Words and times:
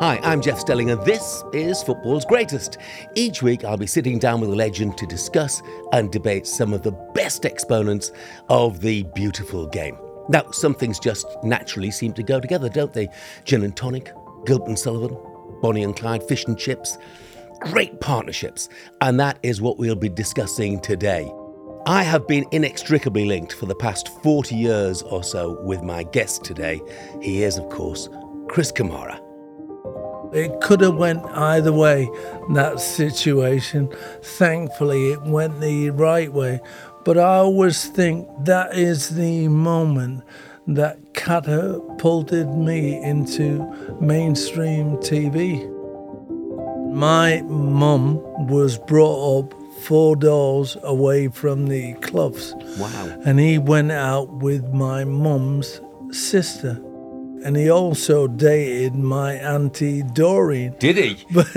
Hi, 0.00 0.18
I'm 0.22 0.40
Jeff 0.40 0.58
Stelling, 0.58 0.90
and 0.90 1.04
this 1.04 1.44
is 1.52 1.82
Football's 1.82 2.24
Greatest. 2.24 2.78
Each 3.14 3.42
week, 3.42 3.64
I'll 3.64 3.76
be 3.76 3.86
sitting 3.86 4.18
down 4.18 4.40
with 4.40 4.48
a 4.48 4.56
legend 4.56 4.96
to 4.96 5.06
discuss 5.06 5.60
and 5.92 6.10
debate 6.10 6.46
some 6.46 6.72
of 6.72 6.80
the 6.80 6.92
best 7.12 7.44
exponents 7.44 8.10
of 8.48 8.80
the 8.80 9.02
beautiful 9.14 9.66
game. 9.66 9.98
Now, 10.30 10.50
some 10.52 10.74
things 10.74 10.98
just 10.98 11.26
naturally 11.42 11.90
seem 11.90 12.14
to 12.14 12.22
go 12.22 12.40
together, 12.40 12.70
don't 12.70 12.94
they? 12.94 13.10
Gin 13.44 13.62
and 13.62 13.76
tonic, 13.76 14.10
Gilbert 14.46 14.68
and 14.68 14.78
Sullivan, 14.78 15.18
Bonnie 15.60 15.84
and 15.84 15.94
Clyde, 15.94 16.26
fish 16.26 16.46
and 16.46 16.58
chips. 16.58 16.96
Great 17.60 18.00
partnerships. 18.00 18.70
And 19.02 19.20
that 19.20 19.38
is 19.42 19.60
what 19.60 19.76
we'll 19.76 19.96
be 19.96 20.08
discussing 20.08 20.80
today. 20.80 21.30
I 21.84 22.04
have 22.04 22.26
been 22.26 22.46
inextricably 22.52 23.26
linked 23.26 23.52
for 23.52 23.66
the 23.66 23.74
past 23.74 24.08
40 24.22 24.54
years 24.56 25.02
or 25.02 25.22
so 25.22 25.60
with 25.60 25.82
my 25.82 26.04
guest 26.04 26.42
today. 26.42 26.80
He 27.20 27.42
is, 27.42 27.58
of 27.58 27.68
course, 27.68 28.08
Chris 28.48 28.72
Kamara. 28.72 29.20
It 30.32 30.60
could 30.60 30.80
have 30.80 30.96
went 30.96 31.24
either 31.26 31.72
way, 31.72 32.08
that 32.50 32.80
situation. 32.80 33.88
Thankfully, 34.22 35.12
it 35.12 35.22
went 35.22 35.60
the 35.60 35.90
right 35.90 36.32
way. 36.32 36.60
But 37.04 37.18
I 37.18 37.36
always 37.36 37.86
think 37.86 38.28
that 38.44 38.76
is 38.76 39.16
the 39.16 39.48
moment 39.48 40.22
that 40.66 41.14
catapulted 41.14 42.48
me 42.48 43.02
into 43.02 43.64
mainstream 44.00 44.96
TV. 44.98 45.68
My 46.92 47.42
mum 47.42 48.18
was 48.46 48.78
brought 48.78 49.38
up 49.38 49.54
four 49.82 50.14
doors 50.14 50.76
away 50.82 51.28
from 51.28 51.66
the 51.66 51.94
Cloughs. 51.94 52.54
Wow. 52.78 53.20
And 53.24 53.40
he 53.40 53.58
went 53.58 53.92
out 53.92 54.28
with 54.28 54.64
my 54.72 55.04
mum's 55.04 55.80
sister 56.10 56.80
and 57.44 57.56
he 57.56 57.70
also 57.70 58.26
dated 58.26 58.94
my 58.94 59.34
auntie 59.34 60.02
Doreen. 60.02 60.74
Did 60.78 60.96
he? 60.96 61.24
But 61.32 61.54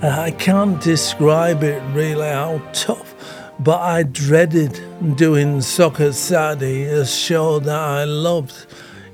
yeah, 0.00 0.22
I 0.26 0.30
can't 0.30 0.80
describe 0.80 1.62
it 1.62 1.82
really 1.94 2.28
how 2.28 2.62
tough. 2.72 3.14
But 3.58 3.80
I 3.80 4.02
dreaded 4.02 4.78
doing 5.16 5.62
Soccer 5.62 6.12
Saturday, 6.12 6.84
a 6.84 7.06
show 7.06 7.58
that 7.60 7.78
I 7.78 8.04
loved, 8.04 8.66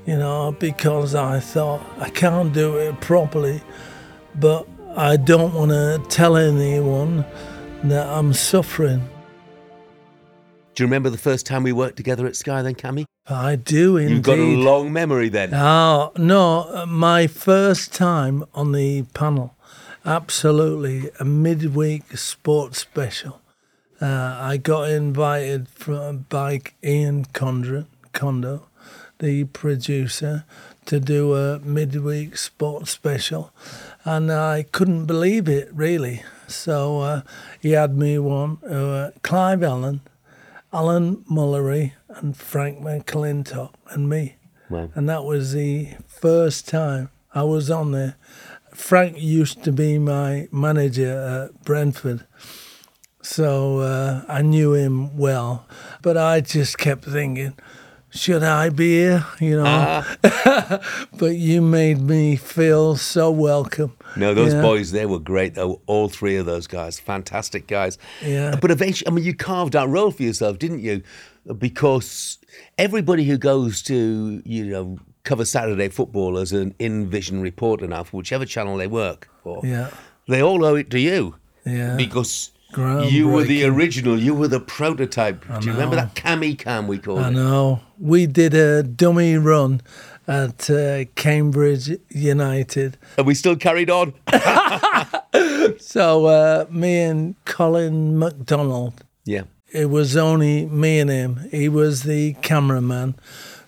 you 0.07 0.17
know, 0.19 0.53
because 0.59 1.15
I 1.15 1.39
thought 1.39 1.81
I 1.99 2.11
can't 2.11 2.53
do 2.53 2.77
it 2.77 3.01
properly, 3.01 3.63
but 4.35 4.67
I 4.97 5.17
don't 5.17 5.55
want 5.55 5.71
to 5.71 6.03
tell 6.09 6.37
anyone 6.37 7.25
that 7.85 8.07
I'm 8.09 8.33
suffering. 8.33 9.09
Do 10.75 10.83
you 10.83 10.87
remember 10.87 11.11
the 11.11 11.19
first 11.19 11.45
time 11.45 11.63
we 11.63 11.73
worked 11.73 11.97
together 11.97 12.27
at 12.27 12.35
Sky 12.35 12.63
then, 12.63 12.75
Kammy? 12.75 13.05
I 13.27 13.57
do 13.57 13.99
indeed. 13.99 14.15
You've 14.15 14.23
got 14.23 14.39
a 14.39 14.43
long 14.43 14.93
memory 14.93 15.29
then. 15.29 15.53
Oh, 15.53 16.13
no, 16.17 16.87
my 16.87 17.27
first 17.27 17.93
time 17.93 18.45
on 18.55 18.73
the 18.73 19.03
panel, 19.13 19.55
absolutely, 20.07 21.11
a 21.21 21.25
midweek 21.27 22.17
sports 22.17 22.79
special. 22.79 23.43
Uh, 24.01 24.39
I 24.41 24.57
got 24.57 24.89
invited 24.89 25.69
from, 25.69 26.25
by 26.31 26.63
Ian 26.83 27.27
Condron, 27.27 27.87
Condo, 28.13 28.67
the 29.19 29.45
producer, 29.45 30.45
to 30.87 30.99
do 30.99 31.35
a 31.35 31.59
midweek 31.61 32.37
sports 32.39 32.91
special. 32.91 33.53
And 34.05 34.33
I 34.33 34.65
couldn't 34.73 35.05
believe 35.05 35.49
it, 35.49 35.69
really. 35.73 36.23
So 36.49 37.01
uh, 37.01 37.23
he 37.61 37.73
had 37.73 37.97
me 37.97 38.19
one, 38.19 38.57
uh, 38.65 39.13
Clive 39.23 39.63
Allen, 39.63 40.01
Alan 40.73 41.17
Mullery, 41.31 41.93
and 42.09 42.37
Frank 42.37 42.81
McLintock, 42.81 43.75
and 43.91 44.09
me. 44.09 44.37
Wow. 44.71 44.91
And 44.95 45.09
that 45.09 45.25
was 45.25 45.53
the 45.53 45.89
first 46.07 46.67
time 46.67 47.11
I 47.35 47.43
was 47.43 47.71
on 47.71 47.93
there. 47.93 48.17
Frank 48.73 49.21
used 49.21 49.63
to 49.65 49.73
be 49.73 49.99
my 49.99 50.49
manager 50.51 51.51
at 51.53 51.63
Brentford. 51.65 52.27
So 53.23 53.81
uh, 53.81 54.25
I 54.29 54.43
knew 54.43 54.73
him 54.73 55.17
well. 55.17 55.67
But 56.01 56.17
I 56.17 56.41
just 56.41 56.79
kept 56.79 57.05
thinking, 57.05 57.55
should 58.13 58.43
I 58.43 58.69
be 58.69 58.99
here? 58.99 59.27
You 59.41 59.57
know. 59.63 59.65
Uh-huh. 59.65 60.79
but 61.19 61.37
you 61.37 61.61
made 61.63 62.01
me 62.01 62.37
feel 62.37 62.97
so 62.97 63.31
welcome. 63.31 63.97
No, 64.17 64.35
those 64.35 64.53
Yeah. 64.55 64.63
boys, 64.63 64.93
they 64.93 65.07
were 65.07 65.19
great, 65.19 65.55
though. 65.55 65.81
All 65.87 66.09
three 66.09 66.37
of 66.37 66.47
those 66.47 66.67
guys, 66.67 67.01
fantastic 67.01 67.67
guys. 67.67 67.99
Yeah. 68.25 68.57
But 68.61 68.71
eventually, 68.71 69.09
I 69.09 69.11
mean, 69.11 69.25
you 69.25 69.35
carved 69.35 69.75
out 69.75 69.87
a 69.87 69.91
role 69.91 70.11
for 70.11 70.23
yourself, 70.23 70.59
didn't 70.59 70.81
you? 70.81 71.03
Because 71.59 72.39
everybody 72.79 73.25
who 73.25 73.39
goes 73.39 73.83
to, 73.85 74.43
you 74.45 74.65
know, 74.67 74.99
cover 75.25 75.45
Saturday 75.45 75.89
football 75.89 76.39
as 76.39 76.53
an 76.53 76.75
in 76.79 77.09
vision 77.09 77.41
reporter 77.41 77.87
now 77.87 78.03
for 78.05 78.17
whichever 78.19 78.45
channel 78.45 78.77
they 78.77 78.87
work 78.87 79.29
for, 79.43 79.61
Yeah. 79.65 79.89
they 80.29 80.43
all 80.43 80.65
owe 80.65 80.75
it 80.75 80.91
to 80.91 81.01
you. 81.01 81.37
Yeah. 81.65 81.97
Because 81.97 82.51
you 82.77 83.29
were 83.29 83.45
the 83.45 83.65
original, 83.65 84.19
you 84.19 84.35
were 84.35 84.49
the 84.49 84.61
prototype. 84.61 85.45
Do 85.61 85.67
you 85.67 85.73
remember 85.73 85.97
that 85.97 86.15
cami 86.15 86.59
cam 86.59 86.87
we 86.87 86.99
called 86.99 87.21
I 87.21 87.25
it? 87.25 87.27
I 87.27 87.31
know. 87.31 87.81
We 87.99 88.27
did 88.27 88.55
a 88.55 88.83
dummy 88.83 89.37
run 89.37 89.83
at 90.27 90.71
uh, 90.71 91.05
Cambridge 91.15 91.91
United. 92.09 92.97
And 93.17 93.27
we 93.27 93.35
still 93.35 93.57
carried 93.57 93.91
on. 93.91 94.15
So 95.79 96.27
uh, 96.27 96.67
me 96.71 97.01
and 97.01 97.35
Colin 97.45 98.19
McDonald, 98.19 99.05
yeah. 99.25 99.43
it 99.71 99.87
was 99.91 100.17
only 100.17 100.67
me 100.67 101.01
and 101.01 101.11
him. 101.11 101.49
He 101.51 101.69
was 101.69 102.03
the 102.03 102.35
cameraman. 102.43 103.17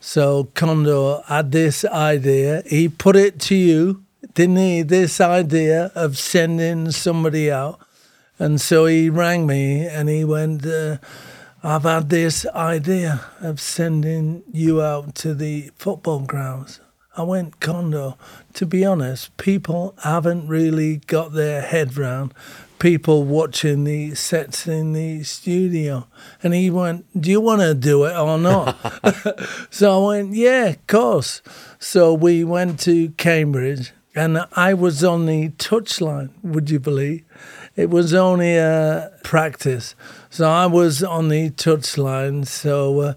So 0.01 0.45
Condo 0.55 1.23
had 1.23 1.53
this 1.53 1.85
idea. 1.85 2.63
He 2.67 2.89
put 2.89 3.17
it 3.17 3.39
to 3.41 3.55
you, 3.55 4.05
didn't 4.35 4.57
he? 4.57 4.83
This 4.83 5.21
idea 5.21 5.93
of 5.95 6.19
sending 6.19 6.91
somebody 6.91 7.51
out. 7.51 7.81
And 8.39 8.61
so 8.61 8.87
he 8.87 9.11
rang 9.11 9.47
me 9.47 9.87
and 9.87 10.09
he 10.09 10.25
went, 10.25 10.67
uh, 10.67 10.99
I've 11.63 11.85
had 11.85 12.11
this 12.11 12.45
idea 12.47 13.25
of 13.41 13.61
sending 13.61 14.43
you 14.53 14.83
out 14.83 15.15
to 15.17 15.35
the 15.35 15.71
football 15.77 16.21
grounds. 16.21 16.81
I 17.17 17.23
went, 17.23 17.61
Condo, 17.61 18.19
to 18.55 18.67
be 18.67 18.85
honest, 18.85 19.37
people 19.37 19.95
haven't 20.03 20.49
really 20.49 20.97
got 20.97 21.33
their 21.33 21.63
head 21.63 21.97
round 21.97 22.35
people 22.85 23.25
watching 23.25 23.85
the 23.85 24.15
sets 24.15 24.67
in 24.67 24.93
the 24.93 25.23
studio. 25.23 26.07
And 26.43 26.53
he 26.53 26.71
went, 26.71 27.07
Do 27.19 27.31
you 27.31 27.41
want 27.41 27.63
to 27.63 27.75
do 27.75 28.05
it 28.05 28.15
or 28.15 28.37
not? 28.37 28.77
so 29.71 30.05
I 30.05 30.07
went, 30.17 30.35
Yeah, 30.35 30.67
of 30.67 30.87
course. 30.87 31.41
So 31.79 32.13
we 32.13 32.45
went 32.45 32.79
to 32.81 33.09
Cambridge 33.13 33.93
and 34.15 34.47
I 34.53 34.75
was 34.75 35.03
on 35.03 35.25
the 35.25 35.49
touchline, 35.51 36.31
would 36.43 36.69
you 36.69 36.79
believe? 36.79 37.25
It 37.77 37.91
was 37.91 38.15
only 38.15 38.57
a 38.57 39.11
practice. 39.25 39.95
So 40.31 40.49
I 40.49 40.67
was 40.67 41.03
on 41.03 41.29
the 41.29 41.51
touchline. 41.51 42.47
So 42.47 43.01
uh, 43.01 43.15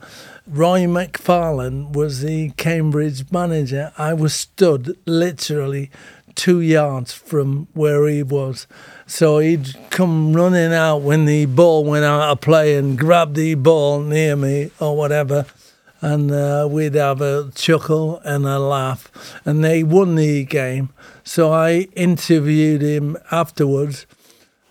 Roy 0.47 0.81
McFarland 0.81 1.93
was 1.93 2.21
the 2.21 2.49
Cambridge 2.51 3.31
manager. 3.31 3.91
I 3.97 4.13
was 4.13 4.33
stood 4.33 4.97
literally 5.05 5.91
two 6.33 6.61
yards 6.61 7.11
from 7.13 7.67
where 7.73 8.07
he 8.07 8.23
was. 8.23 8.67
So 9.05 9.39
he'd 9.39 9.75
come 9.89 10.33
running 10.33 10.73
out 10.73 10.99
when 10.99 11.25
the 11.25 11.45
ball 11.47 11.83
went 11.83 12.05
out 12.05 12.29
of 12.29 12.41
play 12.41 12.75
and 12.75 12.97
grab 12.97 13.33
the 13.33 13.55
ball 13.55 13.99
near 13.99 14.35
me 14.35 14.71
or 14.79 14.95
whatever. 14.95 15.45
And 15.99 16.31
uh, 16.31 16.67
we'd 16.69 16.93
have 16.93 17.21
a 17.21 17.51
chuckle 17.55 18.19
and 18.23 18.45
a 18.45 18.59
laugh. 18.59 19.11
And 19.45 19.63
they 19.63 19.83
won 19.83 20.15
the 20.15 20.45
game. 20.45 20.89
So 21.23 21.51
I 21.51 21.87
interviewed 21.95 22.83
him 22.83 23.17
afterwards, 23.31 24.05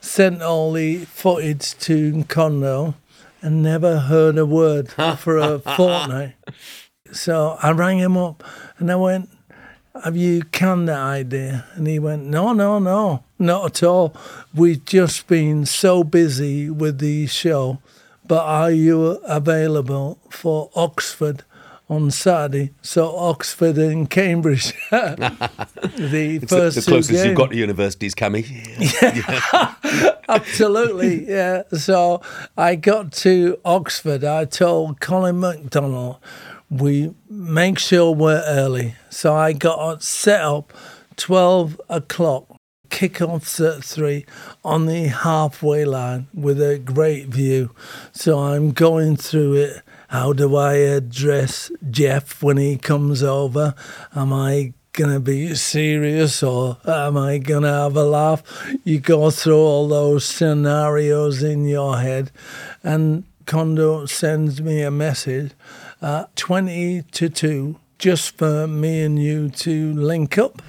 sent 0.06 0.40
all 0.40 0.72
the 0.72 1.04
footage 1.04 1.76
to 1.78 2.24
Condo, 2.28 2.94
and 3.42 3.62
never 3.62 3.98
heard 3.98 4.38
a 4.38 4.46
word 4.46 4.90
for 5.18 5.36
a 5.36 5.58
fortnight. 5.58 6.34
So 7.12 7.58
I 7.62 7.72
rang 7.72 7.98
him 7.98 8.16
up 8.16 8.42
and 8.78 8.90
I 8.90 8.96
went, 8.96 9.28
Have 10.02 10.16
you 10.16 10.42
canned 10.42 10.88
that 10.88 10.98
idea? 10.98 11.66
And 11.74 11.86
he 11.86 11.98
went, 11.98 12.24
No, 12.24 12.52
no, 12.52 12.78
no, 12.78 13.24
not 13.38 13.66
at 13.66 13.82
all. 13.82 14.16
We've 14.54 14.84
just 14.84 15.26
been 15.26 15.66
so 15.66 16.02
busy 16.02 16.70
with 16.70 16.98
the 16.98 17.26
show. 17.26 17.80
But 18.26 18.44
are 18.44 18.72
you 18.72 19.20
available 19.24 20.18
for 20.30 20.70
Oxford 20.74 21.44
on 21.88 22.10
Saturday? 22.10 22.72
So 22.82 23.16
Oxford 23.16 23.78
and 23.78 24.08
Cambridge, 24.08 24.72
the 24.90 26.40
It's 26.42 26.52
first 26.52 26.76
the 26.76 26.82
two 26.82 26.90
closest 26.90 27.24
you've 27.24 27.36
got 27.36 27.50
to 27.50 27.56
universities, 27.56 28.14
Kammy. 28.14 28.44
Absolutely, 30.28 31.28
yeah. 31.28 31.62
So 31.72 32.20
I 32.56 32.74
got 32.74 33.12
to 33.12 33.58
Oxford. 33.64 34.24
I 34.24 34.44
told 34.44 35.00
Colin 35.00 35.40
McDonald, 35.40 36.16
we 36.70 37.14
make 37.30 37.78
sure 37.78 38.12
we're 38.12 38.42
early. 38.46 38.94
So 39.10 39.34
I 39.34 39.52
got 39.52 40.02
set 40.02 40.40
up 40.40 40.72
12 41.16 41.80
o'clock, 41.88 42.56
kickoffs 42.88 43.76
at 43.76 43.84
3 43.84 44.26
on 44.64 44.86
the 44.86 45.08
halfway 45.08 45.84
line 45.84 46.26
with 46.34 46.60
a 46.60 46.78
great 46.78 47.28
view. 47.28 47.70
So 48.12 48.38
I'm 48.38 48.72
going 48.72 49.16
through 49.16 49.54
it. 49.54 49.82
How 50.08 50.32
do 50.32 50.56
I 50.56 50.74
address 50.74 51.70
Jeff 51.90 52.42
when 52.42 52.56
he 52.56 52.76
comes 52.76 53.22
over? 53.22 53.74
Am 54.14 54.32
I 54.32 54.72
going 54.92 55.12
to 55.12 55.20
be 55.20 55.54
serious 55.54 56.42
or 56.42 56.78
am 56.86 57.16
I 57.16 57.38
going 57.38 57.64
to 57.64 57.68
have 57.68 57.96
a 57.96 58.04
laugh? 58.04 58.42
You 58.84 59.00
go 59.00 59.30
through 59.30 59.58
all 59.58 59.88
those 59.88 60.24
scenarios 60.24 61.42
in 61.42 61.66
your 61.66 61.98
head. 61.98 62.30
And 62.82 63.24
Condo 63.46 64.06
sends 64.06 64.62
me 64.62 64.82
a 64.82 64.90
message 64.90 65.52
at 66.00 66.34
20 66.36 67.02
to 67.02 67.28
2 67.28 67.76
just 67.98 68.36
for 68.36 68.66
me 68.66 69.02
and 69.02 69.18
you 69.22 69.48
to 69.48 69.92
link 69.92 70.38
up. 70.38 70.62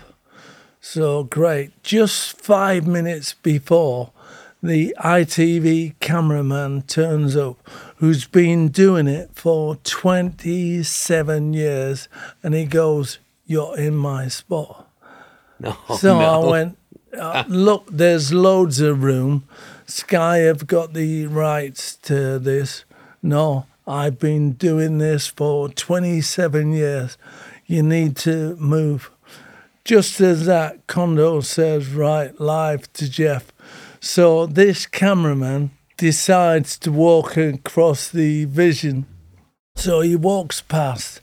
So 0.82 1.24
great. 1.24 1.84
Just 1.84 2.40
five 2.42 2.88
minutes 2.88 3.34
before 3.34 4.12
the 4.64 4.96
ITV 5.00 5.96
cameraman 6.00 6.82
turns 6.84 7.36
up, 7.36 7.58
who's 7.98 8.26
been 8.26 8.70
doing 8.70 9.08
it 9.08 9.30
for 9.34 9.76
27 9.78 11.54
years, 11.54 12.08
and 12.44 12.54
he 12.54 12.66
goes, 12.66 13.20
You're 13.46 13.78
in 13.78 13.96
my 13.96 14.28
spot. 14.28 14.86
No, 15.60 15.76
So 15.98 16.20
no. 16.20 16.26
I 16.26 16.50
went, 16.52 16.78
uh, 17.20 17.44
Look, 17.50 17.88
there's 17.90 18.32
loads 18.32 18.80
of 18.80 19.02
room. 19.02 19.48
Sky 19.88 20.38
have 20.40 20.68
got 20.68 20.94
the 20.94 21.26
rights 21.26 21.96
to 22.04 22.38
this. 22.38 22.86
No, 23.24 23.66
I've 23.88 24.20
been 24.20 24.52
doing 24.52 25.00
this 25.00 25.26
for 25.26 25.68
27 25.70 26.74
years. 26.74 27.18
You 27.66 27.82
need 27.82 28.16
to 28.18 28.56
move. 28.58 29.10
Just 29.84 30.22
as 30.22 30.46
that, 30.46 30.86
Condo 30.86 31.42
says, 31.42 31.90
right, 31.90 32.40
live 32.40 32.92
to 32.94 33.10
Jeff. 33.10 33.52
So 34.00 34.46
this 34.46 34.86
cameraman 34.86 35.72
decides 35.98 36.78
to 36.80 36.92
walk 36.92 37.36
across 37.38 38.10
the 38.10 38.46
vision. 38.46 39.06
So 39.76 40.02
he 40.02 40.16
walks 40.16 40.62
past 40.62 41.22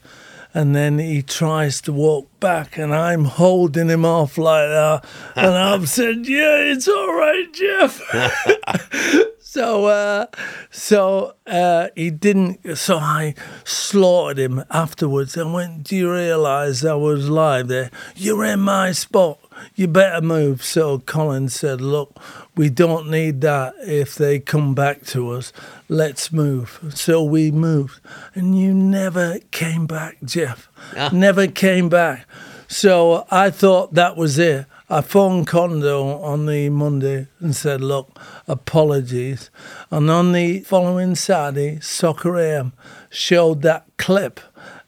and 0.55 0.75
then 0.75 0.99
he 0.99 1.21
tries 1.21 1.81
to 1.81 1.93
walk 1.93 2.29
back 2.39 2.79
and 2.79 2.95
I'm 2.95 3.25
holding 3.25 3.89
him 3.89 4.05
off 4.05 4.39
like 4.39 4.69
that. 4.69 5.05
And 5.37 5.55
I've 5.55 5.89
said, 5.89 6.27
yeah, 6.29 6.59
it's 6.59 6.87
all 6.87 7.13
right, 7.13 7.53
Jeff. 7.53 8.01
so, 9.41 9.87
uh, 9.87 10.27
so 10.71 11.35
uh, 11.47 11.89
he 11.97 12.11
didn't. 12.11 12.77
So 12.77 12.99
I 12.99 13.35
slaughtered 13.65 14.39
him 14.39 14.65
afterwards 14.71 15.37
and 15.37 15.53
went, 15.53 15.85
do 15.85 15.97
you 15.97 16.13
realise 16.13 16.85
I 16.85 16.95
was 16.95 17.29
live 17.29 17.67
there? 17.67 17.91
You're 18.15 18.45
in 18.45 18.61
my 18.61 18.93
spot. 18.93 19.41
You 19.75 19.89
better 19.89 20.21
move. 20.21 20.65
So 20.65 21.01
Colin 21.01 21.49
said, 21.49 21.81
look, 21.81 22.17
we 22.57 22.71
don't 22.71 23.11
need 23.11 23.41
that 23.41 23.75
if 23.81 24.15
they 24.15 24.39
come 24.39 24.75
back 24.75 25.05
to 25.07 25.31
us. 25.31 25.53
Let's 25.89 26.33
move. 26.33 26.93
So 26.95 27.23
we 27.23 27.51
moved. 27.51 28.01
And 28.35 28.59
you 28.59 28.73
never 28.73 29.39
came 29.51 29.87
back, 29.87 30.19
Jeff. 30.25 30.69
Never 31.13 31.47
came 31.49 31.89
back. 31.89 32.27
So 32.69 33.27
I 33.31 33.51
thought 33.51 33.95
that 33.95 34.17
was 34.17 34.39
it. 34.39 34.67
I 34.89 35.01
phoned 35.01 35.47
Condo 35.47 36.21
on 36.21 36.47
the 36.47 36.69
Monday 36.69 37.27
and 37.41 37.57
said, 37.57 37.81
look, 37.81 38.19
apologies. 38.47 39.51
And 39.91 40.11
on 40.11 40.33
the 40.33 40.61
following 40.61 41.15
Saturday, 41.15 41.81
Soccer 41.81 42.37
AM 42.39 42.73
showed 43.11 43.63
that 43.63 43.87
clip 43.97 44.41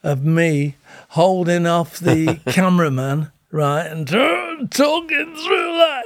of 0.02 0.24
me 0.24 0.76
holding 1.10 1.66
off 1.66 1.98
the 1.98 2.40
cameraman, 2.46 3.32
right, 3.50 3.86
and 3.86 4.06
talking 4.70 5.34
through 5.34 5.72
that. 5.78 6.04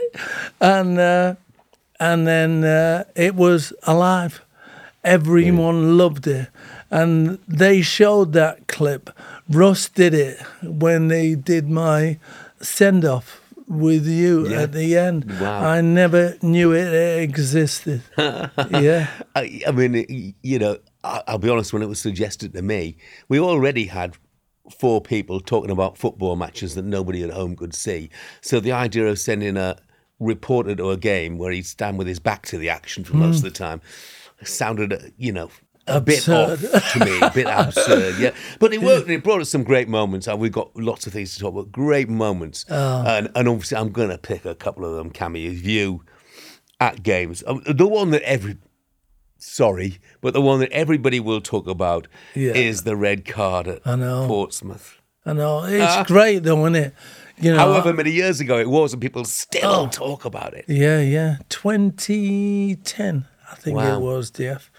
And, 0.60 0.98
uh, 0.98 1.34
and 2.00 2.26
then 2.26 2.64
uh, 2.64 3.04
it 3.14 3.34
was 3.36 3.72
alive. 3.84 4.44
Everyone 5.04 5.96
loved 5.96 6.26
it. 6.26 6.48
And 6.90 7.38
they 7.46 7.82
showed 7.82 8.32
that 8.32 8.66
clip. 8.66 9.10
Russ 9.48 9.88
did 9.88 10.12
it 10.14 10.40
when 10.62 11.08
they 11.08 11.34
did 11.36 11.68
my 11.70 12.18
send 12.60 13.04
off 13.04 13.40
with 13.68 14.06
you 14.06 14.48
Yeah. 14.48 14.62
at 14.62 14.72
the 14.72 14.96
end. 14.98 15.40
Wow. 15.40 15.60
I 15.64 15.80
never 15.80 16.36
knew 16.42 16.72
it 16.74 17.22
existed. 17.22 18.02
yeah. 18.18 19.06
I, 19.36 19.60
I 19.66 19.70
mean, 19.70 20.34
you 20.42 20.58
know, 20.58 20.78
I'll 21.04 21.38
be 21.38 21.48
honest. 21.48 21.72
When 21.72 21.82
it 21.82 21.86
was 21.88 22.00
suggested 22.00 22.52
to 22.54 22.62
me, 22.62 22.96
we 23.28 23.38
already 23.38 23.86
had 23.86 24.16
four 24.78 25.00
people 25.00 25.40
talking 25.40 25.70
about 25.70 25.96
football 25.96 26.36
matches 26.36 26.74
that 26.74 26.84
nobody 26.84 27.22
at 27.22 27.30
home 27.30 27.54
could 27.56 27.74
see. 27.74 28.10
So 28.40 28.58
the 28.60 28.72
idea 28.72 29.06
of 29.06 29.18
sending 29.18 29.56
a 29.56 29.76
reporter 30.20 30.76
to 30.76 30.90
a 30.90 30.96
game 30.96 31.38
where 31.38 31.50
he'd 31.50 31.66
stand 31.66 31.98
with 31.98 32.06
his 32.06 32.20
back 32.20 32.46
to 32.46 32.58
the 32.58 32.68
action 32.68 33.02
for 33.04 33.16
most 33.16 33.38
of 33.38 33.42
the 33.42 33.50
time 33.50 33.80
sounded, 34.44 34.92
uh, 34.92 34.98
you 35.18 35.32
know. 35.32 35.50
A 35.86 35.96
Absurd. 35.96 36.60
bit 36.60 36.74
off 36.74 36.92
to 36.92 37.04
me, 37.04 37.18
a 37.20 37.30
bit 37.30 37.46
absurd, 37.48 38.14
yeah. 38.20 38.30
But 38.60 38.72
it 38.72 38.80
worked. 38.80 39.06
and 39.06 39.14
It 39.14 39.24
brought 39.24 39.40
us 39.40 39.48
some 39.48 39.64
great 39.64 39.88
moments, 39.88 40.28
and 40.28 40.38
we've 40.38 40.52
got 40.52 40.70
lots 40.76 41.06
of 41.06 41.12
things 41.12 41.34
to 41.34 41.40
talk 41.40 41.52
about. 41.54 41.72
Great 41.72 42.08
moments, 42.08 42.64
and, 42.68 43.28
and 43.34 43.48
obviously, 43.48 43.76
I'm 43.76 43.90
going 43.90 44.10
to 44.10 44.18
pick 44.18 44.44
a 44.44 44.54
couple 44.54 44.84
of 44.84 44.94
them. 44.94 45.10
Cameos, 45.10 45.62
you 45.62 46.04
at 46.78 47.02
games, 47.02 47.42
Um, 47.46 47.62
the 47.66 47.88
one 47.88 48.10
that 48.10 48.22
every 48.22 48.58
sorry, 49.38 49.98
but 50.20 50.32
the 50.34 50.40
one 50.40 50.60
that 50.60 50.70
everybody 50.70 51.18
will 51.18 51.40
talk 51.40 51.66
about 51.66 52.06
Yeah. 52.34 52.52
is 52.52 52.82
the 52.82 52.94
red 52.94 53.24
card 53.24 53.66
at 53.66 53.80
I 53.86 53.96
know. 53.96 54.26
Portsmouth. 54.28 54.98
I 55.26 55.32
know. 55.32 55.64
It's 55.64 56.06
great 56.08 56.40
though, 56.44 56.60
isn't 56.66 56.76
it? 56.76 56.94
You 57.40 57.52
know, 57.52 57.58
However 57.58 57.92
many 57.92 58.10
years 58.10 58.40
ago 58.40 58.58
it 58.58 58.68
was, 58.68 58.92
and 58.92 59.00
people 59.00 59.24
still 59.24 59.70
Oh. 59.70 59.88
talk 59.88 60.24
about 60.24 60.52
it. 60.54 60.64
Yeah, 60.68 61.00
yeah. 61.00 61.36
2010, 61.48 63.24
I 63.50 63.54
think 63.56 63.76
Wow. 63.76 63.96
it 63.96 64.00
was, 64.00 64.30
DF. 64.30 64.70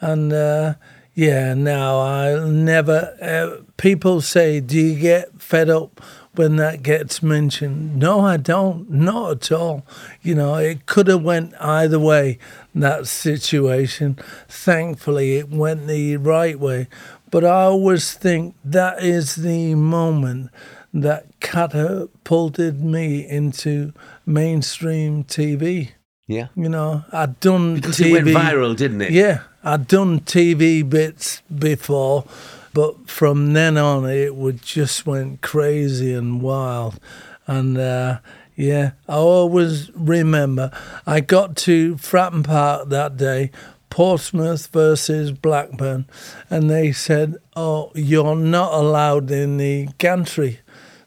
And 0.00 0.32
uh, 0.32 0.74
yeah, 1.14 1.54
now 1.54 1.98
I'll 2.00 2.46
never. 2.48 3.16
Uh, 3.20 3.62
people 3.76 4.20
say, 4.20 4.60
do 4.60 4.78
you 4.78 4.98
get 4.98 5.40
fed 5.40 5.70
up 5.70 6.00
when 6.34 6.56
that 6.56 6.82
gets 6.82 7.22
mentioned? 7.22 7.96
No, 7.98 8.20
I 8.20 8.36
don't. 8.36 8.90
Not 8.90 9.30
at 9.32 9.52
all. 9.52 9.86
You 10.22 10.34
know, 10.34 10.56
it 10.56 10.86
could 10.86 11.06
have 11.08 11.22
went 11.22 11.54
either 11.60 11.98
way, 11.98 12.38
that 12.74 13.06
situation. 13.06 14.18
Thankfully, 14.48 15.36
it 15.38 15.50
went 15.50 15.86
the 15.86 16.16
right 16.18 16.58
way. 16.58 16.88
But 17.30 17.44
I 17.44 17.62
always 17.64 18.12
think 18.12 18.54
that 18.64 19.02
is 19.02 19.36
the 19.36 19.74
moment 19.74 20.50
that 20.94 21.26
catapulted 21.40 22.82
me 22.82 23.28
into 23.28 23.92
mainstream 24.24 25.24
TV. 25.24 25.90
Yeah, 26.26 26.48
You 26.54 26.70
know, 26.70 27.04
I'd 27.12 27.38
done 27.40 27.74
because 27.74 27.98
TV. 27.98 28.06
it 28.06 28.12
went 28.12 28.26
viral, 28.28 28.74
didn't 28.74 29.02
it? 29.02 29.10
Yeah, 29.10 29.42
I'd 29.62 29.86
done 29.86 30.20
TV 30.20 30.88
bits 30.88 31.42
before, 31.54 32.24
but 32.72 33.10
from 33.10 33.52
then 33.52 33.76
on, 33.76 34.08
it 34.08 34.34
would 34.34 34.62
just 34.62 35.04
went 35.06 35.42
crazy 35.42 36.14
and 36.14 36.40
wild. 36.40 36.98
And 37.46 37.76
uh, 37.76 38.20
yeah, 38.56 38.92
I 39.06 39.16
always 39.16 39.90
remember 39.94 40.70
I 41.06 41.20
got 41.20 41.56
to 41.68 41.96
Fratton 41.96 42.42
Park 42.42 42.88
that 42.88 43.18
day, 43.18 43.50
Portsmouth 43.90 44.68
versus 44.68 45.30
Blackburn, 45.30 46.06
and 46.48 46.70
they 46.70 46.90
said, 46.92 47.36
"Oh, 47.54 47.92
you're 47.94 48.34
not 48.34 48.72
allowed 48.72 49.30
in 49.30 49.58
the 49.58 49.88
gantry." 49.98 50.60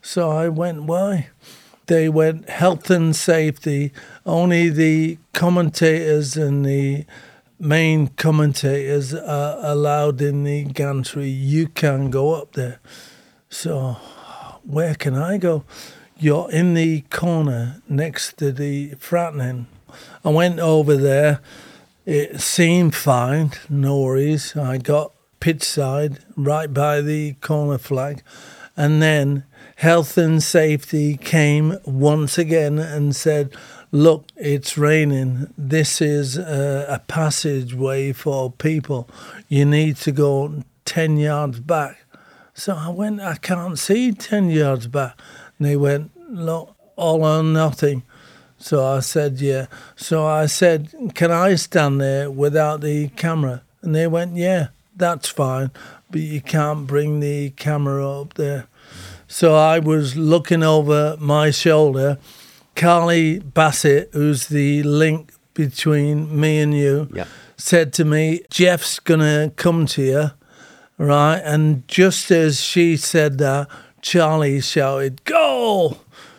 So 0.07 0.29
I 0.29 0.47
went, 0.47 0.83
"Why?" 0.83 1.27
they 1.87 2.07
went 2.07 2.47
health 2.47 2.89
and 2.89 3.13
safety. 3.13 3.91
Only 4.25 4.69
the 4.69 5.17
commentators 5.33 6.37
and 6.37 6.65
the 6.65 7.05
main 7.59 8.07
commentators 8.15 9.13
are 9.13 9.57
allowed 9.61 10.21
in 10.21 10.45
the 10.45 10.63
gantry. 10.63 11.27
You 11.27 11.67
can 11.67 12.09
go 12.09 12.35
up 12.35 12.53
there. 12.53 12.79
So, 13.49 13.97
where 14.63 14.95
can 14.95 15.13
I 15.13 15.37
go? 15.37 15.65
You're 16.17 16.49
in 16.51 16.73
the 16.73 17.01
corner 17.09 17.81
next 17.89 18.37
to 18.37 18.53
the 18.53 18.91
fratting. 18.91 19.65
I 20.23 20.29
went 20.29 20.59
over 20.59 20.95
there. 20.95 21.41
It 22.05 22.39
seemed 22.39 22.95
fine, 22.95 23.51
no 23.67 23.99
worries. 23.99 24.55
I 24.55 24.77
got 24.77 25.11
pitch 25.41 25.63
side 25.63 26.19
right 26.37 26.73
by 26.73 27.01
the 27.01 27.33
corner 27.41 27.77
flag. 27.77 28.23
And 28.77 29.01
then 29.01 29.43
health 29.77 30.17
and 30.17 30.41
safety 30.41 31.17
came 31.17 31.77
once 31.85 32.37
again 32.37 32.79
and 32.79 33.15
said, 33.15 33.53
Look, 33.91 34.25
it's 34.35 34.77
raining. 34.77 35.53
This 35.57 36.01
is 36.01 36.37
a, 36.37 36.85
a 36.89 36.99
passageway 37.07 38.11
for 38.11 38.51
people. 38.51 39.07
You 39.47 39.65
need 39.65 39.95
to 39.97 40.11
go 40.11 40.63
10 40.85 41.17
yards 41.17 41.59
back. 41.61 42.03
So 42.53 42.75
I 42.75 42.89
went, 42.89 43.21
I 43.21 43.35
can't 43.35 43.79
see 43.79 44.11
10 44.11 44.49
yards 44.49 44.87
back. 44.87 45.17
And 45.57 45.67
they 45.67 45.77
went, 45.77 46.11
Look, 46.29 46.75
all 46.95 47.23
or 47.23 47.43
nothing. 47.43 48.03
So 48.57 48.83
I 48.83 49.01
said, 49.01 49.39
yeah. 49.39 49.67
So 49.95 50.25
I 50.25 50.47
said, 50.47 50.91
can 51.13 51.31
I 51.31 51.53
stand 51.53 52.01
there 52.01 52.31
without 52.31 52.81
the 52.81 53.09
camera? 53.09 53.61
And 53.83 53.93
they 53.93 54.07
went, 54.07 54.35
yeah, 54.35 54.69
that's 54.95 55.29
fine, 55.29 55.69
but 56.09 56.21
you 56.21 56.41
can't 56.41 56.87
bring 56.87 57.19
the 57.19 57.51
camera 57.51 58.21
up 58.21 58.33
there. 58.33 58.65
So 59.27 59.55
I 59.55 59.79
was 59.79 60.15
looking 60.15 60.63
over 60.63 61.17
my 61.19 61.51
shoulder. 61.51 62.17
Carly 62.75 63.39
Bassett, 63.39 64.09
who's 64.13 64.47
the 64.47 64.83
link 64.83 65.33
between 65.53 66.39
me 66.39 66.59
and 66.59 66.73
you, 66.73 67.09
Yeah. 67.13 67.25
said 67.57 67.91
to 67.93 68.05
me, 68.05 68.41
Jeff's 68.49 68.99
going 68.99 69.19
to 69.21 69.51
come 69.55 69.85
to 69.87 70.01
you, 70.03 70.31
right? 70.97 71.41
And 71.43 71.87
just 71.87 72.29
as 72.31 72.61
she 72.61 72.95
said 72.95 73.37
that, 73.39 73.67
Charlie 74.01 74.61
shouted, 74.61 75.23
Goal! 75.25 75.97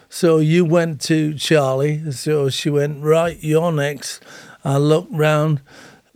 So 0.09 0.39
you 0.39 0.65
went 0.65 1.01
to 1.03 1.35
Charlie. 1.35 2.11
So 2.13 2.49
she 2.49 2.71
went, 2.71 3.03
Right, 3.03 3.37
you're 3.43 3.73
next. 3.73 4.23
I 4.65 4.79
looked 4.79 5.13
round 5.13 5.61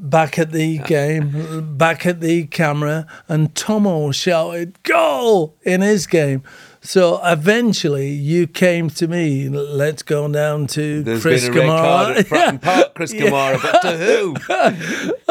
back 0.02 0.38
at 0.38 0.50
the 0.52 0.78
game, 0.78 1.76
back 1.76 2.04
at 2.04 2.21
the 2.21 2.47
camera, 2.49 3.06
and 3.28 3.54
Tomo 3.54 4.11
shouted, 4.11 4.82
Goal! 4.82 5.56
in 5.62 5.80
his 5.80 6.06
game. 6.06 6.42
So 6.85 7.21
eventually 7.25 8.09
you 8.11 8.49
came 8.49 8.90
to 8.90 9.06
me, 9.06 9.49
let's 9.49 10.02
go 10.02 10.26
down 10.30 10.66
to 10.68 11.04
There's 11.04 11.23
Chris 11.23 11.49
been 11.49 11.59
a 11.59 11.61
red 11.61 11.66
card 11.68 12.16
Kamara. 12.16 12.18
at 12.18 12.26
Fratton 12.26 12.62
Park, 12.62 12.94
Chris 12.97 13.14
Kamara, 13.14 13.62
but 13.62 13.82
to 13.82 13.97
who? 13.97 14.37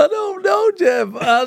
I 0.01 0.07
don't 0.07 0.41
know, 0.43 0.71
Jeff. 0.77 1.09
I 1.19 1.45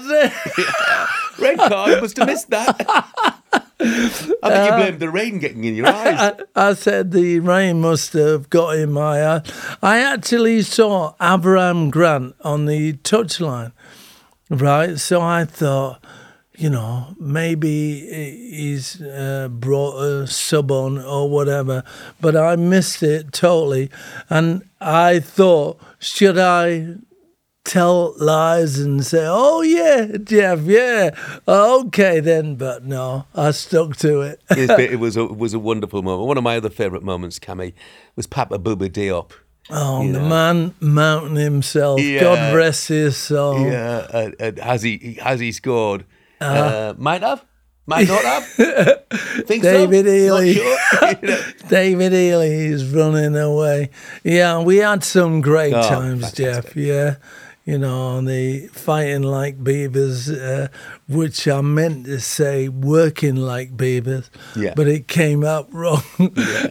said, 1.39 1.39
Red 1.43 1.59
card, 1.59 1.91
you 1.91 2.01
must 2.03 2.17
have 2.19 2.27
missed 2.27 2.51
that. 2.51 3.34
I 3.55 3.61
think 4.09 4.37
Uh, 4.43 4.69
you 4.71 4.77
blamed 4.83 5.01
the 5.01 5.11
rain 5.11 5.39
getting 5.39 5.65
in 5.65 5.75
your 5.75 5.87
eyes. 5.89 6.41
I 6.55 6.75
said 6.75 7.13
the 7.13 7.41
rain 7.41 7.81
must 7.81 8.13
have 8.13 8.49
got 8.51 8.77
in 8.77 8.93
my 8.93 9.27
eye. 9.27 9.43
I 9.83 9.99
actually 10.01 10.63
saw 10.63 11.15
Avram 11.21 11.91
Grant 11.91 12.35
on 12.43 12.67
the 12.67 12.95
touchline, 12.95 13.73
right? 14.51 14.99
So 14.99 15.21
I 15.21 15.45
thought, 15.45 16.03
you 16.57 16.71
know, 16.71 17.15
maybe 17.19 18.01
he's 18.01 19.01
uh, 19.03 19.49
brought 19.51 19.99
a 20.01 20.27
sub 20.27 20.71
on 20.71 20.99
or 20.99 21.29
whatever, 21.29 21.83
but 22.21 22.37
I 22.37 22.57
missed 22.57 23.03
it 23.03 23.33
totally. 23.33 23.91
And 24.31 24.63
I 24.81 25.21
thought, 25.21 25.81
should 25.99 26.39
I 26.39 26.97
tell 27.65 28.15
lies 28.19 28.79
and 28.79 29.05
say, 29.05 29.25
oh, 29.29 29.63
yeah, 29.63 30.17
Jeff, 30.23 30.61
yeah, 30.63 31.11
okay 31.49 32.21
then. 32.21 32.57
But 32.57 32.85
no, 32.85 33.27
I 33.35 33.51
stuck 33.53 33.97
to 33.97 34.21
it. 34.21 34.41
It 34.51 34.99
was 35.01 35.17
a, 35.17 35.25
it 35.25 35.37
was 35.37 35.55
a 35.55 35.59
wonderful 35.59 36.03
moment. 36.03 36.29
One 36.29 36.37
of 36.39 36.45
my 36.45 36.57
other 36.57 36.71
favourite 36.71 37.03
moments, 37.05 37.39
Kammy, 37.39 37.73
was 38.17 38.27
Papa 38.27 38.59
Bouba 38.59 38.89
Diop. 38.91 39.33
Oh, 39.71 40.03
You 40.03 40.13
the 40.13 40.21
know. 40.21 40.29
man 40.29 40.75
mountain 40.81 41.37
himself. 41.37 41.99
Yeah. 42.01 42.21
God 42.21 42.55
rest 42.55 42.89
his 42.89 43.17
soul. 43.17 43.61
Yeah, 43.63 44.07
and, 44.13 44.37
and 44.39 44.59
has 44.59 44.83
he 44.83 45.19
has 45.23 45.41
he 45.41 45.53
scored? 45.53 46.05
Uh-huh. 46.41 46.55
Uh, 46.91 46.95
might 46.99 47.23
have, 47.23 47.43
might 47.87 48.07
not 48.07 48.23
have. 48.25 48.45
Think 49.47 49.63
David 49.63 50.05
so? 50.05 50.39
Not 51.01 51.19
sure. 51.25 51.45
David 51.69 52.13
Ely 52.13 52.47
is 52.47 52.85
running 52.95 53.35
away. 53.37 53.89
Yeah, 54.23 54.61
we 54.63 54.77
had 54.79 55.03
some 55.03 55.41
great 55.41 55.73
Oh, 55.73 55.89
times, 55.89 56.33
Jeff. 56.33 56.77
Yeah. 56.77 57.17
You 57.67 57.79
know, 57.79 58.19
and 58.19 58.29
the 58.29 58.67
fighting 58.73 59.23
like 59.23 59.65
beavers, 59.65 60.29
uh, 60.29 60.69
which 61.09 61.49
I 61.49 61.63
meant 61.63 62.05
to 62.05 62.21
say 62.21 62.69
working 62.69 63.37
like 63.37 63.75
beavers, 63.75 64.31
Yeah. 64.55 64.75
but 64.77 64.87
it 64.87 65.09
came 65.09 65.43
out 65.45 65.73
wrong. 65.73 66.03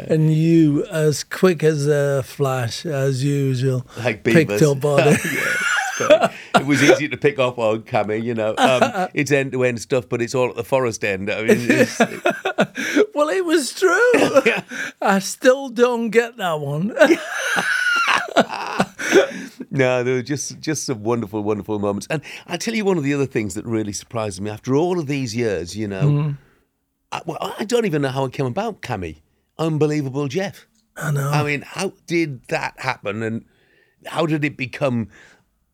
and 0.07 0.31
you, 0.31 0.85
as 0.85 1.23
quick 1.23 1.63
as 1.63 1.88
a 1.88 2.21
flash, 2.21 2.85
as 2.85 3.23
usual, 3.23 3.88
like 3.97 4.23
picked 4.23 4.62
up 4.62 4.85
on 4.85 5.00
it. 5.07 5.19
Yeah, 6.00 6.31
it 6.59 6.65
was 6.67 6.83
easy 6.83 7.07
to 7.09 7.17
pick 7.17 7.39
up 7.39 7.57
on, 7.57 7.81
Kammy. 7.83 8.21
You 8.23 8.35
know, 8.35 8.53
um, 8.59 9.09
it's 9.15 9.31
end 9.31 9.51
to 9.53 9.63
end 9.63 9.81
stuff, 9.81 10.07
but 10.07 10.21
it's 10.21 10.35
all 10.35 10.50
at 10.51 10.55
the 10.55 10.63
forest 10.63 11.03
end. 11.03 11.31
I 11.31 11.41
mean, 11.41 11.57
it's, 11.71 11.97
Well, 13.15 13.29
it 13.29 13.45
was 13.45 13.73
true. 13.73 14.12
I 15.01 15.17
still 15.19 15.69
don't 15.69 16.09
get 16.12 16.38
that 16.38 16.59
one. 16.59 16.95
No, 19.73 20.03
there 20.03 20.15
were 20.15 20.21
just 20.21 20.59
just 20.59 20.85
some 20.85 21.03
wonderful, 21.03 21.43
wonderful 21.43 21.79
moments. 21.79 22.07
And 22.09 22.21
I 22.47 22.57
tell 22.57 22.75
you, 22.75 22.85
one 22.85 22.97
of 22.97 23.03
the 23.03 23.13
other 23.13 23.25
things 23.25 23.55
that 23.55 23.65
really 23.65 23.91
surprised 23.93 24.39
me 24.39 24.49
after 24.49 24.75
all 24.75 24.99
of 24.99 25.07
these 25.07 25.35
years, 25.35 25.75
you 25.75 25.87
know, 25.87 26.03
Mm-hmm. 26.03 26.31
I, 27.11 27.21
well, 27.25 27.37
I 27.59 27.65
don't 27.65 27.85
even 27.85 28.01
know 28.01 28.09
how 28.09 28.25
it 28.25 28.33
came 28.33 28.47
about, 28.47 28.81
Kammy. 28.81 29.17
Unbelievable, 29.59 30.27
Jeff. 30.27 30.65
I 30.97 31.11
know. 31.11 31.29
I 31.29 31.43
mean, 31.43 31.61
how 31.61 31.93
did 32.07 32.47
that 32.47 32.79
happen, 32.79 33.21
and 33.21 33.45
how 34.07 34.25
did 34.25 34.43
it 34.43 34.57
become 34.57 35.09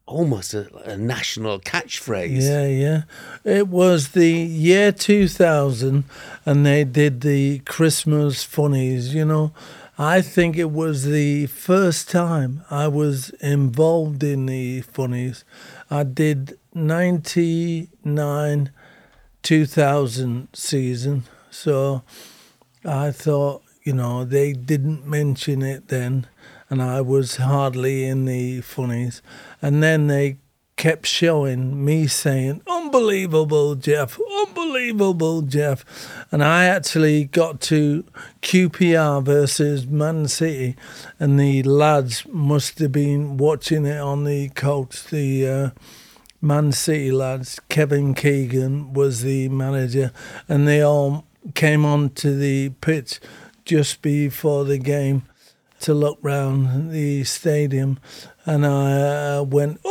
almost 0.09 0.53
a, 0.53 0.67
a 0.83 0.97
national 0.97 1.59
catchphrase? 1.59 2.41
Yeah, 2.41 2.65
yeah. 2.65 3.01
It 3.45 3.67
was 3.67 4.09
the 4.09 4.29
year 4.29 4.91
2000 4.91 6.03
and 6.45 6.65
they 6.65 6.83
did 6.83 7.21
the 7.21 7.59
Christmas 7.59 8.43
funnies, 8.43 9.13
you 9.13 9.23
know. 9.23 9.53
I 10.01 10.21
think 10.21 10.55
it 10.55 10.71
was 10.71 11.03
the 11.03 11.47
first 11.47 12.09
time 12.09 12.63
I 12.71 12.87
was 12.87 13.31
involved 13.41 14.23
in 14.23 14.45
the 14.45 14.79
funnies. 14.79 15.43
I 15.91 16.03
did 16.03 16.57
99 16.73 18.71
2000 19.43 20.47
season. 20.53 21.23
So 21.49 22.03
I 22.85 23.11
thought, 23.11 23.63
you 23.83 23.91
know, 23.91 24.23
they 24.23 24.53
didn't 24.53 25.05
mention 25.05 25.61
it 25.61 25.89
then, 25.89 26.27
and 26.69 26.81
I 26.81 27.01
was 27.01 27.35
hardly 27.35 28.05
in 28.05 28.23
the 28.23 28.61
funnies. 28.61 29.21
And 29.61 29.83
then 29.83 30.07
they 30.07 30.37
kept 30.79 31.05
showing 31.05 31.83
me 31.83 32.07
saying, 32.07 32.62
Unbelievable, 32.65 33.75
Jeff, 33.75 34.17
unbelievable, 34.48 35.41
Jeff. 35.41 35.83
And 36.31 36.41
I 36.41 36.65
actually 36.67 37.25
got 37.25 37.59
to 37.63 38.05
QPR 38.41 39.21
versus 39.21 39.86
Man 39.86 40.29
City, 40.29 40.77
and 41.19 41.38
the 41.38 41.63
lads 41.63 42.25
must 42.29 42.79
have 42.79 42.93
been 42.93 43.36
watching 43.36 43.86
it 43.86 44.00
on 44.00 44.24
the 44.24 44.50
coach, 44.50 45.03
the. 45.05 45.48
Uh, 45.48 45.69
Man 46.41 46.71
City 46.71 47.12
lads, 47.12 47.59
Kevin 47.67 48.13
Keegan 48.13 48.93
was 48.93 49.24
the 49.24 49.50
manager, 49.50 50.13
and 50.48 50.65
they 50.65 50.81
all 50.81 51.25
came 51.53 51.83
onto 51.83 52.33
the 52.33 52.69
pitch 52.79 53.19
just 53.65 54.01
before 54.01 54.63
the 54.63 54.77
game 54.77 55.24
to 55.81 55.93
look 55.93 56.17
round 56.21 56.91
the 56.91 57.25
stadium. 57.25 58.00
And 58.45 58.65
I 58.65 59.36
uh, 59.38 59.43
went, 59.43 59.81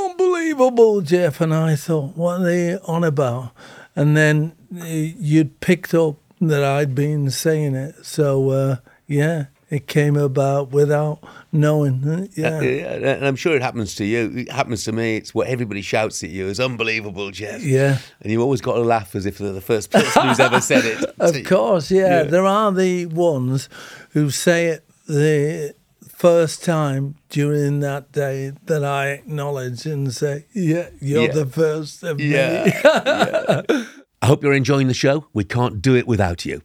Unbelievable, 0.59 1.01
Jeff. 1.03 1.41
And 1.41 1.55
I 1.55 1.77
thought, 1.77 2.17
What 2.17 2.41
are 2.41 2.45
they 2.45 2.77
on 2.79 3.05
about? 3.05 3.53
And 3.95 4.17
then 4.17 4.53
uh, 4.77 4.85
you'd 4.87 5.61
picked 5.61 5.95
up 5.95 6.17
that 6.41 6.63
I'd 6.65 6.95
been 6.95 7.31
saying 7.31 7.75
it. 7.75 8.05
So, 8.05 8.51
uh, 8.51 8.77
yeah, 9.07 9.47
it 9.71 9.87
came 9.87 10.17
about 10.17 10.71
without 10.71 11.21
knowing. 11.53 12.05
uh, 12.09 12.27
Yeah. 12.35 12.61
Yeah, 12.61 13.13
and 13.15 13.27
I'm 13.27 13.37
sure 13.37 13.55
it 13.57 13.63
happens 13.63 13.95
to 13.97 14.05
you. 14.05 14.33
It 14.37 14.53
happens 14.53 14.85
to 14.85 14.93
me. 14.93 15.17
It's 15.17 15.35
what 15.35 15.47
everybody 15.49 15.83
shouts 15.83 16.23
at 16.25 16.31
you. 16.31 16.49
It's 16.49 16.61
unbelievable, 16.61 17.31
Jeff. 17.31 17.63
Yeah. 17.63 17.99
And 18.21 18.33
you 18.33 18.41
always 18.43 18.61
got 18.61 18.75
to 18.75 18.81
laugh 18.83 19.15
as 19.15 19.27
if 19.27 19.39
they're 19.39 19.53
the 19.53 19.61
first 19.61 19.91
person 19.91 20.27
who's 20.29 20.41
ever 20.41 20.61
said 20.61 20.85
it. 20.85 21.05
Of 21.21 21.45
course, 21.45 21.91
yeah. 21.91 22.19
Yeah. 22.19 22.23
There 22.25 22.45
are 22.47 22.73
the 22.73 23.07
ones 23.07 23.69
who 24.11 24.31
say 24.31 24.67
it 24.67 24.85
the 25.07 25.75
first 26.19 26.65
time 26.65 27.15
during 27.29 27.79
that 27.79 28.11
day 28.11 28.51
that 28.67 28.85
I 28.85 29.11
acknowledge 29.11 29.87
and 29.87 30.13
say, 30.13 30.47
"Yeah, 30.53 30.89
you're 31.01 31.27
Yeah. 31.27 31.33
the 31.33 31.47
first 31.47 32.03
of 32.03 32.21
Yeah. 32.21 32.65
me." 33.69 33.85
I 34.21 34.27
hope 34.27 34.43
you're 34.43 34.53
enjoying 34.53 34.89
the 34.89 34.95
show. 34.95 35.27
We 35.33 35.45
can't 35.45 35.81
do 35.81 35.95
it 35.95 36.09
without 36.09 36.45
you. 36.45 36.61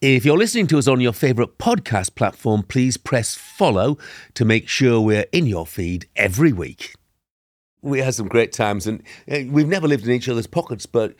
If 0.00 0.24
you're 0.24 0.38
listening 0.38 0.68
to 0.68 0.78
us 0.78 0.86
on 0.86 1.00
your 1.00 1.12
favourite 1.12 1.58
podcast 1.58 2.14
platform, 2.14 2.62
please 2.62 2.96
press 2.96 3.34
follow 3.34 3.98
to 4.34 4.44
make 4.44 4.68
sure 4.68 5.00
we're 5.00 5.26
in 5.32 5.46
your 5.48 5.66
feed 5.66 6.06
every 6.14 6.52
week. 6.52 6.94
We 7.82 7.98
had 7.98 8.14
some 8.14 8.28
great 8.28 8.52
times, 8.52 8.86
and 8.86 9.02
uh, 9.28 9.40
we've 9.50 9.66
never 9.66 9.88
lived 9.88 10.04
in 10.06 10.12
each 10.12 10.28
other's 10.28 10.46
pockets. 10.46 10.86
But 10.86 11.16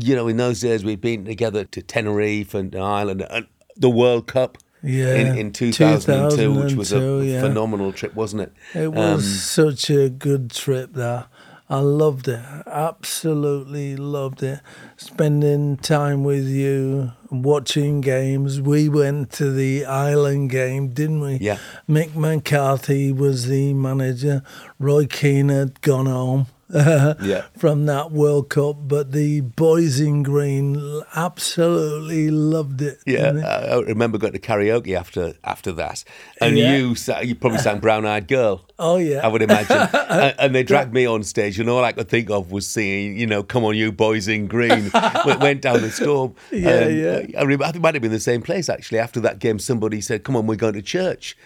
you 0.00 0.16
know, 0.16 0.26
in 0.26 0.38
those 0.38 0.60
days, 0.60 0.84
we'd 0.86 1.02
been 1.02 1.26
together 1.26 1.64
to 1.66 1.82
Tenerife 1.82 2.54
and 2.54 2.74
Ireland 2.74 3.26
and 3.28 3.46
the 3.76 3.90
World 3.90 4.26
Cup 4.26 4.56
Yeah, 4.82 5.14
in, 5.14 5.38
in 5.38 5.52
2002, 5.52 6.52
which 6.52 6.74
was 6.74 6.92
a 6.92 7.22
yeah. 7.24 7.40
phenomenal 7.40 7.92
trip, 7.92 8.14
wasn't 8.14 8.42
it? 8.42 8.52
It 8.74 8.92
was 8.92 9.14
Um, 9.14 9.20
such 9.20 9.90
a 9.90 10.08
good 10.08 10.50
trip 10.50 10.94
that 10.94 11.28
I 11.68 11.78
loved 11.78 12.26
it. 12.28 12.40
Absolutely 12.66 13.94
loved 13.94 14.42
it. 14.42 14.60
Spending 14.96 15.76
time 15.76 16.24
with 16.24 16.48
you, 16.48 17.12
watching 17.30 18.00
games. 18.00 18.60
We 18.60 18.88
went 18.88 19.30
to 19.32 19.52
the 19.52 19.84
Ireland 19.84 20.50
game, 20.50 20.88
didn't 20.88 21.20
we? 21.20 21.36
Yeah. 21.36 21.58
Mick 21.88 22.16
McCarthy 22.16 23.12
was 23.12 23.46
the 23.46 23.72
manager. 23.74 24.42
Roy 24.78 25.06
Keane 25.06 25.48
had 25.50 25.80
gone 25.80 26.06
home. 26.06 26.46
Yeah. 27.22 27.46
From 27.58 27.86
that 27.86 28.12
World 28.12 28.48
Cup, 28.50 28.76
but 28.86 29.12
the 29.12 29.40
boys 29.40 29.98
in 30.00 30.22
green 30.22 31.02
absolutely 31.16 32.30
loved 32.30 32.80
it. 32.82 33.00
Yeah, 33.06 33.32
didn't? 33.32 33.44
I 33.44 33.80
remember 33.80 34.18
going 34.18 34.32
to 34.34 34.38
karaoke 34.38 34.96
after 34.96 35.34
after 35.44 35.72
that, 35.72 36.04
and 36.40 36.56
Yeah. 36.56 36.76
you 36.76 36.94
you 37.22 37.34
probably 37.34 37.58
sang 37.58 37.80
"Brown 37.80 38.06
Eyed 38.06 38.28
Girl." 38.28 38.64
Oh 38.78 38.96
yeah. 38.98 39.20
I 39.24 39.28
would 39.28 39.42
imagine. 39.42 39.76
and, 39.92 40.34
and 40.38 40.54
they 40.54 40.62
dragged 40.62 40.92
me 40.94 41.06
on 41.06 41.22
stage, 41.24 41.58
and 41.58 41.68
all 41.68 41.84
I 41.84 41.92
could 41.92 42.08
think 42.08 42.30
of 42.30 42.52
was 42.52 42.66
singing, 42.66 43.18
you 43.18 43.26
know, 43.26 43.42
"Come 43.42 43.64
on, 43.64 43.76
you 43.76 43.90
boys 43.92 44.28
in 44.28 44.46
green." 44.46 44.90
Went- 45.26 45.40
went 45.40 45.62
down 45.62 45.80
the 45.82 45.90
storm. 45.90 46.34
Yeah, 46.52 46.68
And, 46.68 46.96
yeah. 47.32 47.38
I, 47.38 47.42
remember, 47.42 47.64
I 47.64 47.68
think 47.68 47.76
it 47.76 47.82
might 47.82 47.94
have 47.94 48.02
been 48.02 48.12
the 48.12 48.20
same 48.20 48.42
place 48.42 48.68
actually. 48.68 48.98
After 49.00 49.20
that 49.20 49.38
game, 49.38 49.58
somebody 49.58 50.00
said, 50.00 50.22
"Come 50.24 50.36
on, 50.36 50.46
we're 50.46 50.54
going 50.56 50.74
to 50.74 50.82
church." 50.82 51.36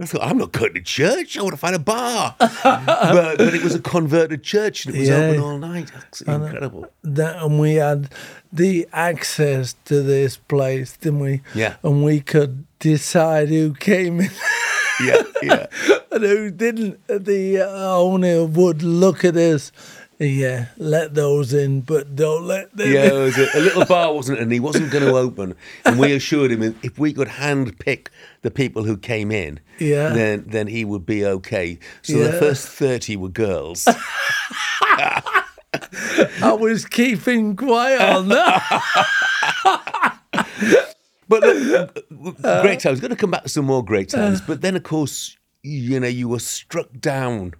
I 0.00 0.04
thought, 0.06 0.22
I'm 0.22 0.38
not 0.38 0.52
going 0.52 0.74
to 0.74 0.80
church. 0.80 1.36
I 1.36 1.42
want 1.42 1.54
to 1.54 1.58
find 1.58 1.74
a 1.74 1.78
bar. 1.80 2.36
but, 2.38 3.36
but 3.38 3.54
it 3.54 3.62
was 3.64 3.74
a 3.74 3.80
converted 3.80 4.42
church 4.44 4.86
and 4.86 4.94
it 4.94 5.00
was 5.00 5.08
Yeah. 5.08 5.16
open 5.16 5.40
all 5.42 5.58
night. 5.58 5.90
It's 6.08 6.22
uh, 6.26 6.32
incredible. 6.32 6.86
that, 7.02 7.42
and 7.42 7.58
we 7.58 7.74
had 7.74 8.10
the 8.52 8.88
access 8.92 9.74
to 9.86 10.02
this 10.02 10.36
place, 10.36 10.96
didn't 10.96 11.20
we? 11.20 11.42
Yeah. 11.54 11.76
And 11.82 12.04
we 12.04 12.20
could 12.20 12.64
decide 12.78 13.48
who 13.48 13.74
came 13.74 14.20
in 14.20 14.30
Yeah, 15.00 15.22
yeah. 15.42 15.66
and 16.12 16.24
who 16.24 16.50
didn't. 16.50 17.00
The 17.08 17.60
owner 17.62 18.44
would 18.44 18.82
look 18.82 19.24
at 19.24 19.36
us. 19.36 19.70
Yeah, 20.20 20.66
let 20.78 21.14
those 21.14 21.52
in, 21.54 21.82
but 21.82 22.16
don't 22.16 22.44
let 22.44 22.76
them 22.76 22.90
Yeah, 22.92 23.04
it 23.04 23.12
was 23.12 23.38
a, 23.38 23.48
a 23.56 23.60
little 23.60 23.84
bar, 23.84 24.12
wasn't 24.12 24.38
it? 24.38 24.42
And 24.42 24.50
he 24.50 24.58
wasn't 24.58 24.90
going 24.90 25.04
to 25.08 25.16
open. 25.16 25.54
And 25.84 25.96
we 25.98 26.12
assured 26.12 26.50
him 26.50 26.62
if 26.82 26.98
we 26.98 27.12
could 27.12 27.28
hand 27.28 27.78
pick 27.78 28.10
the 28.42 28.50
people 28.50 28.82
who 28.82 28.96
came 28.96 29.30
in, 29.30 29.60
Yeah. 29.78 30.08
then 30.10 30.44
then 30.48 30.66
he 30.66 30.84
would 30.84 31.06
be 31.06 31.24
okay. 31.24 31.78
So 32.02 32.18
the 32.18 32.32
first 32.32 32.66
30 32.66 33.16
were 33.16 33.28
girls. 33.28 33.86
I 36.42 36.52
was 36.58 36.84
keeping 36.84 37.54
quiet 37.56 38.00
on 38.00 38.28
that. 38.28 40.18
But 41.30 41.42
look, 41.42 42.04
uh, 42.42 42.62
great 42.62 42.80
times. 42.80 43.00
Going 43.00 43.10
to 43.10 43.16
come 43.16 43.30
back 43.30 43.42
to 43.42 43.50
some 43.50 43.66
more 43.66 43.84
great 43.84 44.08
times. 44.08 44.40
Uh. 44.40 44.44
But 44.46 44.62
then, 44.62 44.74
of 44.76 44.82
course, 44.82 45.36
you 45.62 46.00
know, 46.00 46.08
you 46.08 46.26
were 46.26 46.38
struck 46.38 46.88
down 46.98 47.52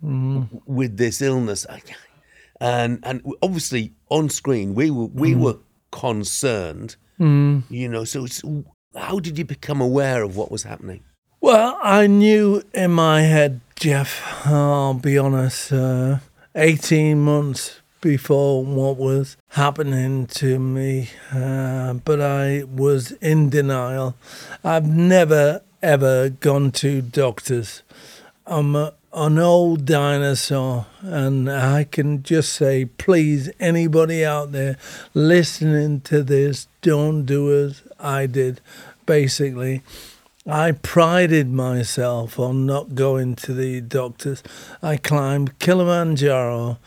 with 0.00 0.96
this 0.96 1.20
illness, 1.22 1.66
and 2.60 3.00
and 3.02 3.22
obviously 3.42 3.92
on 4.10 4.28
screen 4.30 4.74
we 4.74 4.90
were 4.90 5.06
we 5.06 5.34
were 5.34 5.56
concerned. 5.90 6.96
You 7.68 7.88
know, 7.88 8.04
so 8.04 8.24
it's, 8.24 8.42
how 8.94 9.18
did 9.18 9.38
you 9.38 9.44
become 9.44 9.80
aware 9.80 10.22
of 10.22 10.36
what 10.36 10.50
was 10.52 10.62
happening? 10.62 11.02
Well, 11.40 11.78
I 11.82 12.06
knew 12.06 12.62
in 12.74 12.92
my 12.92 13.22
head, 13.22 13.60
Jeff, 13.76 14.46
I'll 14.46 14.94
be 14.94 15.18
honest, 15.18 15.72
uh, 15.72 16.18
18 16.54 17.18
months 17.20 17.80
before 18.00 18.64
what 18.64 18.96
was 18.96 19.36
happening 19.50 20.26
to 20.26 20.58
me, 20.58 21.10
uh, 21.32 21.94
but 21.94 22.20
I 22.20 22.62
was 22.64 23.12
in 23.12 23.50
denial. 23.50 24.14
I've 24.64 24.88
never, 24.88 25.62
ever 25.82 26.28
gone 26.28 26.70
to 26.72 27.02
doctors. 27.02 27.82
I'm 28.46 28.76
a, 28.76 28.94
an 29.12 29.38
old 29.38 29.84
dinosaur, 29.84 30.86
and 31.00 31.50
I 31.50 31.84
can 31.84 32.22
just 32.22 32.52
say, 32.52 32.84
please, 32.84 33.50
anybody 33.58 34.24
out 34.24 34.52
there 34.52 34.76
listening 35.14 36.02
to 36.02 36.22
this, 36.22 36.68
don't 36.82 37.24
do 37.24 37.66
as 37.66 37.82
I 37.98 38.26
did. 38.26 38.60
Basically, 39.06 39.82
I 40.46 40.72
prided 40.72 41.50
myself 41.50 42.38
on 42.38 42.66
not 42.66 42.94
going 42.94 43.34
to 43.36 43.52
the 43.52 43.80
doctors. 43.80 44.42
I 44.82 44.96
climbed 44.96 45.58
Kilimanjaro 45.58 46.78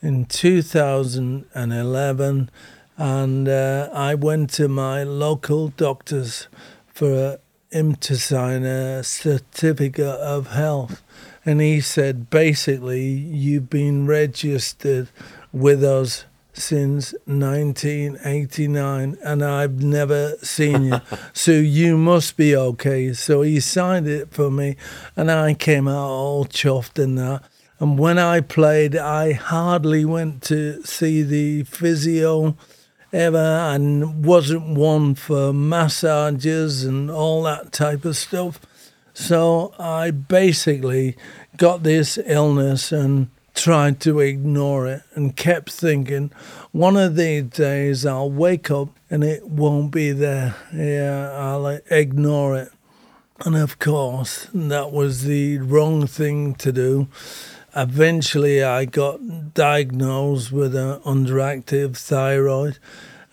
in 0.00 0.26
2011 0.26 2.50
and 2.96 3.48
uh, 3.48 3.88
I 3.92 4.14
went 4.14 4.50
to 4.50 4.68
my 4.68 5.02
local 5.02 5.68
doctors 5.68 6.48
for 6.94 7.40
him 7.70 7.96
to 7.96 8.16
sign 8.16 8.64
a 8.64 9.04
certificate 9.04 10.06
of 10.06 10.46
health. 10.48 11.02
And 11.44 11.60
he 11.60 11.80
said, 11.80 12.30
basically, 12.30 13.06
you've 13.06 13.70
been 13.70 14.06
registered 14.06 15.08
with 15.52 15.82
us 15.82 16.24
since 16.52 17.12
1989 17.24 19.16
and 19.22 19.44
I've 19.44 19.82
never 19.82 20.36
seen 20.42 20.84
you. 20.84 21.00
so 21.32 21.52
you 21.52 21.96
must 21.96 22.36
be 22.36 22.54
okay. 22.54 23.12
So 23.14 23.42
he 23.42 23.60
signed 23.60 24.06
it 24.06 24.30
for 24.32 24.50
me 24.50 24.76
and 25.16 25.30
I 25.30 25.54
came 25.54 25.88
out 25.88 26.08
all 26.08 26.44
chuffed 26.44 27.02
and 27.02 27.16
that. 27.18 27.42
And 27.78 27.98
when 27.98 28.18
I 28.18 28.40
played, 28.42 28.94
I 28.94 29.32
hardly 29.32 30.04
went 30.04 30.42
to 30.44 30.82
see 30.82 31.22
the 31.22 31.62
physio 31.62 32.56
ever 33.12 33.38
and 33.38 34.24
wasn't 34.24 34.76
one 34.76 35.14
for 35.14 35.52
massages 35.52 36.84
and 36.84 37.10
all 37.10 37.42
that 37.44 37.72
type 37.72 38.04
of 38.04 38.16
stuff. 38.16 38.60
So 39.14 39.74
I 39.78 40.10
basically 40.10 41.16
got 41.60 41.82
this 41.82 42.18
illness 42.24 42.90
and 42.90 43.28
tried 43.54 44.00
to 44.00 44.18
ignore 44.18 44.86
it 44.86 45.02
and 45.14 45.36
kept 45.36 45.70
thinking 45.70 46.32
one 46.72 46.96
of 46.96 47.16
these 47.16 47.44
days 47.50 48.06
I'll 48.06 48.30
wake 48.30 48.70
up 48.70 48.88
and 49.10 49.22
it 49.22 49.46
won't 49.46 49.90
be 49.90 50.12
there. 50.12 50.54
Yeah, 50.72 51.30
I'll 51.34 51.66
ignore 51.66 52.56
it. 52.56 52.72
And 53.44 53.56
of 53.56 53.78
course, 53.78 54.48
that 54.54 54.90
was 54.90 55.24
the 55.24 55.58
wrong 55.58 56.06
thing 56.06 56.54
to 56.54 56.72
do. 56.72 57.08
Eventually, 57.76 58.64
I 58.64 58.86
got 58.86 59.52
diagnosed 59.52 60.52
with 60.52 60.74
an 60.74 61.00
underactive 61.00 61.94
thyroid, 61.96 62.78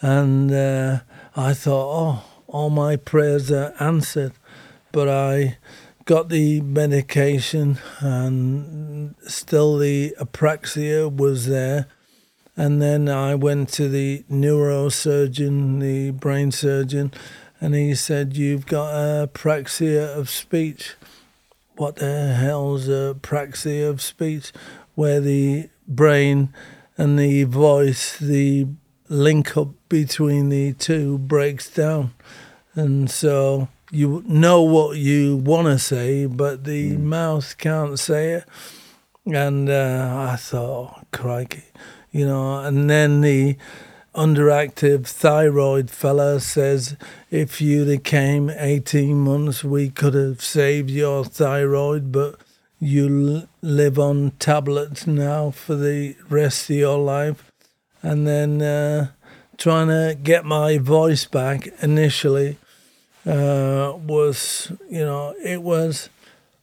and 0.02 0.52
uh, 0.52 1.00
I 1.36 1.54
thought, 1.54 1.92
oh, 1.98 2.26
all 2.48 2.70
my 2.70 2.98
prayers 2.98 3.52
are 3.52 3.74
answered. 3.80 4.34
But 4.92 5.10
I 5.10 5.58
got 6.08 6.30
the 6.30 6.62
medication, 6.62 7.78
and 8.00 9.14
still 9.28 9.78
the 9.78 10.16
apraxia 10.18 11.14
was 11.14 11.48
there. 11.48 11.88
And 12.56 12.82
then 12.82 13.10
I 13.10 13.36
went 13.36 13.70
to 13.74 13.90
the 13.90 14.24
neurosurgeon, 14.32 15.82
the 15.82 16.12
brain 16.12 16.52
surgeon, 16.52 17.14
and 17.60 17.76
he 17.76 17.94
said, 17.94 18.38
You've 18.38 18.66
got 18.66 18.94
a 18.94 19.28
apraxia 19.28 20.18
of 20.18 20.30
speech. 20.30 20.96
What 21.76 21.98
the 21.98 22.34
hell's 22.34 22.88
apraxia 22.88 23.90
of 23.90 24.02
speech? 24.02 24.54
Where 24.96 25.20
the 25.20 25.70
brain 25.90 26.54
and 26.98 27.20
the 27.20 27.44
voice, 27.44 28.18
the 28.18 28.68
link 29.10 29.58
up 29.58 29.74
between 29.90 30.48
the 30.48 30.72
two 30.72 31.18
breaks 31.18 31.70
down. 31.70 32.14
And 32.76 33.12
so 33.12 33.68
you 33.92 34.24
know 34.28 34.62
what 34.62 34.98
you 34.98 35.38
want 35.38 35.68
to 35.68 35.80
say, 35.80 36.26
but 36.26 36.66
the 36.66 36.98
mouth 36.98 37.58
can't 37.58 37.98
say 37.98 38.34
it. 38.34 38.46
And 39.26 39.70
uh, 39.70 40.30
I 40.32 40.36
thought, 40.36 40.96
oh, 40.98 41.02
crikey, 41.12 41.66
you 42.12 42.26
know, 42.26 42.60
and 42.60 42.90
then 42.90 43.22
the 43.22 43.58
underactive 44.16 45.06
thyroid 45.06 45.92
fella 45.92 46.40
says 46.40 46.98
if 47.30 47.62
you'd 47.62 47.88
have 47.88 48.02
came 48.04 48.50
18 48.50 49.16
months 49.16 49.64
we 49.64 49.92
could 49.92 50.16
have 50.16 50.42
saved 50.42 50.90
your 50.90 51.24
thyroid 51.24 52.12
but 52.12 52.42
you 52.80 53.36
l- 53.38 53.48
live 53.62 54.00
on 54.00 54.32
tablets 54.40 55.06
now 55.06 55.52
for 55.52 55.76
the 55.76 56.16
rest 56.32 56.68
of 56.68 56.76
your 56.76 56.98
life 56.98 57.52
and 58.02 58.26
then 58.26 58.60
uh, 58.60 59.08
trying 59.56 59.88
to 59.88 60.18
get 60.24 60.44
my 60.44 60.80
voice 60.80 61.26
back 61.26 61.68
initially 61.84 62.58
uh, 63.28 63.94
was 63.98 64.72
you 64.90 65.06
know 65.06 65.36
it 65.44 65.62
was 65.62 66.10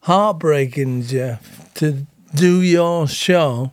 heartbreaking 0.01 1.03
jeff 1.03 1.73
to 1.73 2.05
do 2.33 2.61
your 2.61 3.07
show 3.07 3.71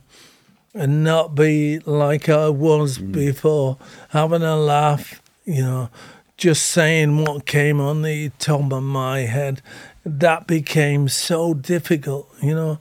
and 0.73 1.03
not 1.03 1.35
be 1.35 1.79
like 1.79 2.29
I 2.29 2.49
was 2.49 2.97
before, 2.97 3.77
having 4.09 4.41
a 4.41 4.57
laugh, 4.57 5.21
you 5.45 5.61
know, 5.61 5.89
just 6.37 6.65
saying 6.65 7.23
what 7.23 7.45
came 7.45 7.79
on 7.79 8.01
the 8.01 8.29
top 8.39 8.71
of 8.71 8.83
my 8.83 9.19
head. 9.19 9.61
That 10.05 10.47
became 10.47 11.07
so 11.07 11.53
difficult, 11.53 12.29
you 12.41 12.55
know. 12.55 12.79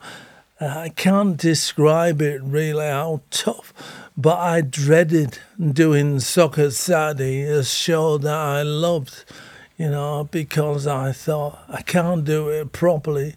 I 0.60 0.90
can't 0.90 1.36
describe 1.36 2.22
it 2.22 2.40
really 2.42 2.86
how 2.86 3.22
tough, 3.30 3.74
but 4.16 4.38
I 4.38 4.60
dreaded 4.60 5.38
doing 5.72 6.20
Soccer 6.20 6.70
Saturday, 6.70 7.42
a 7.42 7.64
show 7.64 8.16
that 8.18 8.32
I 8.32 8.62
loved, 8.62 9.24
you 9.82 9.90
know, 9.90 10.28
because 10.30 10.86
I 10.86 11.10
thought 11.10 11.58
I 11.68 11.82
can't 11.82 12.24
do 12.24 12.48
it 12.50 12.70
properly, 12.70 13.34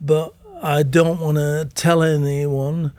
but 0.00 0.32
I 0.62 0.82
don't 0.82 1.20
want 1.20 1.36
to 1.36 1.68
tell 1.74 2.02
anyone 2.02 2.92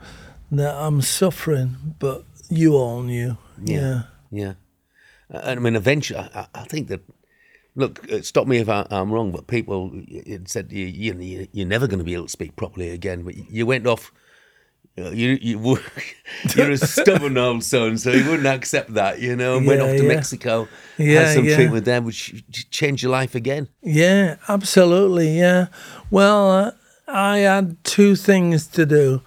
that 0.52 0.76
I'm 0.76 1.00
suffering, 1.00 1.96
but 1.98 2.22
you 2.48 2.76
all 2.76 3.02
knew. 3.02 3.36
Yeah. 3.60 4.02
Yeah. 4.30 4.52
Uh, 5.28 5.40
I 5.44 5.54
mean, 5.56 5.74
eventually, 5.74 6.20
I, 6.20 6.46
I- 6.54 6.64
think 6.66 6.86
that. 6.86 7.00
Look, 7.74 8.10
uh, 8.12 8.22
stop 8.22 8.46
me 8.46 8.58
if 8.58 8.68
I, 8.68 8.86
I'm 8.90 9.10
wrong, 9.12 9.32
but 9.32 9.46
people 9.48 10.00
said 10.46 10.70
you, 10.72 10.86
you, 10.86 11.48
you're 11.52 11.66
never 11.66 11.86
going 11.88 11.98
to 11.98 12.04
be 12.04 12.14
able 12.14 12.26
to 12.26 12.30
speak 12.30 12.54
properly 12.54 12.90
again. 12.90 13.22
But 13.22 13.36
you 13.36 13.66
went 13.66 13.86
off. 13.88 14.12
You 15.12 15.38
you 15.40 15.58
were- 15.58 15.82
you're 16.56 16.70
a 16.72 16.76
stubborn 16.76 17.36
old 17.46 17.64
son, 17.64 17.98
so 17.98 18.12
he 18.12 18.22
wouldn't 18.22 18.46
accept 18.46 18.94
that, 18.94 19.20
you 19.20 19.36
know. 19.36 19.56
And 19.58 19.66
went 19.66 19.80
off 19.80 19.90
to 19.90 20.02
yeah. 20.02 20.08
Mexico, 20.08 20.68
Yeah, 20.96 21.20
had 21.22 21.34
some 21.34 21.44
yeah. 21.44 21.54
treatment 21.56 21.84
there, 21.84 22.02
which 22.02 22.44
changed 22.70 23.02
your 23.02 23.12
life 23.12 23.34
again. 23.34 23.68
Yeah, 23.82 24.36
absolutely. 24.48 25.38
Yeah. 25.38 25.66
Well, 26.10 26.50
uh, 26.50 26.70
I 27.06 27.38
had 27.38 27.82
two 27.84 28.16
things 28.16 28.66
to 28.68 28.84
do. 28.86 29.22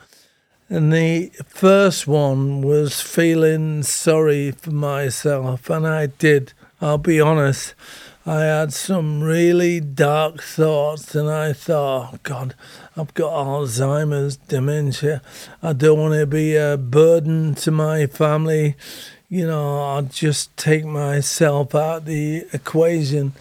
And 0.70 0.94
the 0.94 1.32
first 1.48 2.08
one 2.08 2.62
was 2.62 3.02
feeling 3.02 3.84
sorry 3.84 4.52
for 4.52 4.72
myself. 4.72 5.70
And 5.70 5.86
I 5.86 6.06
did, 6.06 6.54
I'll 6.80 6.98
be 6.98 7.20
honest. 7.20 7.76
I 8.24 8.42
had 8.42 8.72
some 8.72 9.24
really 9.24 9.80
dark 9.80 10.44
thoughts, 10.44 11.16
and 11.16 11.28
I 11.28 11.54
thought, 11.54 12.12
oh, 12.14 12.20
God, 12.22 12.54
I've 12.96 13.16
got 13.16 13.34
Alzheimer's, 13.34 14.38
dementia. 14.38 15.24
I 15.64 15.74
don't 15.74 16.00
want 16.00 16.14
to 16.14 16.28
be 16.28 16.56
a 16.56 16.78
burden 16.78 17.56
to 17.56 17.72
my 17.72 18.06
family. 18.06 18.76
You 19.28 19.48
know, 19.48 19.82
I'll 19.82 20.04
just 20.04 20.56
take 20.56 20.86
myself 20.86 21.74
out 21.74 22.06
the 22.06 22.46
equation. 22.54 23.34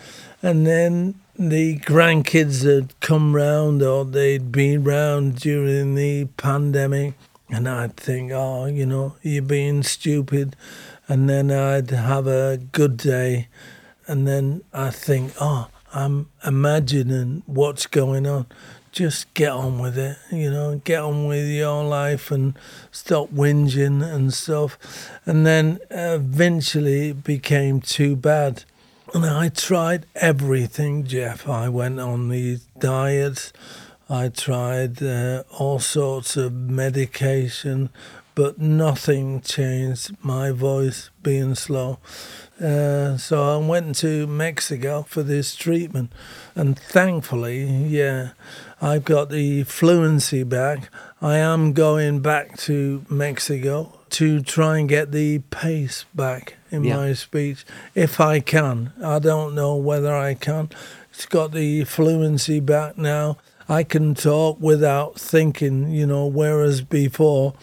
And 0.42 0.66
then 0.66 1.16
the 1.38 1.78
grandkids 1.80 2.64
had 2.64 2.98
come 3.00 3.36
round 3.36 3.82
or 3.82 4.06
they'd 4.06 4.50
been 4.50 4.82
round 4.82 5.40
during 5.40 5.94
the 5.94 6.24
pandemic. 6.38 7.14
And 7.50 7.68
I'd 7.68 7.96
think, 7.98 8.32
oh, 8.32 8.64
you 8.64 8.86
know, 8.86 9.16
you're 9.20 9.42
being 9.42 9.82
stupid. 9.82 10.56
And 11.06 11.28
then 11.28 11.50
I'd 11.50 11.90
have 11.90 12.26
a 12.26 12.56
good 12.56 12.96
day. 12.96 13.48
And 14.10 14.26
then 14.26 14.62
I 14.72 14.90
think, 14.90 15.34
oh, 15.40 15.68
I'm 15.94 16.30
imagining 16.44 17.44
what's 17.46 17.86
going 17.86 18.26
on. 18.26 18.46
Just 18.90 19.32
get 19.34 19.52
on 19.52 19.78
with 19.78 19.96
it, 19.96 20.18
you 20.32 20.50
know, 20.50 20.80
get 20.82 21.00
on 21.00 21.28
with 21.28 21.48
your 21.48 21.84
life 21.84 22.32
and 22.32 22.58
stop 22.90 23.28
whinging 23.28 24.02
and 24.02 24.34
stuff. 24.34 24.76
And 25.24 25.46
then 25.46 25.78
eventually 25.90 27.10
it 27.10 27.22
became 27.22 27.80
too 27.80 28.16
bad. 28.16 28.64
And 29.14 29.24
I 29.24 29.48
tried 29.48 30.06
everything, 30.16 31.04
Jeff. 31.06 31.48
I 31.48 31.68
went 31.68 32.00
on 32.00 32.30
these 32.30 32.66
diets. 32.80 33.52
I 34.08 34.26
tried 34.28 35.00
uh, 35.00 35.44
all 35.56 35.78
sorts 35.78 36.36
of 36.36 36.52
medication, 36.52 37.90
but 38.34 38.58
nothing 38.58 39.40
changed 39.40 40.16
my 40.20 40.50
voice 40.50 41.10
being 41.22 41.54
slow. 41.54 42.00
Uh, 42.60 43.16
so 43.16 43.54
I 43.54 43.66
went 43.66 43.96
to 43.96 44.26
Mexico 44.26 45.02
for 45.02 45.22
this 45.22 45.56
treatment, 45.56 46.12
and 46.54 46.78
thankfully, 46.78 47.64
yeah, 47.64 48.30
I've 48.82 49.04
got 49.04 49.30
the 49.30 49.64
fluency 49.64 50.42
back. 50.42 50.90
I 51.22 51.38
am 51.38 51.72
going 51.72 52.20
back 52.20 52.58
to 52.58 53.04
Mexico 53.08 53.98
to 54.10 54.40
try 54.42 54.78
and 54.78 54.88
get 54.88 55.12
the 55.12 55.38
pace 55.50 56.04
back 56.14 56.56
in 56.70 56.84
yeah. 56.84 56.96
my 56.96 57.12
speech 57.14 57.64
if 57.94 58.20
I 58.20 58.40
can. 58.40 58.92
I 59.02 59.20
don't 59.20 59.54
know 59.54 59.76
whether 59.76 60.14
I 60.14 60.34
can. 60.34 60.68
It's 61.12 61.26
got 61.26 61.52
the 61.52 61.84
fluency 61.84 62.60
back 62.60 62.98
now. 62.98 63.38
I 63.68 63.84
can 63.84 64.14
talk 64.14 64.58
without 64.60 65.18
thinking, 65.18 65.92
you 65.92 66.06
know, 66.06 66.26
whereas 66.26 66.82
before 66.82 67.54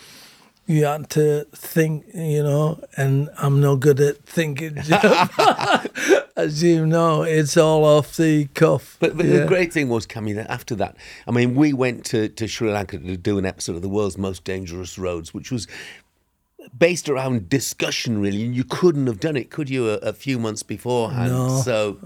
you 0.67 0.83
had 0.83 1.09
to 1.11 1.45
think, 1.55 2.05
you 2.13 2.43
know, 2.43 2.83
and 2.97 3.29
I'm 3.37 3.61
no 3.61 3.77
good 3.77 4.01
at 4.01 4.17
thinking. 4.25 4.77
As 6.35 6.61
you 6.61 6.85
know, 6.85 7.23
it's 7.23 7.55
all 7.55 7.85
off 7.85 8.17
the 8.17 8.45
cuff. 8.53 8.97
But, 8.99 9.15
but 9.15 9.25
yeah. 9.25 9.39
the 9.39 9.45
great 9.47 9.71
thing 9.71 9.87
was 9.87 10.05
coming 10.05 10.37
after 10.37 10.75
that. 10.75 10.97
I 11.25 11.31
mean, 11.31 11.55
we 11.55 11.71
went 11.71 12.05
to, 12.07 12.27
to 12.27 12.47
Sri 12.47 12.69
Lanka 12.69 12.99
to 12.99 13.17
do 13.17 13.37
an 13.37 13.45
episode 13.45 13.77
of 13.77 13.81
the 13.81 13.89
world's 13.89 14.17
most 14.17 14.43
dangerous 14.43 14.99
roads, 14.99 15.33
which 15.33 15.51
was 15.51 15.67
based 16.77 17.07
around 17.07 17.47
discussion, 17.47 18.19
really. 18.19 18.43
And 18.43 18.53
you 18.53 18.65
couldn't 18.65 19.07
have 19.07 19.21
done 19.21 19.37
it, 19.37 19.49
could 19.49 19.69
you, 19.69 19.89
a, 19.89 19.95
a 19.95 20.13
few 20.13 20.37
months 20.37 20.63
beforehand? 20.63 21.31
No, 21.31 21.61
so, 21.61 21.97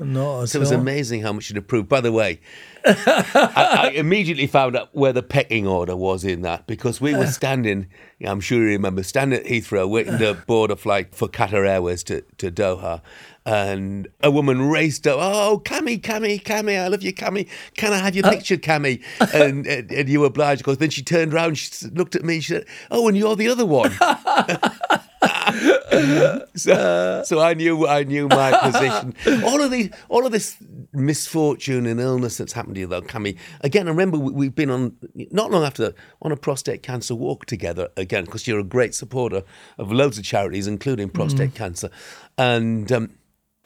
so 0.45 0.57
it 0.57 0.59
was 0.59 0.71
all. 0.71 0.79
amazing 0.79 1.23
how 1.23 1.33
much 1.33 1.49
it 1.49 1.57
improved. 1.57 1.89
By 1.89 1.99
the 1.99 2.11
way, 2.11 2.39
I, 2.85 3.79
I, 3.83 3.89
immediately 3.95 4.47
found 4.47 4.75
out 4.75 4.89
where 4.93 5.13
the 5.13 5.23
pecking 5.23 5.67
order 5.67 5.95
was 5.95 6.23
in 6.23 6.41
that 6.41 6.67
because 6.67 6.99
we 6.99 7.13
were 7.13 7.27
standing, 7.27 7.87
I'm 8.25 8.39
sure 8.39 8.59
you 8.59 8.69
remember, 8.69 9.03
standing 9.03 9.39
at 9.39 9.45
Heathrow 9.45 9.89
waiting 9.89 10.17
to 10.17 10.33
board 10.47 10.71
a 10.71 10.75
flight 10.75 11.13
for 11.13 11.27
Qatar 11.27 11.67
Airways 11.67 12.03
to, 12.05 12.21
to 12.37 12.51
Doha 12.51 13.01
and 13.45 14.07
a 14.21 14.29
woman 14.29 14.69
raced 14.69 15.07
up. 15.07 15.17
Oh, 15.19 15.61
Kammy, 15.63 15.99
Kammy, 15.99 16.41
Kammy, 16.41 16.79
I 16.79 16.87
love 16.87 17.01
you, 17.01 17.13
Kammy. 17.13 17.47
Can 17.75 17.93
I 17.93 17.97
have 17.97 18.15
your 18.15 18.25
uh, 18.25 18.29
picture, 18.29 18.57
Kammy? 18.57 19.03
And, 19.33 19.65
and, 19.67 19.91
and 19.91 20.09
you 20.09 20.25
obliged, 20.25 20.61
because 20.61 20.77
then 20.77 20.89
she 20.89 21.01
turned 21.01 21.33
around, 21.33 21.57
she 21.57 21.87
looked 21.87 22.15
at 22.15 22.23
me, 22.23 22.39
she 22.39 22.53
said, 22.53 22.65
"Oh, 22.89 23.07
and 23.07 23.17
you're 23.17 23.35
the 23.35 23.47
other 23.47 23.65
one." 23.65 23.91
so, 26.55 27.21
so 27.25 27.39
I 27.39 27.53
knew 27.53 27.87
I 27.87 28.03
knew 28.03 28.27
my 28.27 28.57
position. 28.57 29.13
All 29.43 29.61
of 29.61 29.69
these, 29.69 29.91
all 30.09 30.25
of 30.25 30.31
this 30.31 30.57
misfortune 30.93 31.85
and 31.85 31.99
illness 31.99 32.37
that's 32.37 32.53
happened 32.53 32.75
to 32.75 32.81
you, 32.81 32.87
though, 32.87 33.01
Kammy. 33.01 33.37
Again, 33.61 33.87
I 33.87 33.91
remember 33.91 34.17
we've 34.17 34.55
been 34.55 34.71
on 34.71 34.95
not 35.31 35.51
long 35.51 35.63
after 35.63 35.83
that 35.83 35.95
on 36.21 36.31
a 36.31 36.35
prostate 36.35 36.81
cancer 36.81 37.13
walk 37.13 37.45
together 37.45 37.89
again 37.97 38.25
because 38.25 38.47
you're 38.47 38.59
a 38.59 38.63
great 38.63 38.95
supporter 38.95 39.43
of 39.77 39.91
loads 39.91 40.17
of 40.17 40.23
charities, 40.23 40.67
including 40.67 41.09
prostate 41.09 41.51
mm. 41.51 41.55
cancer, 41.55 41.89
and. 42.37 42.91
Um, 42.91 43.11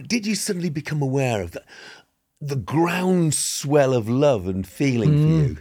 did 0.05 0.27
you 0.27 0.35
suddenly 0.35 0.69
become 0.69 1.01
aware 1.01 1.41
of 1.41 1.51
the, 1.51 1.63
the 2.41 2.57
groundswell 2.57 3.93
of 3.93 4.09
love 4.09 4.45
and 4.45 4.67
feeling 4.67 5.11
mm. 5.11 5.21
for 5.21 5.27
you? 5.29 5.57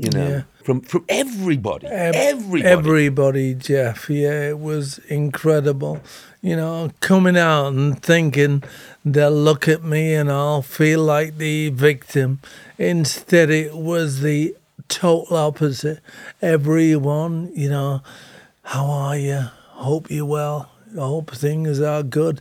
You 0.00 0.10
know, 0.10 0.28
yeah. 0.28 0.42
from 0.62 0.80
from 0.82 1.04
everybody, 1.08 1.88
everybody, 1.88 2.62
everybody, 2.64 3.54
Jeff. 3.54 4.08
Yeah, 4.08 4.48
it 4.50 4.60
was 4.60 4.98
incredible. 5.08 6.00
You 6.40 6.54
know, 6.54 6.92
coming 7.00 7.36
out 7.36 7.72
and 7.72 8.00
thinking 8.00 8.62
they'll 9.04 9.32
look 9.32 9.66
at 9.66 9.82
me 9.82 10.14
and 10.14 10.30
I'll 10.30 10.62
feel 10.62 11.02
like 11.02 11.38
the 11.38 11.70
victim. 11.70 12.38
Instead, 12.78 13.50
it 13.50 13.74
was 13.74 14.20
the 14.20 14.54
total 14.86 15.36
opposite. 15.36 15.98
Everyone, 16.40 17.50
you 17.56 17.68
know, 17.68 18.02
how 18.62 18.86
are 18.86 19.18
you? 19.18 19.46
Hope 19.70 20.12
you're 20.12 20.24
well. 20.24 20.70
I 20.96 21.00
hope 21.00 21.32
things 21.32 21.80
are 21.80 22.04
good 22.04 22.40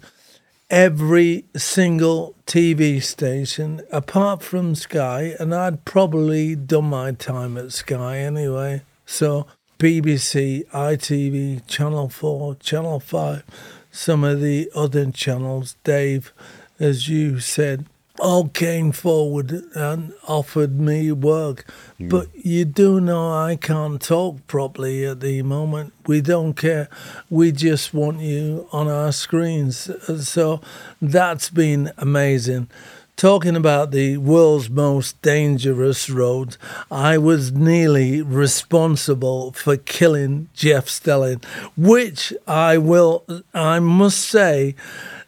every 0.70 1.46
single 1.56 2.36
TV 2.46 3.02
station 3.02 3.82
apart 3.92 4.44
from 4.44 4.76
Sky, 4.76 5.36
and 5.40 5.54
I'd 5.56 5.86
probably 5.86 6.56
done 6.56 6.86
my 6.86 7.12
time 7.14 7.58
at 7.58 7.72
Sky 7.72 8.18
anyway. 8.20 8.82
So 9.06 9.48
BBC, 9.80 10.68
ITV, 10.68 11.66
Channel 11.68 12.10
4, 12.10 12.56
Channel 12.56 13.00
5, 13.00 13.44
some 13.92 14.24
of 14.24 14.42
the 14.42 14.70
other 14.76 15.10
channels, 15.12 15.76
Dave, 15.84 16.34
as 16.80 17.08
you 17.08 17.40
said, 17.40 17.86
all 18.20 18.50
came 18.50 18.92
forward 18.92 19.52
and 19.76 20.14
offered 20.28 20.80
me 20.80 21.12
work. 21.12 21.66
Mm. 22.00 22.10
But 22.10 22.28
you 22.34 22.66
do 22.66 23.00
know 23.00 23.32
I 23.32 23.56
can't 23.56 24.02
talk 24.02 24.46
properly 24.48 25.06
at 25.06 25.20
the 25.20 25.42
moment. 25.44 25.94
We 26.06 26.22
don't 26.22 26.54
care. 26.54 26.90
We 27.30 27.52
just 27.52 27.94
want 27.94 28.20
you 28.22 28.68
on 28.72 28.88
our 28.88 29.12
screens. 29.12 29.90
So 30.28 30.62
that's 31.02 31.50
been 31.50 31.92
amazing. 31.98 32.70
Talking 33.18 33.56
about 33.56 33.90
the 33.90 34.18
world's 34.18 34.70
most 34.70 35.20
dangerous 35.24 36.08
roads, 36.08 36.60
I 36.92 37.18
was 37.18 37.52
nearly 37.52 38.22
responsible 38.22 39.54
for 39.54 39.76
killing 39.76 40.50
Jeff 40.54 40.88
Stelling, 40.88 41.42
which 41.76 42.32
I 42.48 42.78
will, 42.78 43.26
I 43.56 43.80
must 43.80 44.20
say, 44.20 44.76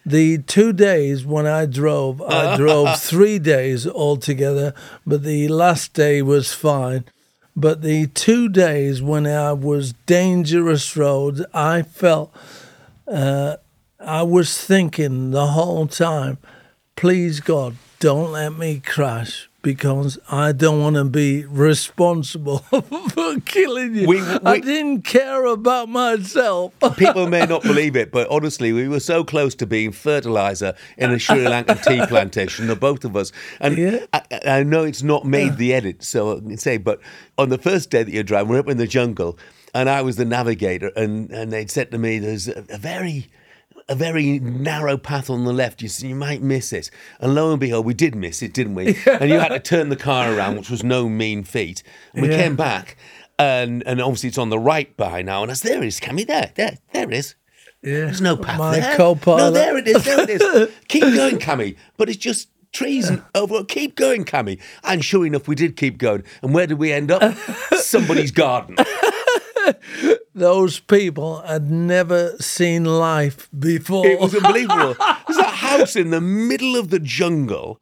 the 0.09 0.39
two 0.39 0.73
days 0.73 1.25
when 1.25 1.45
I 1.45 1.65
drove, 1.65 2.21
I 2.21 2.57
drove 2.63 2.99
three 2.99 3.39
days 3.39 3.87
altogether, 3.87 4.73
but 5.05 5.23
the 5.23 5.47
last 5.47 5.93
day 5.93 6.21
was 6.21 6.53
fine. 6.53 7.05
But 7.55 7.81
the 7.81 8.07
two 8.07 8.47
days 8.47 9.01
when 9.01 9.27
I 9.27 9.53
was 9.53 9.93
dangerous 10.05 10.95
roads, 10.95 11.43
I 11.53 11.81
felt, 11.81 12.33
uh, 13.07 13.57
I 13.99 14.23
was 14.23 14.57
thinking 14.57 15.31
the 15.31 15.47
whole 15.47 15.87
time, 15.87 16.37
please 16.95 17.39
God, 17.39 17.75
don't 17.99 18.31
let 18.31 18.57
me 18.57 18.79
crash 18.79 19.48
because 19.61 20.17
I 20.29 20.51
don't 20.51 20.81
want 20.81 20.95
to 20.95 21.03
be 21.05 21.45
responsible 21.45 22.59
for 22.69 23.39
killing 23.41 23.95
you. 23.95 24.07
We, 24.07 24.21
we, 24.21 24.27
I 24.45 24.59
didn't 24.59 25.01
care 25.01 25.45
about 25.45 25.89
myself. 25.89 26.73
people 26.97 27.27
may 27.27 27.45
not 27.45 27.63
believe 27.63 27.95
it, 27.95 28.11
but 28.11 28.29
honestly, 28.29 28.71
we 28.71 28.87
were 28.87 28.99
so 28.99 29.23
close 29.23 29.55
to 29.55 29.67
being 29.67 29.91
fertilizer 29.91 30.75
in 30.97 31.11
a 31.11 31.19
Sri 31.19 31.39
Lankan 31.39 31.83
tea 31.83 32.05
plantation, 32.07 32.67
the 32.67 32.75
both 32.75 33.03
of 33.03 33.15
us. 33.15 33.31
And 33.59 33.77
yeah. 33.77 34.05
I, 34.13 34.21
I, 34.45 34.63
know 34.63 34.83
it's 34.83 35.03
not 35.03 35.25
made 35.25 35.57
the 35.57 35.73
edit, 35.73 36.03
so 36.03 36.37
I 36.37 36.39
can 36.39 36.57
say, 36.57 36.77
but 36.77 36.99
on 37.37 37.49
the 37.49 37.57
first 37.57 37.89
day 37.89 38.03
that 38.03 38.11
you're 38.11 38.23
driving, 38.23 38.49
we're 38.49 38.59
up 38.59 38.69
in 38.69 38.77
the 38.77 38.87
jungle, 38.87 39.37
and 39.73 39.89
I 39.89 40.01
was 40.01 40.15
the 40.15 40.25
navigator, 40.25 40.91
and, 40.95 41.31
and 41.31 41.51
they'd 41.51 41.69
said 41.69 41.91
to 41.91 41.97
me, 41.97 42.19
there's 42.19 42.47
a, 42.47 42.65
a 42.69 42.77
very 42.77 43.29
a 43.89 43.95
very 43.95 44.39
narrow 44.39 44.97
path 44.97 45.29
on 45.29 45.43
the 45.43 45.51
left. 45.51 45.81
You, 45.81 45.89
you 46.07 46.15
might 46.15 46.41
miss 46.41 46.71
it. 46.71 46.89
And 47.19 47.35
lo 47.35 47.51
and 47.51 47.59
behold, 47.59 47.85
we 47.85 47.93
did 47.93 48.15
miss 48.15 48.41
it, 48.41 48.53
didn't 48.53 48.75
we? 48.75 48.97
and 49.05 49.29
you 49.29 49.39
had 49.39 49.49
to 49.49 49.59
turn 49.59 49.89
the 49.89 49.95
car 49.95 50.33
around, 50.33 50.57
which 50.57 50.69
was 50.69 50.83
no 50.83 51.09
mean 51.09 51.43
feat. 51.43 51.83
And 52.13 52.21
we 52.21 52.29
yeah. 52.29 52.37
came 52.37 52.55
back, 52.55 52.95
and 53.37 53.83
and 53.85 53.99
obviously 54.01 54.29
it's 54.29 54.37
on 54.37 54.49
the 54.49 54.59
right 54.59 54.95
by 54.95 55.21
now. 55.21 55.41
And 55.41 55.51
as 55.51 55.61
there 55.61 55.83
is, 55.83 55.99
Kammy, 55.99 56.25
there, 56.25 56.51
there, 56.55 56.77
there 56.93 57.09
it 57.09 57.13
is. 57.13 57.35
Yeah. 57.81 58.05
There's 58.05 58.21
no 58.21 58.37
path 58.37 58.59
My 58.59 58.79
there. 58.79 58.97
Co-pilot. 58.97 59.37
No, 59.37 59.51
there 59.51 59.77
it 59.77 59.87
is. 59.87 60.03
There 60.03 60.21
it 60.21 60.29
is. 60.29 60.69
keep 60.87 61.03
going, 61.03 61.39
Kammy. 61.39 61.77
But 61.97 62.09
it's 62.09 62.17
just 62.17 62.49
trees 62.73 63.09
and 63.09 63.23
over. 63.33 63.63
Keep 63.63 63.95
going, 63.95 64.25
Kammy. 64.25 64.61
And 64.83 65.03
sure 65.03 65.25
enough, 65.25 65.47
we 65.47 65.55
did 65.55 65.77
keep 65.77 65.97
going. 65.97 66.23
And 66.41 66.53
where 66.53 66.67
did 66.67 66.77
we 66.77 66.91
end 66.91 67.09
up? 67.09 67.37
Somebody's 67.73 68.31
garden. 68.31 68.75
Those 70.39 70.79
people 70.79 71.41
had 71.41 71.69
never 71.69 72.37
seen 72.39 72.85
life 72.85 73.49
before. 73.59 74.07
It 74.07 74.19
was 74.21 74.33
unbelievable. 74.33 74.95
It's 75.29 75.37
like, 75.37 75.47
house 75.53 75.95
in 75.95 76.09
the 76.09 76.21
middle 76.21 76.75
of 76.75 76.89
the 76.89 76.97
jungle 76.97 77.79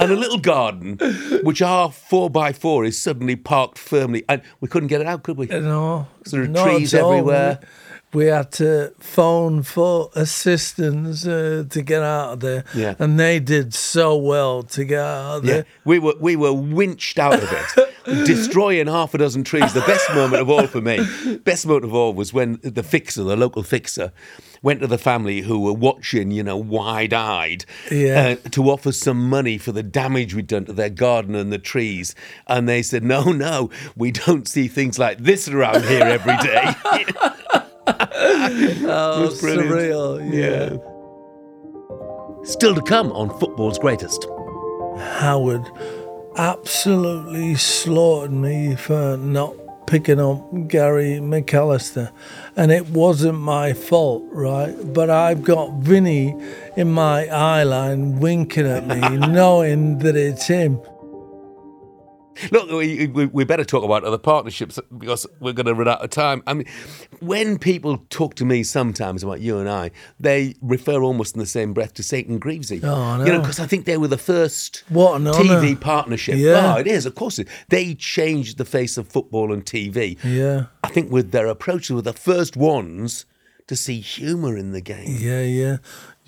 and 0.00 0.10
a 0.10 0.16
little 0.16 0.38
garden, 0.38 0.96
which 1.44 1.62
our 1.62 1.92
four 1.92 2.28
by 2.28 2.52
four 2.52 2.84
is 2.84 3.00
suddenly 3.00 3.36
parked 3.36 3.78
firmly, 3.78 4.24
and 4.28 4.42
we 4.60 4.66
couldn't 4.66 4.88
get 4.88 5.00
it 5.00 5.06
out, 5.06 5.22
could 5.22 5.36
we? 5.36 5.46
No, 5.46 6.08
There 6.28 6.42
are 6.42 6.48
not 6.48 6.64
trees 6.64 6.94
everywhere. 6.94 7.60
all. 7.62 7.68
We 8.14 8.26
had 8.26 8.50
to 8.52 8.92
phone 8.98 9.62
for 9.62 10.10
assistance 10.14 11.26
uh, 11.26 11.64
to 11.68 11.82
get 11.82 12.02
out 12.02 12.32
of 12.32 12.40
there, 12.40 12.64
Yeah. 12.74 12.94
and 12.98 13.20
they 13.20 13.38
did 13.38 13.74
so 13.74 14.16
well 14.16 14.62
to 14.62 14.84
get 14.84 15.00
out 15.00 15.36
of 15.38 15.44
Yeah, 15.44 15.52
there. 15.52 15.66
we 15.84 15.98
were 15.98 16.14
we 16.18 16.34
were 16.34 16.52
winched 16.54 17.18
out 17.18 17.34
of 17.42 17.52
it, 17.52 17.94
destroying 18.26 18.86
half 18.86 19.12
a 19.12 19.18
dozen 19.18 19.44
trees. 19.44 19.74
The 19.74 19.82
best 19.82 20.08
moment 20.14 20.40
of 20.40 20.48
all 20.48 20.66
for 20.66 20.80
me, 20.80 20.98
best 21.44 21.66
moment 21.66 21.84
of 21.84 21.94
all 21.94 22.14
was 22.14 22.32
when 22.32 22.58
the 22.62 22.82
fixer, 22.82 23.24
the 23.24 23.36
local 23.36 23.62
fixer, 23.62 24.10
went 24.62 24.80
to 24.80 24.86
the 24.86 24.98
family 24.98 25.42
who 25.42 25.60
were 25.60 25.72
watching, 25.74 26.30
you 26.30 26.42
know, 26.42 26.56
wide-eyed, 26.56 27.64
Yeah. 27.92 28.36
uh, 28.44 28.48
to 28.50 28.70
offer 28.70 28.90
some 28.90 29.28
money 29.28 29.58
for 29.58 29.70
the 29.72 29.82
damage 29.84 30.34
we'd 30.34 30.46
done 30.48 30.64
to 30.64 30.72
their 30.72 30.88
garden 30.90 31.34
and 31.34 31.52
the 31.52 31.58
trees, 31.58 32.14
and 32.46 32.66
they 32.68 32.82
said, 32.82 33.04
"No, 33.04 33.24
no, 33.24 33.68
we 33.96 34.10
don't 34.12 34.48
see 34.48 34.66
things 34.66 34.98
like 34.98 35.18
this 35.18 35.46
around 35.46 35.84
here 35.84 36.04
every 36.04 36.36
day." 36.38 36.74
Oh, 38.90 39.22
was 39.22 39.40
brilliant. 39.40 39.70
surreal! 39.70 40.20
Yeah. 40.32 40.76
Still 42.44 42.74
to 42.74 42.82
come 42.82 43.12
on 43.12 43.30
football's 43.38 43.78
greatest. 43.78 44.26
Howard 44.98 45.64
absolutely 46.36 47.54
slaughtered 47.56 48.32
me 48.32 48.74
for 48.76 49.16
not 49.16 49.54
picking 49.86 50.20
up 50.20 50.46
Gary 50.68 51.18
McAllister. 51.20 52.12
And 52.56 52.70
it 52.70 52.88
wasn't 52.90 53.38
my 53.38 53.72
fault, 53.72 54.22
right? 54.30 54.74
But 54.92 55.10
I've 55.10 55.42
got 55.42 55.72
Vinny 55.80 56.34
in 56.76 56.92
my 56.92 57.26
eye 57.26 57.62
line 57.64 58.20
winking 58.20 58.66
at 58.66 58.86
me, 58.86 59.00
knowing 59.28 59.98
that 60.00 60.14
it's 60.16 60.46
him. 60.46 60.80
Look, 62.50 62.70
we, 62.70 63.06
we, 63.06 63.26
we 63.26 63.44
better 63.44 63.64
talk 63.64 63.84
about 63.84 64.04
other 64.04 64.18
partnerships 64.18 64.78
because 64.96 65.26
we're 65.40 65.52
going 65.52 65.66
to 65.66 65.74
run 65.74 65.88
out 65.88 66.02
of 66.02 66.10
time. 66.10 66.42
I 66.46 66.54
mean, 66.54 66.66
when 67.20 67.58
people 67.58 67.98
talk 68.10 68.34
to 68.36 68.44
me 68.44 68.62
sometimes 68.62 69.22
about 69.22 69.40
you 69.40 69.58
and 69.58 69.68
I, 69.68 69.90
they 70.20 70.54
refer 70.62 71.02
almost 71.02 71.34
in 71.34 71.40
the 71.40 71.46
same 71.46 71.72
breath 71.72 71.94
to 71.94 72.02
Saint 72.02 72.28
and 72.28 72.40
Greavsie. 72.40 72.80
Oh, 72.82 72.94
I 72.94 73.24
You 73.24 73.32
know, 73.32 73.40
because 73.40 73.60
I 73.60 73.66
think 73.66 73.84
they 73.84 73.96
were 73.96 74.08
the 74.08 74.18
first 74.18 74.84
What 74.88 75.20
an 75.20 75.24
TV 75.26 75.80
partnership. 75.80 76.36
Yeah. 76.36 76.74
Oh, 76.74 76.78
it 76.78 76.86
is, 76.86 77.06
of 77.06 77.14
course. 77.14 77.38
It, 77.38 77.48
they 77.68 77.94
changed 77.94 78.58
the 78.58 78.64
face 78.64 78.96
of 78.96 79.08
football 79.08 79.52
and 79.52 79.64
TV. 79.64 80.18
Yeah. 80.22 80.66
I 80.82 80.88
think 80.88 81.10
with 81.10 81.32
their 81.32 81.46
approach, 81.46 81.88
they 81.88 81.94
were 81.94 82.02
the 82.02 82.12
first 82.12 82.56
ones 82.56 83.26
to 83.68 83.76
see 83.76 84.00
humour 84.00 84.56
in 84.56 84.72
the 84.72 84.80
game. 84.80 85.16
Yeah, 85.20 85.42
yeah. 85.42 85.76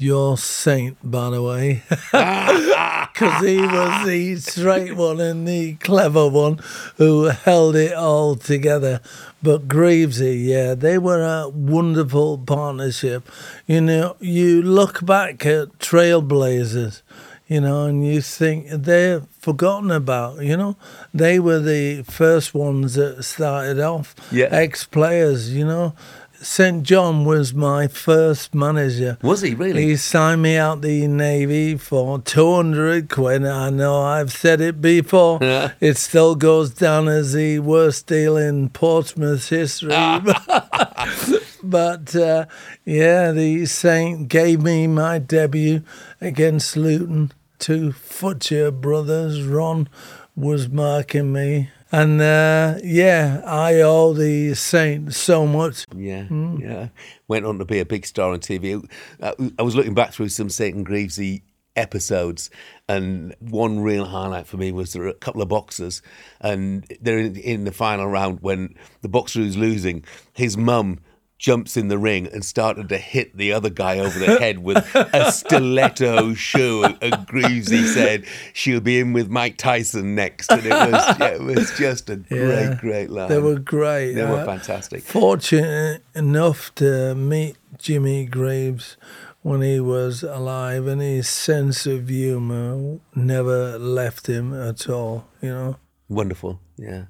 You're 0.03 0.39
saint, 0.39 0.97
by 1.05 1.29
the 1.29 1.43
way. 1.43 1.83
Because 3.13 3.45
he 3.45 3.61
was 3.61 4.07
the 4.07 4.37
straight 4.37 4.97
one 4.97 5.21
and 5.21 5.47
the 5.47 5.75
clever 5.75 6.27
one 6.27 6.59
who 6.97 7.25
held 7.25 7.77
it 7.77 7.93
all 7.93 8.35
together. 8.35 9.03
But 9.43 9.69
Greavsie, 9.69 10.43
yeah, 10.43 10.75
they 10.75 10.97
were 10.97 11.23
a 11.23 11.49
wonderful 11.51 12.39
partnership. 12.39 13.29
You 13.67 13.83
know, 13.83 14.17
you 14.21 14.63
look 14.63 15.05
back 15.05 15.45
at 15.45 15.79
Trailblazers, 15.81 17.03
you 17.47 17.61
know, 17.61 17.85
and 17.85 18.07
you 18.07 18.23
think 18.23 18.69
they're 18.71 19.21
forgotten 19.41 19.91
about, 19.91 20.41
you 20.43 20.57
know. 20.57 20.77
They 21.13 21.39
were 21.39 21.59
the 21.61 22.03
first 22.05 22.55
ones 22.55 22.95
that 22.95 23.23
started 23.25 23.81
off, 23.81 24.15
Yeah. 24.33 24.49
ex 24.51 24.85
players, 24.85 25.53
you 25.55 25.67
know. 25.67 25.95
St. 26.43 26.83
John 26.83 27.27
was 27.27 27.53
my 27.53 27.87
first 27.87 28.55
manager. 28.55 29.19
Was 29.21 29.43
he 29.43 29.55
really? 29.55 29.85
He 29.85 29.97
signed 29.97 30.41
me 30.41 30.57
out 30.57 30.81
the 30.81 31.07
Navy 31.07 31.77
for 31.77 32.19
200 32.19 33.11
quid. 33.11 33.45
I 33.45 33.69
know 33.69 34.01
I've 34.01 34.33
said 34.33 34.63
it 34.63 34.81
before. 34.81 35.39
Yeah. 35.43 35.73
It 35.81 35.99
still 35.99 36.35
goes 36.35 36.71
down 36.71 37.09
as 37.09 37.35
the 37.35 37.59
worst 37.59 38.07
deal 38.07 38.39
in 38.39 38.71
Portsmouth 38.71 39.51
history. 39.51 39.91
but 41.63 42.17
uh, 42.17 42.47
yeah, 42.87 43.33
the 43.33 43.67
Saint 43.67 44.29
gave 44.29 44.63
me 44.63 44.87
my 44.87 45.19
debut 45.19 45.83
against 46.23 46.75
Luton. 46.75 47.33
Two 47.59 47.91
Futcher 47.91 48.73
brothers. 48.73 49.43
Ron 49.43 49.91
was 50.35 50.71
marking 50.71 51.35
me. 51.35 51.69
And 51.93 52.21
uh, 52.21 52.79
yeah, 52.85 53.43
I 53.45 53.81
owe 53.81 54.13
the 54.13 54.55
Saint 54.55 55.13
so 55.15 55.47
much. 55.47 55.87
Yeah, 55.95 56.27
yeah. 56.31 56.89
Went 57.27 57.47
on 57.47 57.59
to 57.59 57.65
be 57.65 57.81
a 57.81 57.85
big 57.85 58.07
star 58.07 58.33
on 58.33 58.39
TV. 58.39 58.89
Uh, 59.21 59.33
I 59.59 59.63
was 59.63 59.75
looking 59.75 59.95
back 59.95 60.13
through 60.13 60.29
some 60.29 60.51
Saint 60.51 60.77
and 60.77 60.87
Greavsie 60.87 61.43
episodes, 61.75 62.51
and 62.89 63.35
one 63.41 63.81
real 63.81 64.05
highlight 64.05 64.47
for 64.47 64.57
me 64.57 64.71
was 64.71 64.93
there 64.93 65.03
were 65.03 65.09
a 65.09 65.15
couple 65.15 65.43
of 65.43 65.49
boxers, 65.49 66.01
and 66.41 66.87
they're 67.01 67.19
in, 67.19 67.37
in 67.37 67.65
the 67.65 67.73
final 67.73 68.07
round 68.07 68.39
when 68.41 68.75
the 69.03 69.09
boxer 69.09 69.41
who's 69.41 69.57
losing, 69.57 70.05
his 70.33 70.57
mum 70.57 71.01
jumps 71.41 71.75
in 71.75 71.89
the 71.89 71.97
ring 71.97 72.27
and 72.27 72.45
started 72.45 72.87
to 72.91 72.99
hit 72.99 73.35
the 73.35 73.51
other 73.51 73.71
guy 73.71 73.99
over 73.99 74.19
the 74.19 74.39
head 74.39 74.59
with 74.59 74.77
a 74.95 75.33
stiletto 75.33 76.35
shoe. 76.35 76.85
And 76.85 77.15
Greavsie 77.27 77.87
said 77.95 78.27
she'll 78.53 78.81
be 78.83 79.01
in 79.01 79.15
with 79.15 79.31
Mike 79.31 79.57
Tyson 79.57 80.15
next, 80.15 80.53
and 80.53 80.67
it 80.67 80.69
was 80.71 81.17
yeah, 81.19 81.27
it 81.29 81.41
was 81.41 81.73
just 81.79 82.11
a 82.11 82.17
great, 82.17 82.41
Yeah. 82.69 82.75
great 82.79 83.09
line. 83.11 83.31
They 83.31 83.39
were 83.39 83.59
great. 83.59 84.13
They 84.13 84.23
were 84.25 84.41
Uh, 84.43 84.45
fantastic. 84.45 85.03
Fortunate 85.03 86.03
enough 86.15 86.75
to 86.75 87.15
meet 87.15 87.57
Jimmy 87.79 88.27
Greaves 88.27 88.99
when 89.41 89.63
he 89.63 89.81
was 89.81 90.23
alive, 90.23 90.87
and 90.87 91.01
his 91.01 91.27
sense 91.27 91.87
of 91.87 92.11
humour 92.11 92.99
never 93.15 93.79
left 93.79 94.27
him 94.27 94.53
at 94.53 94.91
all. 94.91 95.27
You 95.41 95.49
know. 95.49 95.77
Wonderful, 96.11 96.61
yeah. 96.77 97.05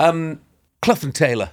Um, 0.00 0.40
Clough 0.82 0.98
and 1.02 1.14
Taylor. 1.14 1.50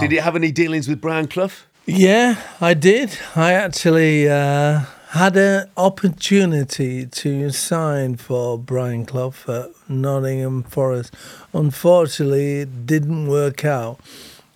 Did 0.00 0.12
you 0.12 0.20
have 0.20 0.36
any 0.36 0.50
dealings 0.52 0.88
with 0.88 1.00
Brian 1.00 1.28
Clough? 1.28 1.50
Yeah, 1.86 2.36
I 2.60 2.74
did. 2.74 3.18
I 3.34 3.52
actually 3.52 4.28
uh, 4.28 4.80
had 5.10 5.36
an 5.36 5.70
opportunity 5.76 7.06
to 7.06 7.50
sign 7.50 8.16
for 8.16 8.58
Brian 8.58 9.06
Clough 9.06 9.34
at 9.48 9.70
Nottingham 9.88 10.64
Forest. 10.64 11.14
Unfortunately, 11.52 12.60
it 12.60 12.86
didn't 12.86 13.26
work 13.26 13.64
out. 13.64 14.00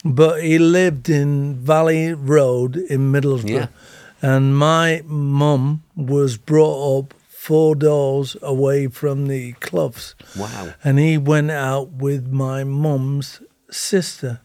But 0.04 0.42
he 0.42 0.58
lived 0.58 1.08
in 1.08 1.54
Valley 1.54 2.12
Road 2.12 2.76
in 2.76 3.12
Middlesbrough. 3.12 3.48
Yeah. 3.48 3.66
And 4.20 4.56
my 4.56 5.02
mum 5.06 5.82
was 5.96 6.36
brought 6.36 6.98
up 6.98 7.14
four 7.28 7.74
doors 7.74 8.36
away 8.42 8.88
from 8.88 9.26
the 9.26 9.52
Cloughs. 9.54 10.14
Wow. 10.36 10.74
And 10.84 10.98
he 10.98 11.18
went 11.18 11.50
out 11.50 11.90
with 11.90 12.30
my 12.32 12.62
mum's 12.62 13.40
sister, 13.70 14.40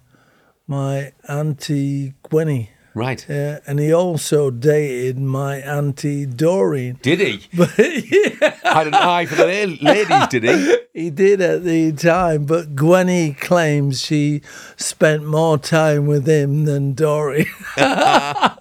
my 0.68 1.14
auntie 1.28 2.14
Gwenny. 2.24 2.70
Right. 2.94 3.24
Yeah, 3.30 3.60
and 3.68 3.80
he 3.80 3.94
also 3.94 4.50
dated 4.50 5.20
my 5.20 5.58
auntie 5.58 6.26
Doreen. 6.26 6.98
Did 7.04 7.20
he? 7.20 7.42
But 7.56 7.78
yeah, 7.78 8.56
Had 8.64 8.88
an 8.88 8.96
eye 8.96 9.28
for 9.28 9.36
the 9.36 9.46
ladies, 9.46 10.28
did 10.30 10.44
he? 10.44 10.78
he 11.04 11.10
did 11.12 11.40
at 11.40 11.64
the 11.64 11.92
time. 11.92 12.46
But 12.46 12.76
Gwenny 12.76 13.34
claims 13.40 14.02
she 14.04 14.42
spent 14.78 15.26
more 15.28 15.60
time 15.60 16.08
with 16.08 16.28
him 16.28 16.66
than 16.66 16.96
Doreen. 16.96 17.46
uh, 17.78 18.56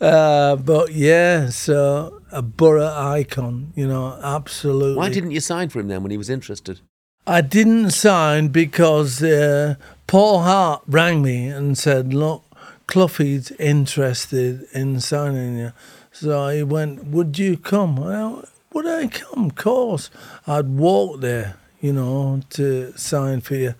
but 0.00 0.92
yeah, 0.92 1.48
so 1.48 2.20
a 2.30 2.42
Boro 2.42 2.86
icon, 2.86 3.72
you 3.74 3.88
know, 3.88 4.20
absolutely. 4.22 4.94
Why 4.96 5.08
didn't 5.08 5.32
you 5.32 5.40
sign 5.40 5.68
for 5.68 5.80
him 5.80 5.88
then 5.88 6.02
when 6.02 6.12
he 6.12 6.16
was 6.16 6.30
interested? 6.30 6.78
I 7.26 7.40
didn't 7.40 7.90
sign 7.90 8.48
because 8.48 9.22
uh, 9.22 9.76
Paul 10.12 10.42
Hart 10.42 10.82
rang 10.86 11.22
me 11.22 11.46
and 11.46 11.78
said, 11.78 12.12
"Look, 12.12 12.44
Cloughie's 12.86 13.50
interested 13.52 14.66
in 14.74 15.00
signing 15.00 15.56
you." 15.56 15.72
So 16.12 16.48
he 16.48 16.62
went, 16.62 17.06
"Would 17.06 17.38
you 17.38 17.56
come?" 17.56 17.96
Well, 17.96 18.44
would 18.74 18.86
I 18.86 19.06
come? 19.06 19.46
Of 19.46 19.54
course, 19.54 20.10
I'd 20.46 20.68
walk 20.68 21.22
there, 21.22 21.56
you 21.80 21.94
know, 21.94 22.42
to 22.50 22.92
sign 22.94 23.40
for 23.40 23.54
you. 23.54 23.74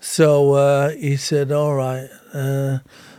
So 0.00 0.54
uh, 0.54 0.88
he 0.92 1.18
said, 1.18 1.52
"All 1.52 1.74
right." 1.74 2.08
Uh, 2.32 2.78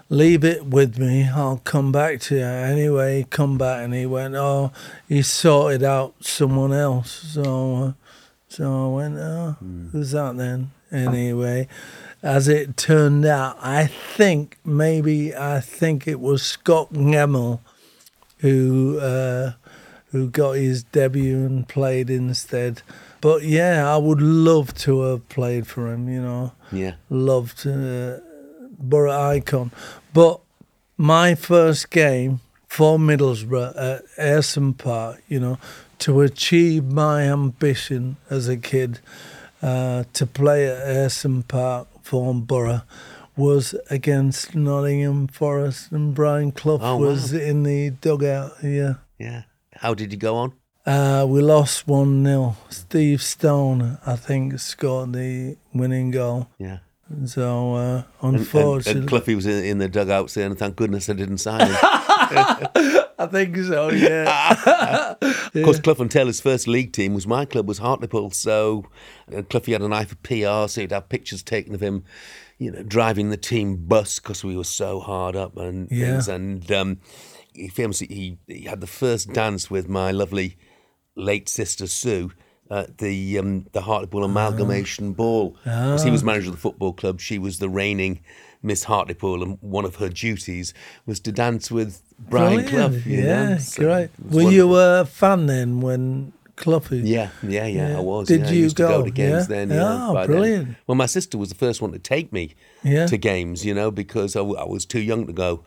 Leave 0.09 0.45
it 0.45 0.65
with 0.65 0.97
me. 0.97 1.27
I'll 1.27 1.61
come 1.65 1.91
back 1.91 2.21
to 2.21 2.35
you. 2.35 2.41
Anyway, 2.41 3.17
he 3.17 3.23
come 3.25 3.57
back 3.57 3.83
and 3.83 3.93
he 3.93 4.05
went, 4.05 4.35
Oh, 4.35 4.71
he 5.09 5.21
sorted 5.21 5.83
out 5.83 6.13
someone 6.21 6.71
else. 6.71 7.11
So 7.11 7.75
uh, 7.75 7.91
so 8.49 8.85
I 8.85 8.95
went, 8.95 9.17
oh, 9.19 9.57
who's 9.91 10.11
that 10.11 10.37
then? 10.37 10.71
Anyway, 10.91 11.67
as 12.27 12.47
it 12.49 12.75
turned 12.75 13.25
out, 13.25 13.57
I 13.61 13.87
think 13.87 14.57
maybe 14.65 15.33
I 15.33 15.61
think 15.61 16.07
it 16.07 16.19
was 16.19 16.43
Scot 16.43 16.91
Gemmill 16.93 17.59
who 18.39 18.99
uh, 18.99 19.53
who 20.11 20.29
got 20.29 20.51
his 20.57 20.83
debut 20.83 21.45
and 21.45 21.67
played 21.67 22.09
instead. 22.09 22.81
But 23.21 23.43
yeah, 23.43 23.91
I 23.93 23.97
would 23.97 24.21
love 24.21 24.73
to 24.85 25.01
have 25.03 25.27
played 25.29 25.65
for 25.67 25.91
him. 25.91 26.09
You 26.09 26.21
know, 26.21 26.51
Yeah. 26.71 26.95
loved 27.09 27.65
uh, 27.65 28.17
Boro 28.77 29.11
Icon. 29.11 29.71
But 30.13 30.39
my 30.97 31.33
first 31.35 31.89
game 31.89 32.41
for 32.67 32.97
Middlesbrough 32.97 33.73
at 33.77 34.01
Ayresome 34.17 34.77
Park, 34.77 35.21
you 35.29 35.39
know, 35.39 35.57
to 35.99 36.21
achieve 36.21 36.83
my 36.85 37.21
ambition 37.23 38.17
as 38.29 38.47
a 38.49 38.57
kid 38.57 38.99
uh, 39.63 40.03
to 40.13 40.25
play 40.27 40.67
at 40.67 40.85
Ayresome 40.85 41.47
Park 41.47 41.87
for 42.07 42.33
Boro 42.33 42.81
was 43.35 43.75
against 43.89 44.55
Nottingham 44.55 45.27
Forest 45.27 45.91
and 45.91 46.15
Brian 46.15 46.51
Clough 46.51 46.79
Oh, 46.81 46.97
was 46.97 47.33
wow. 47.33 47.39
in 47.39 47.63
the 47.63 47.91
dugout. 47.91 48.53
Yeah. 48.63 48.93
Yeah. 49.19 49.43
How 49.75 49.93
did 49.93 50.11
you 50.11 50.17
go 50.17 50.35
on? 50.35 50.53
Uh, 50.85 51.25
we 51.27 51.41
lost 51.41 51.87
1 51.87 52.23
0. 52.25 52.55
Steve 52.69 53.21
Stone, 53.21 53.97
I 54.05 54.15
think, 54.15 54.57
scored 54.59 55.13
the 55.13 55.57
winning 55.73 56.11
goal. 56.11 56.47
Yeah. 56.57 56.79
So, 57.25 57.75
uh, 57.75 57.79
And, 57.79 58.05
and, 58.21 58.35
unfortunately. 58.39 59.01
and 59.01 59.09
Cloughie 59.09 59.35
was 59.35 59.45
in, 59.45 59.63
in 59.65 59.77
the 59.77 59.87
dugout 59.89 60.29
saying, 60.29 60.55
"Thank 60.55 60.75
goodness 60.75 61.09
I 61.09 61.13
didn't 61.13 61.37
sign 61.39 61.67
him." 61.67 61.75
I 63.19 63.25
think 63.25 63.57
so, 63.57 63.89
yeah. 63.89 65.15
Of 65.21 65.63
course, 65.63 65.79
Clough 65.79 65.95
and 65.99 66.11
Taylor's 66.11 66.39
first 66.39 66.67
league 66.67 66.93
team 66.93 67.13
was 67.15 67.25
my 67.25 67.45
club, 67.45 67.67
was 67.67 67.79
Hartlepool. 67.79 68.31
So 68.31 68.85
uh, 69.35 69.41
Cloughie 69.43 69.71
had 69.71 69.81
an 69.81 69.91
eye 69.93 70.05
for 70.05 70.15
PR, 70.17 70.67
so 70.69 70.81
he'd 70.81 70.91
have 70.91 71.09
pictures 71.09 71.41
taken 71.41 71.73
of 71.73 71.81
him, 71.81 72.03
you 72.59 72.71
know, 72.71 72.83
driving 72.83 73.29
the 73.31 73.37
team 73.37 73.75
bus 73.87 74.19
because 74.19 74.43
we 74.43 74.55
were 74.55 74.63
so 74.63 74.99
hard 74.99 75.35
up 75.35 75.57
and 75.57 75.87
Yeah. 75.89 76.11
things. 76.11 76.27
And 76.27 76.71
um, 76.71 76.99
he 77.53 77.69
famously 77.69 78.07
he, 78.07 78.37
he 78.47 78.63
had 78.65 78.81
the 78.81 78.87
first 78.87 79.33
dance 79.33 79.71
with 79.71 79.89
my 79.89 80.11
lovely 80.11 80.57
late 81.15 81.49
sister 81.49 81.87
Sue 81.87 82.31
at 82.69 82.99
the 82.99 83.39
um, 83.39 83.65
the 83.71 83.81
Hartlepool 83.81 84.23
Amalgamation 84.25 85.13
Ball. 85.13 85.55
'Cause 85.63 86.03
he 86.03 86.11
was 86.11 86.23
manager 86.23 86.49
of 86.49 86.55
the 86.55 86.61
football 86.61 86.93
club. 86.93 87.19
She 87.19 87.39
was 87.39 87.57
the 87.59 87.69
reigning 87.69 88.19
Miss 88.63 88.85
Hartlepool, 88.85 89.43
and 89.43 89.57
one 89.61 89.85
of 89.85 89.95
her 89.97 90.09
duties 90.09 90.73
was 91.05 91.19
to 91.21 91.31
dance 91.31 91.69
with 91.71 92.01
Brian 92.17 92.61
Brilliant. 92.65 92.69
Clough. 93.03 93.11
you 93.11 93.21
yeah, 93.23 93.57
so 93.57 93.83
great. 93.83 94.09
Were 94.19 94.43
wonderful. 94.43 94.51
you 94.51 94.75
a 94.75 95.05
fan 95.05 95.45
then 95.45 95.79
when 95.81 96.33
Cloughie? 96.55 97.01
Yeah, 97.01 97.29
yeah, 97.43 97.65
yeah, 97.67 97.89
Yeah. 97.89 97.97
I 97.97 98.01
was. 98.01 98.27
Did 98.27 98.41
yeah. 98.41 98.47
I 98.47 98.51
you 98.51 98.59
used 98.63 98.77
to 98.77 98.83
go 98.83 98.99
go? 98.99 99.05
to 99.05 99.11
games 99.11 99.43
Yeah? 99.49 99.55
then? 99.55 99.69
Yeah, 99.69 100.07
Oh, 100.09 100.13
by 100.13 100.21
then. 100.25 100.35
brilliant. 100.35 100.75
Well, 100.87 100.95
my 100.95 101.05
sister 101.05 101.37
was 101.37 101.49
the 101.49 101.55
first 101.55 101.81
one 101.81 101.91
to 101.91 101.99
take 101.99 102.33
me 102.33 102.55
to 102.83 103.17
games, 103.17 103.63
you 103.65 103.73
know, 103.75 103.91
because 103.91 104.35
I 104.35 104.41
was 104.41 104.85
too 104.85 105.01
young 105.01 105.27
to 105.27 105.33
go 105.33 105.63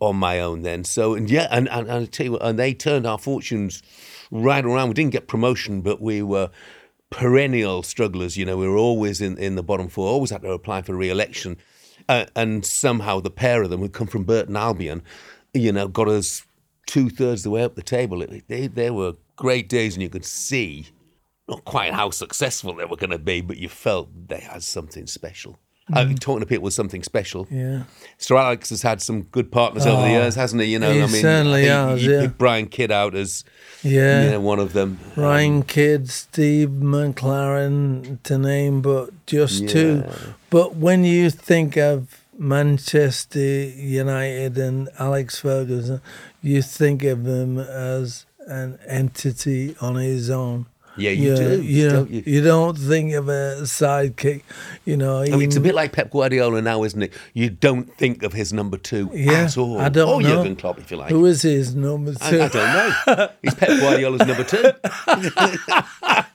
on 0.00 0.16
my 0.16 0.40
own 0.40 0.62
then. 0.62 0.84
So, 0.84 1.14
and 1.14 1.30
yeah, 1.30 1.46
and, 1.50 1.68
and, 1.68 1.86
and 1.88 2.02
I 2.02 2.04
tell 2.06 2.24
you 2.26 2.32
what, 2.32 2.42
and 2.42 2.58
they 2.58 2.72
turned 2.74 3.06
our 3.06 3.18
fortunes 3.18 3.82
right 4.30 4.64
around. 4.64 4.88
We 4.88 4.94
didn't 4.94 5.12
get 5.12 5.28
promotion, 5.28 5.80
but 5.82 6.00
we 6.00 6.22
were 6.22 6.50
perennial 7.10 7.82
strugglers. 7.82 8.36
You 8.36 8.44
know, 8.46 8.56
we 8.56 8.66
were 8.66 8.76
always 8.78 9.20
in, 9.20 9.36
in 9.38 9.54
the 9.54 9.62
bottom 9.62 9.88
four, 9.88 10.08
always 10.08 10.30
had 10.30 10.42
to 10.42 10.50
apply 10.50 10.82
for 10.82 10.94
re 10.96 11.10
election. 11.10 11.56
Uh, 12.08 12.26
and 12.34 12.64
somehow 12.64 13.20
the 13.20 13.30
pair 13.30 13.62
of 13.62 13.70
them, 13.70 13.80
who 13.80 13.88
come 13.88 14.06
from 14.06 14.24
Burton 14.24 14.56
Albion, 14.56 15.02
you 15.54 15.72
know, 15.72 15.88
got 15.88 16.08
us 16.08 16.44
two 16.86 17.08
thirds 17.08 17.40
of 17.40 17.44
the 17.44 17.50
way 17.50 17.64
up 17.64 17.74
the 17.74 17.82
table. 17.82 18.22
It, 18.22 18.48
they, 18.48 18.66
they 18.66 18.90
were 18.90 19.14
great 19.36 19.68
days, 19.68 19.94
and 19.94 20.02
you 20.02 20.08
could 20.08 20.24
see 20.24 20.86
not 21.48 21.64
quite 21.64 21.92
how 21.92 22.10
successful 22.10 22.74
they 22.74 22.84
were 22.84 22.96
going 22.96 23.10
to 23.10 23.18
be, 23.18 23.40
but 23.40 23.56
you 23.56 23.68
felt 23.68 24.28
they 24.28 24.40
had 24.40 24.62
something 24.62 25.06
special. 25.06 25.58
I 25.92 26.04
mean, 26.04 26.16
mm. 26.16 26.20
talking 26.20 26.40
to 26.40 26.46
people 26.46 26.64
was 26.64 26.74
something 26.74 27.02
special. 27.02 27.48
Yeah. 27.50 27.84
Sir 28.18 28.36
Alex 28.36 28.70
has 28.70 28.82
had 28.82 29.02
some 29.02 29.22
good 29.22 29.50
partners 29.50 29.84
over 29.84 30.02
the 30.02 30.08
oh, 30.08 30.20
years, 30.20 30.34
hasn't 30.36 30.62
he? 30.62 30.68
You 30.68 30.78
know, 30.78 30.92
he 30.92 31.02
I 31.02 31.06
mean, 31.06 31.22
certainly 31.22 31.62
he, 31.62 31.68
has, 31.68 32.00
he 32.00 32.10
yeah. 32.10 32.20
picked 32.22 32.38
Brian 32.38 32.66
Kidd 32.66 32.92
out 32.92 33.14
as 33.14 33.44
Yeah. 33.82 34.24
you 34.24 34.30
know, 34.30 34.40
one 34.40 34.60
of 34.60 34.74
them. 34.74 35.00
Ryan 35.16 35.56
um, 35.56 35.62
Kidd, 35.64 36.08
Steve 36.08 36.68
McClaren, 36.68 38.22
to 38.22 38.38
name 38.38 38.80
but 38.80 39.10
just 39.26 39.68
two. 39.68 40.04
But 40.50 40.76
when 40.76 41.04
you 41.04 41.30
think 41.30 41.76
of 41.76 42.22
Manchester 42.38 43.40
United 43.40 44.58
and 44.58 44.88
Alex 44.98 45.40
Ferguson, 45.40 46.00
you 46.42 46.62
think 46.62 47.02
of 47.02 47.26
him 47.26 47.58
as 47.58 48.24
an 48.46 48.78
entity 48.86 49.76
on 49.80 49.96
his 49.96 50.30
own. 50.30 50.66
Yeah, 50.96 51.10
you 51.10 51.36
do, 51.36 51.62
You, 51.62 51.88
don't 51.88 52.10
you? 52.10 52.22
you 52.26 52.42
don't 52.42 52.76
think 52.76 53.14
of 53.14 53.28
a 53.28 53.62
sidekick. 53.62 54.42
You 54.84 54.96
know, 54.96 55.22
I 55.22 55.30
mean, 55.30 55.42
it's 55.42 55.56
a 55.56 55.60
bit 55.60 55.74
like 55.74 55.92
Pep 55.92 56.10
Guardiola 56.10 56.60
now, 56.60 56.82
isn't 56.84 57.02
it? 57.02 57.12
You 57.32 57.48
don't 57.50 57.92
think 57.96 58.22
of 58.22 58.32
his 58.34 58.52
number 58.52 58.76
two 58.76 59.10
Yeah, 59.14 59.44
at 59.44 59.56
all. 59.56 59.78
I 59.78 59.88
don't 59.88 60.08
or 60.08 60.20
know. 60.20 60.36
Jurgen 60.36 60.56
Klopp, 60.56 60.78
if 60.78 60.90
you 60.90 60.98
like. 60.98 61.10
Who 61.10 61.24
is 61.24 61.42
his 61.42 61.74
number 61.74 62.12
two? 62.12 62.42
I 62.42 62.48
don't 62.48 62.54
know. 62.54 63.28
He's 63.42 63.54
Pep 63.54 63.80
Guardiola's 63.80 64.26
number 64.26 64.44
two. 64.44 64.72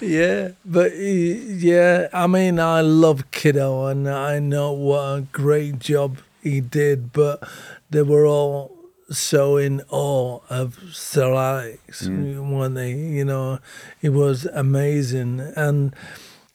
Yeah, 0.00 0.50
but 0.64 0.96
yeah, 0.96 2.08
I 2.12 2.26
mean, 2.26 2.60
I 2.60 2.80
love 2.80 3.30
Kiddo, 3.30 3.86
and 3.86 4.08
I 4.08 4.38
know 4.38 4.72
what 4.72 5.00
a 5.00 5.26
great 5.32 5.78
job 5.78 6.18
he 6.42 6.60
did. 6.60 7.12
But 7.12 7.42
they 7.90 8.02
were 8.02 8.26
all 8.26 8.73
so 9.10 9.56
in 9.56 9.82
awe 9.90 10.40
of 10.48 10.78
Sir 10.92 11.32
Alex, 11.34 12.06
mm. 12.06 12.50
weren't 12.50 12.74
they? 12.74 12.92
You 12.92 13.24
know, 13.24 13.58
it 14.02 14.10
was 14.10 14.46
amazing, 14.46 15.40
and 15.56 15.94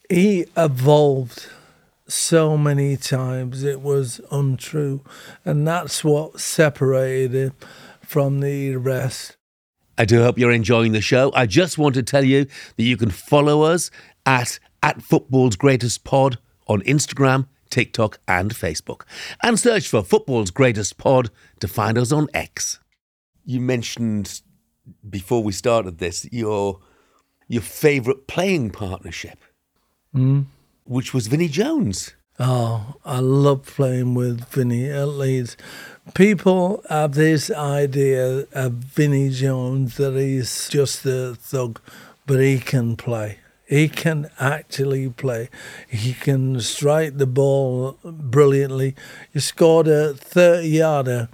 he 0.08 0.46
evolved 0.56 1.46
so 2.08 2.56
many 2.56 2.96
times. 2.96 3.62
It 3.62 3.80
was 3.80 4.20
untrue, 4.30 5.02
and 5.44 5.66
that's 5.66 6.04
what 6.04 6.40
separated 6.40 7.34
him 7.34 7.52
from 8.00 8.40
the 8.40 8.76
rest. 8.76 9.36
I 9.96 10.04
do 10.04 10.22
hope 10.22 10.38
you're 10.38 10.50
enjoying 10.50 10.92
the 10.92 11.00
show. 11.00 11.30
I 11.34 11.46
just 11.46 11.76
want 11.76 11.94
to 11.94 12.02
tell 12.02 12.24
you 12.24 12.46
that 12.76 12.82
you 12.82 12.96
can 12.96 13.10
follow 13.10 13.62
us 13.62 13.90
at, 14.24 14.58
at 14.82 15.02
Football's 15.02 15.56
Greatest 15.56 16.04
Pod 16.04 16.38
on 16.66 16.80
Instagram, 16.82 17.46
TikTok, 17.70 18.18
and 18.28 18.52
Facebook. 18.54 19.02
And 19.42 19.58
search 19.58 19.88
for 19.88 20.02
Football's 20.02 20.50
Greatest 20.50 20.98
Pod 20.98 21.30
to 21.60 21.68
find 21.68 21.96
us 21.96 22.12
on 22.12 22.28
X. 22.34 22.80
You 23.44 23.60
mentioned 23.60 24.42
before 25.08 25.42
we 25.42 25.52
started 25.52 25.98
this 25.98 26.26
your 26.32 26.80
your 27.48 27.62
favourite 27.62 28.26
playing 28.26 28.70
partnership, 28.70 29.38
hmm? 30.12 30.42
which 30.84 31.12
was 31.12 31.26
Vinnie 31.26 31.48
Jones. 31.48 32.14
Oh, 32.38 32.94
I 33.04 33.18
love 33.18 33.66
playing 33.66 34.14
with 34.14 34.46
Vinny 34.48 34.88
at 34.88 35.08
Leeds. 35.08 35.58
People 36.14 36.82
have 36.88 37.12
this 37.12 37.50
idea 37.50 38.46
of 38.52 38.72
Vinnie 38.72 39.28
Jones 39.28 39.98
that 39.98 40.14
he's 40.14 40.68
just 40.70 41.04
a 41.04 41.34
thug, 41.34 41.80
but 42.26 42.40
he 42.40 42.58
can 42.58 42.96
play. 42.96 43.39
He 43.70 43.88
can 43.88 44.28
actually 44.40 45.08
play. 45.10 45.48
He 45.88 46.12
can 46.12 46.60
strike 46.60 47.18
the 47.18 47.26
ball 47.26 47.96
brilliantly. 48.02 48.96
He 49.32 49.38
scored 49.38 49.86
a 49.86 50.12
30 50.12 50.66
yarder 50.66 51.28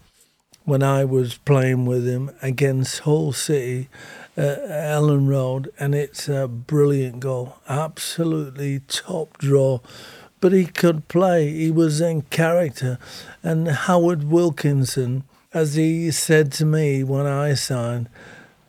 when 0.67 0.83
I 0.83 1.07
was 1.07 1.39
playing 1.39 1.87
with 1.87 2.07
him 2.07 2.31
against 2.43 2.99
Hull 3.01 3.33
City 3.33 3.89
at 4.37 4.59
Elland 4.69 5.29
Road, 5.29 5.73
and 5.79 5.95
it's 5.95 6.29
a 6.29 6.47
brilliant 6.47 7.21
goal. 7.21 7.57
Absolutely 7.71 8.81
top 8.81 9.39
draw. 9.39 9.81
But 10.39 10.53
he 10.53 10.67
could 10.67 11.09
play, 11.09 11.51
he 11.51 11.71
was 11.71 12.03
in 12.03 12.21
character. 12.21 12.99
And 13.43 13.67
Howard 13.67 14.25
Wilkinson, 14.25 15.25
as 15.55 15.77
he 15.77 16.11
said 16.11 16.53
to 16.53 16.67
me 16.67 17.03
when 17.03 17.27
I 17.27 17.55
signed, 17.55 18.11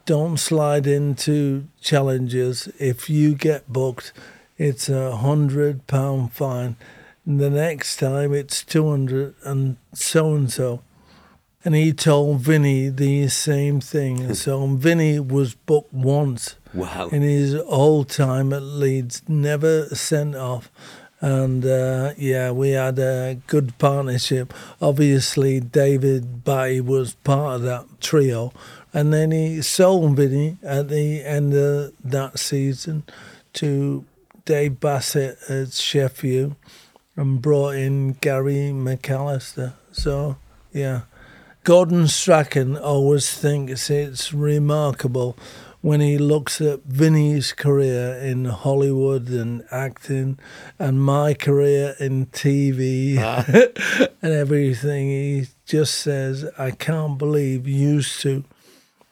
don't 0.08 0.38
slide 0.38 0.88
into 0.88 1.68
challenges. 1.82 2.68
If 2.80 3.10
you 3.10 3.36
get 3.36 3.72
booked, 3.72 4.14
it's 4.58 4.90
a 4.90 5.18
hundred 5.18 5.86
pound 5.86 6.32
fine. 6.34 6.78
And 7.26 7.40
the 7.40 7.50
next 7.50 7.98
time 7.98 8.34
it's 8.34 8.64
two 8.64 8.90
hundred 8.90 9.36
and 9.44 9.78
so 9.94 10.34
and 10.34 10.52
so. 10.52 10.82
And 11.66 11.76
he 11.76 11.92
told 11.92 12.40
Vinny 12.40 12.88
the 12.88 13.28
same 13.28 13.82
thing. 13.82 14.34
So 14.34 14.66
Vinny 14.68 15.20
was 15.20 15.54
booked 15.54 15.94
once 15.94 16.56
Wow. 16.74 17.10
in 17.12 17.22
his 17.24 17.54
whole 17.68 18.06
time 18.06 18.54
at 18.54 18.62
Leeds, 18.62 19.24
never 19.28 19.88
sent 19.94 20.36
off. 20.36 20.72
And 21.20 21.66
uh, 21.66 22.14
yeah, 22.18 22.52
we 22.52 22.70
had 22.70 23.00
a 23.00 23.40
good 23.48 23.78
partnership. 23.80 24.54
Obviously, 24.80 25.60
David 25.60 26.46
Batty 26.46 26.80
was 26.80 27.16
part 27.16 27.56
of 27.56 27.62
that 27.64 27.86
trio. 28.00 28.54
And 28.94 29.14
then 29.14 29.32
he 29.32 29.62
sold 29.62 30.16
Vinny 30.16 30.58
at 30.64 30.90
the 30.90 31.24
end 31.24 31.54
of 31.54 31.94
that 32.04 32.40
season 32.40 33.04
to 33.54 34.06
Dave 34.46 34.80
Bassett 34.80 35.38
at 35.50 35.74
Sheffield 35.74 36.56
and 37.16 37.42
brought 37.42 37.76
in 37.76 38.14
Gary 38.14 38.72
McAllister. 38.74 39.74
So, 39.92 40.38
yeah. 40.72 41.02
Gordon 41.64 42.08
Strachan 42.08 42.78
always 42.78 43.38
thinks 43.38 43.90
it's 43.90 44.34
remarkable 44.34 45.38
when 45.82 46.00
he 46.00 46.18
looks 46.18 46.62
at 46.62 46.84
Vinny's 46.84 47.52
career 47.52 48.14
in 48.14 48.46
Hollywood 48.46 49.30
and 49.30 49.64
acting 49.70 50.40
and 50.80 51.02
my 51.02 51.34
career 51.34 51.96
in 52.00 52.28
TV 52.28 53.18
ah. 53.20 53.46
and 54.22 54.34
everything. 54.34 55.10
He 55.10 55.48
just 55.66 55.96
says, 55.96 56.46
I 56.58 56.72
can't 56.72 57.18
believe 57.18 57.68
you 57.68 58.02
two 58.02 58.46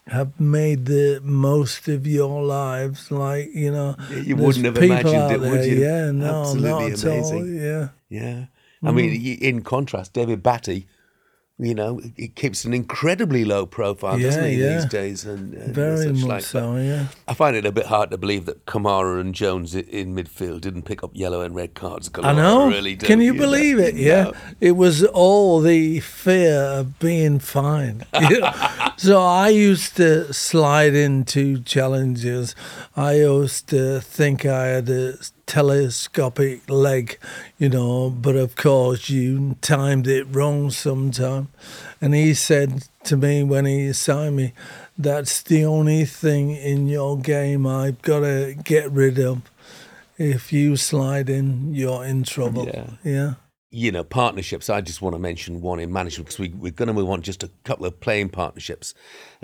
have 0.07 0.39
made 0.39 0.85
the 0.85 1.19
most 1.23 1.87
of 1.87 2.05
your 2.05 2.43
lives. 2.43 3.11
Like, 3.11 3.53
you 3.53 3.71
know, 3.71 3.95
You 4.11 4.35
wouldn't 4.35 4.65
have 4.65 4.77
imagined 4.77 5.31
it, 5.31 5.39
would 5.39 5.51
there, 5.51 5.67
you? 5.67 5.81
Yeah, 5.81 6.11
no, 6.11 6.41
Absolutely 6.41 6.69
not 6.69 6.91
at 6.91 7.05
all. 7.05 7.11
amazing. 7.11 7.55
Yeah. 7.61 7.87
Yeah. 8.09 8.45
I 8.83 8.91
mm. 8.91 8.95
mean, 8.95 9.37
in 9.41 9.61
contrast, 9.61 10.13
David 10.13 10.43
Batty, 10.43 10.87
You 11.57 11.73
know, 11.73 12.01
he 12.17 12.27
keeps 12.27 12.65
an 12.65 12.73
incredibly 12.73 13.45
low 13.45 13.65
profile, 13.65 14.19
Yeah, 14.19 14.27
doesn't 14.27 14.45
he, 14.45 14.55
yeah. 14.55 14.75
these 14.75 14.85
days? 14.85 15.23
And, 15.23 15.53
and 15.53 15.73
Very 15.73 16.11
much 16.11 16.23
like. 16.23 16.43
so, 16.43 16.75
yeah. 16.75 17.07
I 17.29 17.33
find 17.33 17.55
it 17.55 17.65
a 17.65 17.71
bit 17.71 17.85
hard 17.85 18.11
to 18.11 18.17
believe 18.17 18.45
that 18.47 18.65
Kamara 18.65 19.21
and 19.21 19.33
Jones 19.33 19.73
in 19.73 20.13
midfield 20.13 20.59
didn't 20.61 20.81
pick 20.81 21.01
up 21.01 21.11
yellow 21.13 21.39
and 21.39 21.55
red 21.55 21.73
cards. 21.73 22.09
Galore. 22.09 22.31
I 22.31 22.33
know. 22.33 22.67
really 22.67 22.95
do. 22.97 23.05
Can 23.07 23.21
you 23.21 23.31
know? 23.33 23.39
believe 23.39 23.79
it? 23.79 23.95
Yeah. 23.95 24.23
No. 24.23 24.33
It 24.59 24.73
was 24.73 25.05
all 25.05 25.61
the 25.61 26.01
fear 26.01 26.59
of 26.59 26.99
being 26.99 27.39
fined. 27.39 28.05
so 28.97 29.21
I 29.21 29.47
used 29.47 29.95
to 29.95 30.33
slide 30.33 30.93
into 30.93 31.61
challenges. 31.61 32.53
I 32.97 33.13
used 33.15 33.69
to 33.69 34.01
think 34.01 34.45
I 34.45 34.65
had 34.67 34.89
a 34.89 35.13
telescopic 35.47 36.69
leg, 36.69 37.17
you 37.57 37.69
know, 37.69 38.09
but 38.09 38.35
of 38.35 38.55
course 38.55 39.09
you 39.09 39.55
timed 39.61 40.07
it 40.07 40.25
wrong 40.29 40.71
sometime. 40.71 41.49
And 42.01 42.13
he 42.13 42.33
said 42.33 42.87
to 43.05 43.17
me 43.17 43.43
when 43.43 43.65
he 43.65 43.93
signed 43.93 44.35
me, 44.35 44.53
that's 44.97 45.41
the 45.41 45.65
only 45.65 46.05
thing 46.05 46.51
in 46.51 46.87
your 46.87 47.17
game 47.17 47.67
I've 47.67 48.01
got 48.01 48.21
to 48.21 48.55
get 48.63 48.91
rid 48.91 49.19
of. 49.19 49.41
If 50.17 50.53
you 50.53 50.77
slide 50.77 51.29
in, 51.29 51.73
you're 51.73 52.05
in 52.05 52.23
trouble. 52.23 52.65
Yeah. 52.67 52.89
Yeah. 53.03 53.33
you 53.71 53.91
know, 53.91 54.05
partnerships. 54.05 54.69
I 54.69 54.79
just 54.79 55.01
want 55.01 55.15
to 55.15 55.19
mention 55.19 55.59
one 55.59 55.81
in 55.81 55.91
management 55.91 56.27
because 56.27 56.39
we, 56.39 56.47
we're 56.49 56.71
going 56.71 56.87
to 56.87 56.93
move 56.93 57.09
on 57.09 57.21
just 57.21 57.43
a 57.43 57.51
couple 57.65 57.85
of 57.85 57.99
playing 57.99 58.29
partnerships 58.29 58.93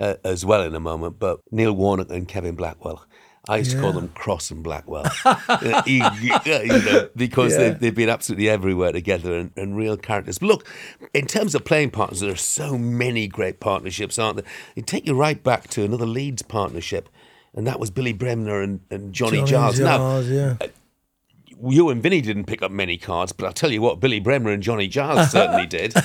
uh, 0.00 0.14
as 0.24 0.44
well 0.46 0.62
in 0.62 0.74
a 0.74 0.80
moment. 0.80 1.18
But 1.18 1.40
Neil 1.50 1.74
Warnock 1.74 2.10
and 2.10 2.26
Kevin 2.26 2.54
Blackwell. 2.54 3.04
I 3.48 3.56
used 3.58 3.72
to 3.72 3.80
call 3.80 3.92
them 3.92 4.08
Cross 4.10 4.52
and 4.52 4.62
Blackwell, 4.62 5.04
Uh, 5.24 5.82
you, 5.84 5.98
know, 5.98 7.08
because 7.16 7.52
Yeah. 7.52 7.58
they've, 7.58 7.80
they've 7.80 7.94
been 7.94 8.08
absolutely 8.08 8.48
everywhere 8.48 8.92
together 8.92 9.36
and, 9.36 9.50
and 9.56 9.76
real 9.76 9.96
characters. 9.96 10.38
But 10.38 10.46
look, 10.46 10.66
in 11.12 11.26
terms 11.26 11.54
of 11.56 11.64
playing 11.64 11.90
partners, 11.90 12.20
there 12.20 12.30
are 12.30 12.36
so 12.36 12.78
many 12.78 13.26
great 13.26 13.58
partnerships, 13.58 14.16
aren't 14.18 14.36
there? 14.36 14.46
It 14.76 14.86
take 14.86 15.06
you 15.06 15.14
right 15.14 15.42
back 15.42 15.68
to 15.70 15.82
another 15.84 16.06
Leeds 16.06 16.42
partnership, 16.42 17.08
and 17.52 17.66
that 17.66 17.80
was 17.80 17.90
Billy 17.90 18.12
Bremner 18.12 18.60
and, 18.62 18.80
and 18.90 19.12
Johnny, 19.12 19.38
Johnny 19.38 19.50
Giles. 19.50 19.80
Now, 19.80 20.18
yeah. 20.20 20.56
You 21.68 21.90
and 21.90 22.02
Vinny 22.02 22.20
didn't 22.20 22.44
pick 22.44 22.62
up 22.62 22.70
many 22.70 22.96
cards, 22.96 23.32
but 23.32 23.46
I'll 23.46 23.52
tell 23.52 23.70
you 23.70 23.80
what, 23.80 24.00
Billy 24.00 24.20
Bremner 24.20 24.50
and 24.50 24.62
Johnny 24.62 24.88
Giles 24.88 25.30
certainly 25.30 25.66
did. 25.66 25.94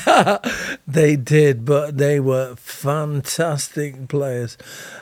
They 0.87 1.15
did, 1.17 1.65
but 1.65 1.97
they 1.97 2.19
were 2.19 2.55
fantastic 2.55 4.07
players. 4.07 4.57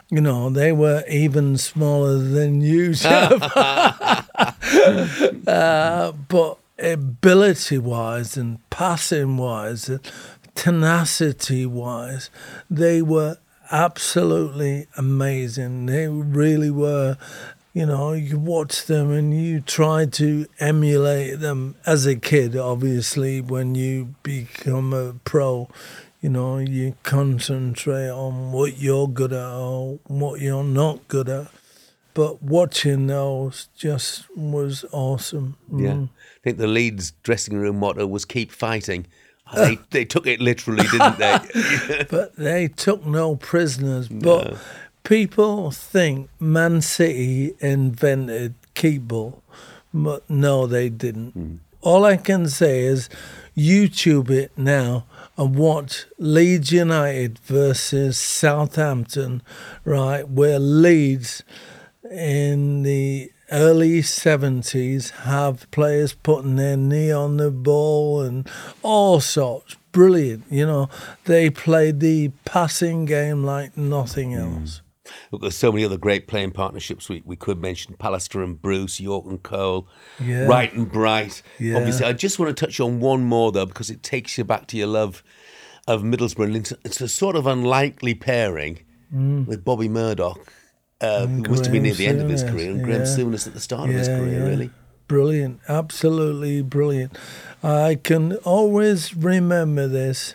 You 0.10 0.20
know, 0.20 0.50
they 0.50 0.72
were 0.72 1.04
even 1.08 1.58
smaller 1.58 2.18
than 2.18 2.62
you, 2.62 2.94
Jeff. 2.96 3.32
uh, 5.48 6.12
but 6.28 6.58
ability 6.80 7.78
wise 7.78 8.36
and 8.36 8.70
passing 8.70 9.38
wise 9.38 9.88
and 9.88 10.00
tenacity 10.56 11.66
wise, 11.66 12.30
they 12.70 13.02
were 13.02 13.38
absolutely 13.72 14.88
amazing. 14.98 15.86
They 15.86 16.08
really 16.08 16.72
were. 16.72 17.18
You 17.76 17.86
know, 17.86 18.14
you 18.14 18.40
watch 18.40 18.86
them 18.86 19.12
and 19.12 19.38
you 19.38 19.60
try 19.60 20.06
to 20.06 20.46
emulate 20.62 21.42
them 21.42 21.76
as 21.86 22.06
a 22.06 22.16
kid, 22.16 22.56
obviously, 22.56 23.42
when 23.42 23.76
you 23.76 24.16
become 24.24 24.94
a 24.94 25.16
pro. 25.26 25.68
You 26.22 26.30
know, 26.30 26.58
you 26.58 26.96
concentrate 27.04 28.10
on 28.10 28.54
what 28.54 28.78
you're 28.78 29.10
good 29.10 29.34
at 29.34 29.52
or 29.52 30.00
what 30.06 30.40
you're 30.40 30.64
not 30.64 31.06
good 31.10 31.28
at. 31.28 31.48
But 32.14 32.42
watching 32.42 33.08
those 33.08 33.68
just 33.76 34.24
was 34.38 34.86
awesome. 34.94 35.58
Yeah. 35.70 35.90
Mm. 35.90 36.10
I 36.14 36.40
think 36.46 36.58
the 36.60 36.68
Leeds 36.68 37.12
dressing 37.24 37.58
room 37.58 37.80
motto 37.80 38.08
was 38.08 38.24
keep 38.24 38.54
fighting. 38.54 39.06
They, 39.54 39.80
they 39.92 40.06
took 40.06 40.26
it 40.28 40.40
literally, 40.40 40.88
didn't 40.88 41.18
they? 41.18 42.06
but 42.10 42.38
they 42.38 42.70
took 42.70 43.06
no 43.06 43.36
prisoners. 43.36 44.08
But 44.08 44.58
people 45.06 45.72
think 45.72 46.30
Man 46.40 46.82
City 46.82 47.54
invented 47.62 48.56
keepball, 48.74 49.42
but 49.94 50.30
no, 50.30 50.68
they 50.68 50.90
didn't. 50.90 51.32
Hmm. 51.32 51.56
All 51.82 52.04
I 52.04 52.18
can 52.18 52.50
say 52.50 52.82
is 52.82 53.10
YouTube 53.56 54.32
it 54.32 54.52
now 54.58 55.06
and 55.38 55.56
watch 55.56 56.06
Leeds 56.18 56.72
United 56.72 57.40
versus 57.40 58.18
Southampton, 58.18 59.44
right, 59.86 60.28
where 60.28 60.60
Leeds 60.60 61.44
in 62.12 62.82
the 62.82 63.32
early 63.52 64.02
70s 64.02 65.12
have 65.12 65.70
players 65.70 66.14
putting 66.14 66.56
their 66.56 66.76
knee 66.76 67.12
on 67.12 67.38
the 67.38 67.52
ball 67.52 68.22
and 68.22 68.50
all 68.82 69.20
sorts. 69.20 69.76
Brilliant. 69.92 70.46
You 70.50 70.66
know, 70.66 70.90
they 71.26 71.52
played 71.52 72.00
the 72.00 72.32
passing 72.44 73.06
game 73.06 73.44
like 73.44 73.78
nothing 73.78 74.34
hmm. 74.34 74.40
else. 74.40 74.82
Look, 75.32 75.42
there's 75.42 75.56
so 75.56 75.72
many 75.72 75.86
other 75.86 75.98
great 75.98 76.28
playing 76.28 76.52
partnerships 76.52 77.10
we, 77.10 77.22
we 77.26 77.36
could 77.36 77.60
mention. 77.62 77.96
Pallister 77.96 78.44
and 78.44 78.62
Bruce, 78.62 79.00
York 79.00 79.26
and 79.26 79.42
Cole, 79.44 79.88
Yeah. 80.20 80.46
Wright 80.46 80.74
and 80.74 80.92
Bright. 80.92 81.42
Yeah. 81.60 81.78
Obviously, 81.78 82.06
I 82.06 82.14
just 82.14 82.40
want 82.40 82.56
to 82.56 82.66
touch 82.66 82.80
on 82.80 83.00
one 83.00 83.24
more, 83.24 83.52
though, 83.52 83.66
because 83.66 83.90
it 83.90 84.04
takes 84.04 84.38
you 84.38 84.44
back 84.44 84.68
to 84.68 84.78
your 84.78 84.88
love 84.88 85.24
of 85.88 86.02
Middlesbrough. 86.02 86.46
And 86.46 86.56
It's, 86.58 86.74
it's 86.84 87.02
a 87.02 87.08
sort 87.08 87.36
of 87.36 87.46
unlikely 87.48 88.16
pairing 88.16 88.80
with 89.12 89.64
Bobby 89.64 89.88
Murdoch, 89.88 90.52
uh, 91.00 91.26
who 91.28 91.50
was 91.50 91.62
to 91.62 91.70
be 91.70 91.80
Mm. 91.80 91.84
Near 91.84 91.94
the 91.94 92.08
end 92.08 92.22
of 92.22 92.30
his 92.30 92.44
career, 92.44 92.72
and 92.72 92.84
Graham 92.84 93.02
yeah. 93.02 93.08
Souness 93.08 93.48
at 93.48 93.54
the 93.54 93.62
start 93.62 93.90
of 93.90 93.96
his 93.96 94.08
career, 94.08 94.46
really. 94.46 94.72
Brilliant, 95.08 95.60
absolutely 95.70 96.62
brilliant. 96.64 97.16
I 97.64 97.96
can 97.96 98.38
always 98.38 99.16
remember 99.16 99.88
this 99.88 100.34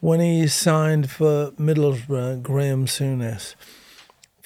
when 0.00 0.20
he 0.20 0.46
signed 0.46 1.10
for 1.10 1.50
Middlesbrough, 1.52 2.42
Graham 2.42 2.86
Souness 2.86 3.54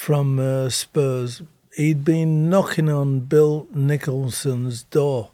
from 0.05 0.39
uh, 0.39 0.69
Spurs. 0.69 1.41
He'd 1.75 2.05
been 2.05 2.51
knocking 2.51 2.91
on 2.91 3.21
Bill 3.21 3.67
Nicholson's 3.73 4.83
door 4.83 5.31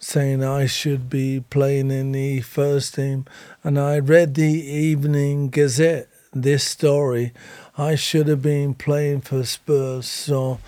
saying 0.00 0.42
I 0.42 0.66
should 0.66 1.08
be 1.08 1.44
playing 1.50 1.92
in 1.92 2.10
the 2.10 2.40
first 2.40 2.96
team. 2.96 3.26
And 3.62 3.78
I 3.78 4.00
read 4.00 4.34
the 4.34 4.42
Evening 4.42 5.50
Gazette, 5.50 6.08
this 6.32 6.64
story. 6.64 7.32
I 7.76 7.94
should 7.94 8.26
have 8.26 8.42
been 8.42 8.74
playing 8.74 9.20
for 9.20 9.44
Spurs. 9.44 10.08
So 10.08 10.58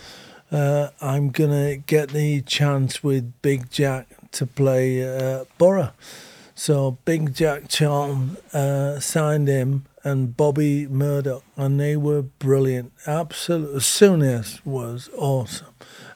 uh, 0.53 0.91
I'm 1.01 1.31
going 1.31 1.51
to 1.51 1.77
get 1.77 2.11
the 2.11 2.43
chance 2.43 3.03
with 3.03 3.33
Big 3.43 3.69
Jack 3.69 4.07
to 4.31 4.47
play 4.47 5.03
uh, 5.03 5.45
Boro. 5.59 5.91
So 6.55 6.99
Big 7.05 7.35
Jack 7.35 7.67
Charlton 7.67 8.37
uh, 8.53 9.01
signed 9.01 9.49
him 9.49 9.87
and 10.05 10.37
Bobby 10.37 10.87
Murdoch, 10.87 11.45
and 11.57 11.79
they 11.79 11.97
were 11.97 12.23
brilliant. 12.23 12.93
Absolutely. 13.07 13.81
Souness 13.81 14.65
was 14.65 15.11
awesome. 15.17 15.67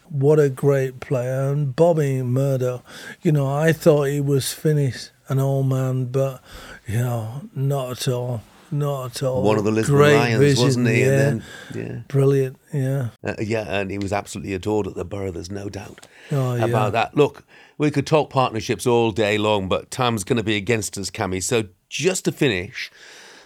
What 0.08 0.38
a 0.38 0.48
great 0.48 1.00
player. 1.00 1.50
And 1.52 1.74
Bobby 1.74 2.22
Murdoch, 2.22 2.84
you 3.22 3.32
know, 3.32 3.46
I 3.46 3.72
thought 3.72 4.04
he 4.04 4.20
was 4.20 4.52
finished, 4.52 5.10
an 5.28 5.38
old 5.38 5.66
man, 5.68 6.06
but, 6.06 6.42
you 6.86 6.98
know, 6.98 7.42
not 7.54 7.90
at 7.92 8.08
all. 8.08 8.42
Not 8.70 9.06
at 9.16 9.22
all. 9.22 9.42
One 9.42 9.58
of 9.58 9.64
the 9.64 9.70
Lisbon 9.70 9.96
Great 9.96 10.16
Lions, 10.16 10.38
vision, 10.40 10.64
wasn't 10.64 10.88
he? 10.88 11.00
Yeah. 11.00 11.28
And 11.28 11.42
then, 11.72 12.04
Brilliant, 12.08 12.56
yeah. 12.72 13.08
yeah. 13.22 13.30
Uh, 13.30 13.34
yeah, 13.40 13.62
and 13.80 13.90
he 13.90 13.98
was 13.98 14.12
absolutely 14.12 14.52
adored 14.54 14.86
at 14.86 14.94
the 14.94 15.04
Boro, 15.04 15.30
there's 15.30 15.50
no 15.50 15.68
doubt 15.68 16.06
Oh, 16.32 16.54
yeah. 16.54 16.64
about 16.64 16.92
that. 16.92 17.16
Look, 17.16 17.44
we 17.78 17.90
could 17.90 18.06
talk 18.06 18.30
partnerships 18.30 18.86
all 18.86 19.10
day 19.12 19.38
long, 19.38 19.68
but 19.68 19.90
time's 19.90 20.24
going 20.24 20.38
to 20.38 20.42
be 20.42 20.56
against 20.56 20.96
us, 20.98 21.10
Kammy. 21.10 21.42
So 21.42 21.64
just 21.88 22.24
to 22.24 22.32
finish, 22.32 22.90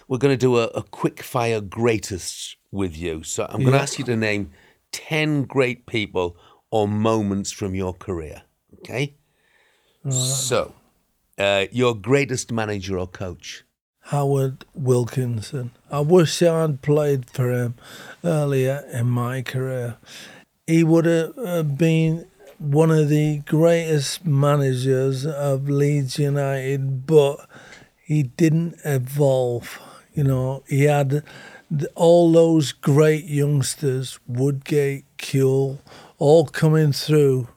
we're 0.09 0.17
going 0.17 0.33
to 0.33 0.37
do 0.37 0.57
a, 0.57 0.65
a 0.75 0.83
quick 0.83 1.21
fire 1.23 1.61
greatest 1.61 2.57
with 2.71 2.97
you. 2.97 3.23
So 3.23 3.45
I'm 3.45 3.61
going 3.61 3.71
to 3.71 3.77
Yeah. 3.77 3.83
ask 3.83 3.97
you 3.99 4.05
to 4.05 4.15
name 4.17 4.49
10 4.91 5.43
great 5.43 5.85
people 5.85 6.35
or 6.71 6.87
moments 6.87 7.51
from 7.51 7.75
your 7.75 7.93
career. 7.93 8.41
Okay? 8.79 9.13
So, 10.09 10.73
uh, 11.37 11.65
your 11.71 11.93
greatest 11.93 12.51
manager 12.51 12.97
or 12.97 13.05
coach? 13.07 13.63
Howard 14.11 14.65
Wilkinson. 14.73 15.71
I 15.91 15.99
wish 15.99 16.41
I'd 16.41 16.81
played 16.81 17.29
for 17.29 17.51
him 17.51 17.75
earlier 18.23 18.83
in 18.91 19.07
my 19.07 19.43
career. 19.43 19.97
He 20.65 20.83
would 20.83 21.05
have 21.05 21.37
uh, 21.37 21.63
been 21.63 22.25
one 22.57 22.89
of 22.91 23.09
the 23.09 23.39
greatest 23.45 24.25
managers 24.25 25.25
of 25.25 25.69
Leeds 25.69 26.17
United, 26.17 27.05
but 27.05 27.47
he 28.03 28.23
didn't 28.23 28.75
evolve. 28.83 29.79
You 30.19 30.25
know, 30.25 30.63
he 30.67 30.83
had 30.83 31.09
th- 31.69 31.91
all 31.95 32.31
those 32.31 32.71
great 32.71 33.25
youngsters, 33.25 34.19
Woodgate, 34.27 35.05
Kewell, 35.17 35.79
all 36.17 36.45
coming 36.45 36.91
through 36.91 37.47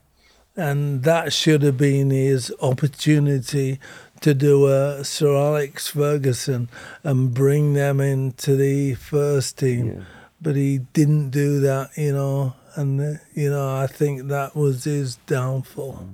and 0.56 1.02
that 1.04 1.32
should 1.32 1.62
have 1.62 1.76
been 1.78 2.10
his 2.10 2.52
opportunity 2.60 3.78
to 4.20 4.34
do 4.34 4.66
a 4.66 5.04
Sir 5.04 5.34
Alex 5.34 5.88
Ferguson 5.88 6.68
and 7.02 7.32
bring 7.34 7.72
them 7.72 8.00
into 8.00 8.56
the 8.56 8.94
first 8.94 9.58
team. 9.58 10.06
But 10.40 10.56
he 10.56 10.78
didn't 10.92 11.30
do 11.30 11.60
that, 11.60 11.90
you 11.96 12.12
know, 12.12 12.54
and 12.74 13.00
uh, 13.00 13.18
you 13.34 13.50
know 13.50 13.76
I 13.76 13.86
think 13.86 14.28
that 14.28 14.54
was 14.54 14.84
his 14.84 15.16
downfall. 15.26 16.08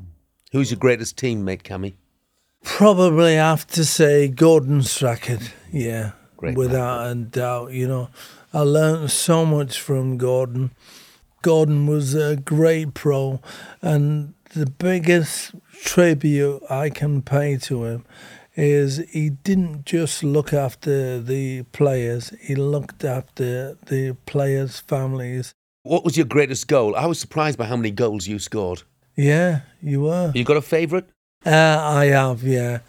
Who's 0.53 0.70
your 0.70 0.78
greatest 0.78 1.16
teammate, 1.16 1.62
Kammy? 1.62 1.94
Probably 2.62 3.34
have 3.34 3.66
to 3.68 3.84
say 3.84 4.28
Gordon 4.28 4.82
Strachan. 4.82 5.40
Yeah, 5.72 6.12
Great 6.39 6.57
without 6.57 7.11
a 7.11 7.14
doubt. 7.14 7.72
You 7.72 7.86
know, 7.86 8.09
I 8.55 8.61
learned 8.61 9.11
so 9.11 9.45
much 9.45 9.80
from 9.80 10.16
Gordon. 10.16 10.70
Gordon 11.43 11.86
was 11.86 12.14
a 12.14 12.36
great 12.36 12.95
pro, 12.95 13.41
and 13.82 14.34
the 14.55 14.66
biggest 14.66 15.53
tribute 15.72 16.62
I 16.70 16.91
can 16.91 17.22
pay 17.22 17.57
to 17.59 17.84
him 17.84 18.05
is 18.57 18.99
he 19.11 19.30
didn't 19.30 19.84
just 19.84 20.24
look 20.24 20.53
after 20.53 21.20
the 21.20 21.64
players; 21.72 22.32
he 22.41 22.55
looked 22.55 23.05
after 23.05 23.76
the 23.86 24.16
players' 24.24 24.78
families. 24.78 25.53
What 25.82 26.05
was 26.05 26.16
your 26.16 26.26
greatest 26.26 26.68
goal? 26.68 26.95
I 26.95 27.07
was 27.07 27.18
surprised 27.18 27.59
by 27.59 27.66
how 27.66 27.76
many 27.76 27.91
goals 27.91 28.26
you 28.28 28.39
scored. 28.39 28.82
Yeah, 29.16 29.62
you 29.82 30.03
were. 30.03 30.30
You 30.34 30.45
got 30.45 30.57
a 30.57 30.62
favourite? 30.62 31.07
Uh, 31.45 31.51
I 31.51 32.07
have, 32.07 32.43
yeah. 32.43 32.80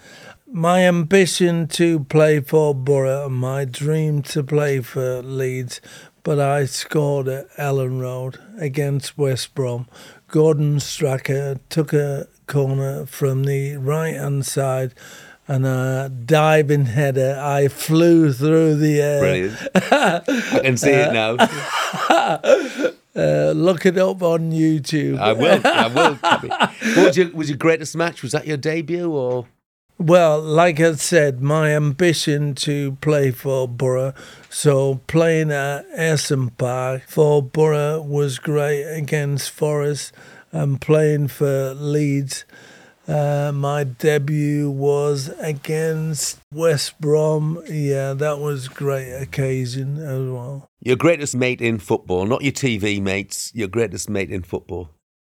My 0.51 0.81
ambition 0.81 1.67
to 1.69 1.99
play 2.05 2.39
for 2.39 2.73
Boro 2.73 3.27
and 3.27 3.35
my 3.35 3.65
dream 3.65 4.23
to 4.23 4.43
play 4.43 4.81
for 4.81 5.21
Leeds, 5.21 5.79
but 6.23 6.39
I 6.39 6.65
scored 6.65 7.27
at 7.27 7.49
Elland 7.51 8.01
Road 8.01 8.39
against 8.57 9.15
West 9.15 9.53
Brom. 9.53 9.87
Gordon 10.27 10.79
Strachan 10.79 11.59
took 11.69 11.93
a 11.93 12.27
corner 12.47 13.05
from 13.05 13.43
the 13.43 13.77
right 13.77 14.15
hand 14.15 14.43
side 14.45 14.95
and 15.47 15.67
a 15.67 16.09
diving 16.09 16.87
header. 16.87 17.39
I 17.39 17.67
flew 17.67 18.33
through 18.33 18.75
the 18.75 19.01
air. 19.01 19.19
Brilliant. 19.19 19.57
I 19.75 20.59
can 20.63 20.77
see 20.77 20.91
it 20.91 21.13
now. 21.13 21.37
Uh, 23.15 23.51
look 23.53 23.85
it 23.87 23.97
up 23.97 24.21
on 24.21 24.51
YouTube. 24.51 25.19
I 25.19 25.33
will. 25.33 25.61
I 25.65 25.87
will. 25.87 27.03
Was 27.03 27.17
your, 27.17 27.29
was 27.31 27.49
your 27.49 27.57
greatest 27.57 27.95
match? 27.97 28.21
Was 28.21 28.31
that 28.31 28.45
your 28.47 28.55
debut 28.55 29.11
or? 29.11 29.45
Well, 30.01 30.39
like 30.39 30.79
I 30.79 30.93
said, 30.93 31.41
my 31.41 31.75
ambition 31.75 32.55
to 32.55 32.93
play 33.01 33.31
for 33.31 33.67
Boro, 33.67 34.13
so 34.49 35.01
playing 35.07 35.51
at 35.51 35.91
Ayresome 35.91 36.57
Park 36.57 37.03
for 37.09 37.43
Boro 37.43 38.01
was 38.01 38.39
great 38.39 38.85
against 38.85 39.51
Forest, 39.51 40.13
and 40.53 40.79
playing 40.79 41.27
for 41.27 41.73
Leeds. 41.73 42.45
Uh, 43.09 43.51
my 43.53 43.83
debut 43.83 44.71
was 44.71 45.33
against 45.39 46.39
West 46.53 47.01
Brom. 47.01 47.61
Yeah, 47.69 48.13
that 48.13 48.39
was 48.39 48.67
a 48.67 48.69
great 48.69 49.11
occasion 49.11 49.97
as 49.97 50.29
well. 50.29 50.69
Your 50.79 50.95
greatest 50.95 51.35
mate 51.35 51.59
in 51.59 51.77
football, 51.77 52.25
not 52.25 52.41
your 52.41 52.53
TV 52.53 53.01
mates, 53.01 53.51
your 53.53 53.67
greatest 53.67 54.09
mate 54.09 54.31
in 54.31 54.43
football. 54.43 54.91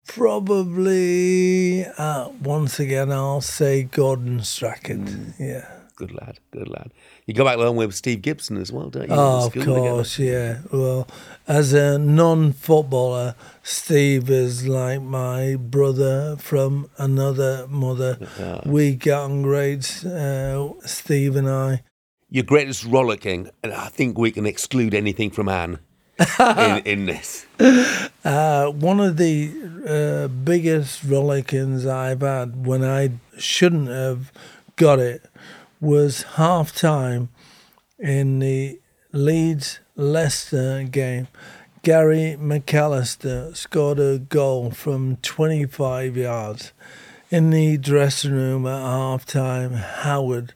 Probably, 0.10 1.86
uh, 1.86 2.30
once 2.42 2.80
again, 2.80 3.12
I'll 3.12 3.42
say 3.42 3.84
Gordon 3.84 4.44
Strachan. 4.44 5.36
Yeah. 5.40 5.66
Good 5.96 6.14
lad, 6.14 6.40
good 6.52 6.68
lad. 6.68 6.92
You 7.28 7.34
go 7.34 7.46
back 7.46 7.58
along 7.58 7.76
with 7.76 7.94
Steve 7.94 8.22
Gibson 8.24 8.58
as 8.58 8.72
well, 8.72 8.90
don't 8.90 9.10
you? 9.10 9.16
Oh, 9.16 9.46
of 9.46 9.52
School 9.52 9.64
together. 9.64 9.80
course, 9.80 10.18
yeah. 10.18 10.60
Well, 10.72 11.08
as 11.48 11.74
a 11.74 12.00
non-footballer, 12.00 13.36
Steve 13.62 14.30
is 14.32 14.68
like 14.68 15.02
my 15.02 15.56
brother 15.56 16.38
from 16.38 16.90
another 16.98 17.68
mother. 17.68 18.18
We 18.66 18.96
got 18.96 19.26
on 19.26 19.42
great, 19.44 20.04
uh, 20.06 20.70
Steve 20.86 21.36
and 21.36 21.50
I. 21.50 21.84
Your 22.30 22.46
greatest 22.46 22.84
rollicking, 22.84 23.50
and 23.64 23.74
I 23.74 23.90
think 23.90 24.18
we 24.18 24.32
can 24.32 24.46
exclude 24.46 24.94
anything 24.94 25.30
from 25.30 25.48
Anne 25.50 25.80
in, 26.40 26.78
in 26.86 27.06
this. 27.06 27.46
Uh, 28.24 28.68
one 28.72 29.00
of 29.00 29.18
the 29.18 29.52
uh, 29.88 30.28
biggest 30.28 31.06
rollickings 31.06 31.90
I've 31.90 32.22
had 32.22 32.66
when 32.66 32.84
I 32.84 33.12
shouldn't 33.38 33.88
have 33.90 34.32
got 34.76 35.00
it 35.00 35.24
was 35.82 36.24
half 36.36 36.76
time 36.76 37.30
in 37.98 38.40
the 38.40 38.80
Leeds 39.12 39.80
Leicester 39.96 40.84
game. 40.84 41.28
Gary 41.82 42.38
McAllister 42.40 43.56
scored 43.56 44.00
a 44.00 44.20
goal 44.20 44.72
from 44.72 45.16
25 45.18 46.18
yards. 46.18 46.74
In 47.32 47.52
the 47.52 47.78
dressing 47.78 48.34
room 48.34 48.66
at 48.66 48.82
half 48.82 49.26
time, 49.26 49.74
Howard 49.74 50.54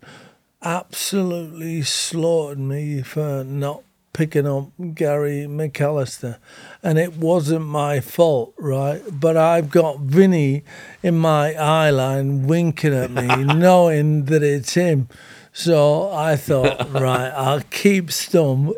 absolutely 0.61 1.81
slaughtered 1.81 2.59
me 2.59 3.01
for 3.01 3.43
not 3.43 3.83
picking 4.13 4.47
up 4.47 4.69
Gary 4.93 5.45
McAllister. 5.49 6.37
And 6.81 6.97
it 6.97 7.17
wasn't 7.17 7.65
my 7.65 7.99
fault, 7.99 8.53
right? 8.57 9.01
But 9.11 9.35
I've 9.35 9.69
got 9.69 9.99
Vinny 9.99 10.63
in 11.01 11.17
my 11.17 11.53
eye 11.55 11.89
line 11.89 12.47
winking 12.47 12.93
at 12.93 13.11
me, 13.11 13.27
knowing 13.43 14.25
that 14.25 14.43
it's 14.43 14.75
him. 14.75 15.09
So 15.51 16.11
I 16.11 16.35
thought, 16.35 16.89
right, 16.93 17.29
I'll 17.29 17.61
keep 17.61 18.07
stum. 18.07 18.73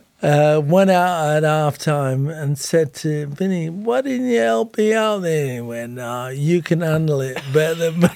Uh, 0.20 0.60
went 0.64 0.90
out 0.90 1.36
at 1.36 1.44
half 1.44 1.78
time 1.78 2.28
and 2.28 2.58
said 2.58 2.92
to 2.92 3.26
Vinny, 3.26 3.70
why 3.70 4.00
didn't 4.00 4.26
you 4.26 4.40
help 4.40 4.76
me 4.76 4.92
out 4.92 5.18
there? 5.18 5.54
He 5.54 5.60
went, 5.60 5.92
nah, 5.92 6.26
you 6.26 6.60
can 6.60 6.80
handle 6.80 7.20
it 7.20 7.40
better 7.52 7.92
than 7.92 8.00
me. 8.00 8.08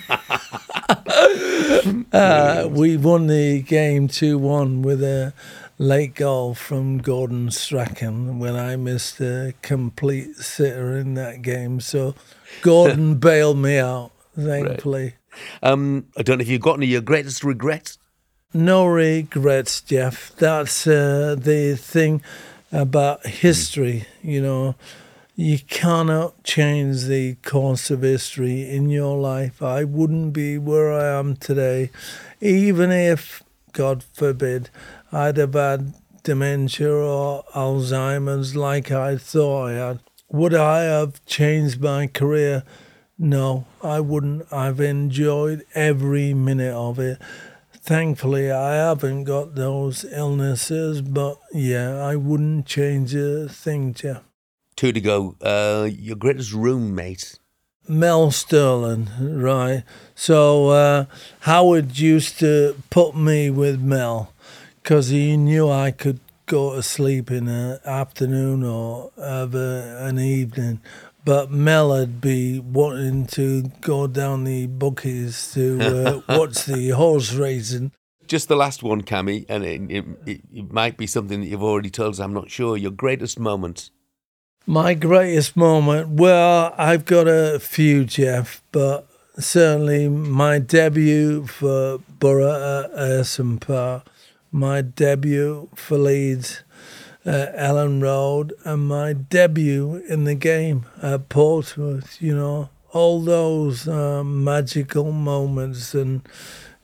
uh, 2.12 2.66
we 2.68 2.96
won 2.96 3.28
the 3.28 3.62
game 3.62 4.08
2 4.08 4.36
1 4.36 4.82
with 4.82 5.00
a 5.00 5.32
late 5.82 6.14
goal 6.14 6.54
from 6.54 6.98
Gordon 6.98 7.50
Strachan 7.50 8.38
when 8.38 8.54
I 8.54 8.76
missed 8.76 9.20
a 9.20 9.52
complete 9.62 10.36
sitter 10.36 10.96
in 10.96 11.14
that 11.14 11.42
game. 11.42 11.80
So 11.80 12.14
Gordon 12.60 13.14
bailed 13.18 13.58
me 13.58 13.78
out, 13.78 14.12
thankfully. 14.38 15.14
Um, 15.60 16.06
I 16.16 16.22
don't 16.22 16.38
know 16.38 16.42
if 16.42 16.48
you've 16.48 16.60
got 16.60 16.76
any 16.76 16.86
of 16.86 16.90
your 16.90 17.00
greatest 17.00 17.42
regrets. 17.42 17.98
No 18.54 18.86
regrets, 18.86 19.80
Jeff. 19.80 20.30
That's 20.36 20.86
uh, 20.86 21.34
the 21.36 21.74
thing 21.74 22.22
about 22.70 23.26
history, 23.26 24.04
you 24.22 24.40
know. 24.40 24.76
You 25.34 25.58
cannot 25.58 26.44
change 26.44 27.06
the 27.06 27.34
course 27.36 27.90
of 27.90 28.02
history 28.02 28.70
in 28.70 28.88
your 28.88 29.18
life. 29.18 29.60
I 29.60 29.82
wouldn't 29.82 30.32
be 30.32 30.58
where 30.58 30.92
I 30.92 31.18
am 31.18 31.34
today, 31.34 31.90
even 32.40 32.92
if, 32.92 33.42
God 33.72 34.04
forbid, 34.04 34.68
I'd 35.12 35.36
have 35.36 35.52
had 35.52 35.92
dementia 36.22 36.90
or 36.90 37.44
Alzheimer's 37.54 38.56
like 38.56 38.90
I 38.90 39.16
thought 39.16 39.66
I 39.66 39.72
had. 39.72 40.00
Would 40.30 40.54
I 40.54 40.84
have 40.84 41.24
changed 41.26 41.82
my 41.82 42.06
career? 42.06 42.62
No, 43.18 43.66
I 43.82 44.00
wouldn't. 44.00 44.50
I've 44.50 44.80
enjoyed 44.80 45.64
every 45.74 46.32
minute 46.32 46.74
of 46.74 46.98
it. 46.98 47.20
Thankfully, 47.74 48.50
I 48.50 48.74
haven't 48.74 49.24
got 49.24 49.54
those 49.54 50.06
illnesses, 50.10 51.02
but 51.02 51.38
yeah, 51.52 51.96
I 52.02 52.16
wouldn't 52.16 52.64
change 52.64 53.14
a 53.14 53.48
thing, 53.48 53.92
Jeff. 53.92 54.22
Two 54.76 54.92
to 54.92 55.00
go. 55.00 55.36
Uh, 55.42 55.88
your 55.92 56.16
greatest 56.16 56.54
roommate. 56.54 57.38
Mel 57.86 58.28
Sterland, 58.28 59.08
right? 59.20 59.82
So 60.14 60.68
uh, 60.68 61.04
Howard 61.40 61.98
used 61.98 62.38
to 62.38 62.76
put 62.88 63.14
me 63.14 63.50
with 63.50 63.80
Mel 63.80 64.32
because 64.82 65.08
he 65.08 65.36
knew 65.36 65.70
I 65.70 65.90
could 65.90 66.20
go 66.46 66.74
to 66.74 66.82
sleep 66.82 67.30
in 67.30 67.46
the 67.46 67.80
afternoon 67.84 68.64
or 68.64 69.10
have 69.16 69.54
a, 69.54 69.98
an 70.00 70.18
evening. 70.18 70.80
But 71.24 71.52
Mel 71.52 71.90
would 71.90 72.20
be 72.20 72.58
wanting 72.58 73.26
to 73.28 73.70
go 73.80 74.08
down 74.08 74.44
the 74.44 74.66
bookies 74.66 75.52
to 75.54 75.80
uh, 75.80 76.20
watch 76.36 76.64
the 76.64 76.90
horse 76.90 77.32
racing. 77.32 77.92
Just 78.26 78.48
the 78.48 78.56
last 78.56 78.82
one, 78.82 79.02
Kammy, 79.02 79.46
and 79.48 79.64
it, 79.64 79.82
it, 79.90 80.04
it, 80.26 80.40
it 80.52 80.72
might 80.72 80.96
be 80.96 81.06
something 81.06 81.40
that 81.40 81.46
you've 81.46 81.62
already 81.62 81.90
told 81.90 82.14
us. 82.14 82.18
I'm 82.18 82.34
not 82.34 82.50
sure. 82.50 82.76
Your 82.76 82.90
greatest 82.90 83.38
moment. 83.38 83.90
My 84.66 84.94
greatest 84.94 85.56
moment, 85.56 86.08
well, 86.08 86.74
I've 86.78 87.04
got 87.04 87.26
a 87.28 87.58
few, 87.58 88.04
Jeff, 88.04 88.62
but 88.70 89.08
certainly 89.38 90.08
my 90.08 90.58
debut 90.58 91.46
for 91.46 91.98
Boro 92.18 92.88
at 92.94 93.60
Park, 93.60 94.06
my 94.52 94.82
debut 94.82 95.68
for 95.74 95.98
Leeds 95.98 96.62
at 97.24 97.56
Elland 97.56 98.02
Road, 98.02 98.52
and 98.64 98.86
my 98.86 99.14
debut 99.14 100.04
in 100.08 100.24
the 100.24 100.34
game 100.34 100.86
at 101.02 101.28
Portsmouth, 101.28 102.20
you 102.20 102.36
know, 102.36 102.68
all 102.92 103.20
those 103.22 103.88
uh, 103.88 104.22
magical 104.22 105.10
moments, 105.12 105.94
and, 105.94 106.28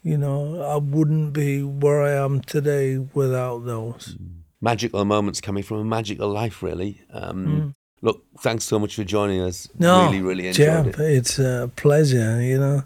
you 0.02 0.16
know, 0.16 0.62
I 0.62 0.76
wouldn't 0.76 1.32
be 1.34 1.62
where 1.62 2.02
I 2.02 2.12
am 2.12 2.40
today 2.40 2.98
without 2.98 3.66
those. 3.66 4.16
Magical 4.60 5.04
moments 5.04 5.40
coming 5.40 5.62
from 5.62 5.78
a 5.78 5.84
magical 5.84 6.28
life, 6.28 6.62
really. 6.62 7.02
Um, 7.12 7.74
Look, 8.00 8.22
thanks 8.38 8.64
so 8.64 8.78
much 8.78 8.94
for 8.94 9.02
joining 9.02 9.40
us. 9.40 9.66
Mm. 9.66 9.80
No, 9.80 10.04
really, 10.06 10.22
really 10.22 10.46
enjoyed 10.48 10.66
Jeff, 10.66 11.00
it. 11.00 11.00
it's 11.00 11.38
a 11.38 11.70
pleasure, 11.74 12.40
you 12.40 12.58
know. 12.58 12.84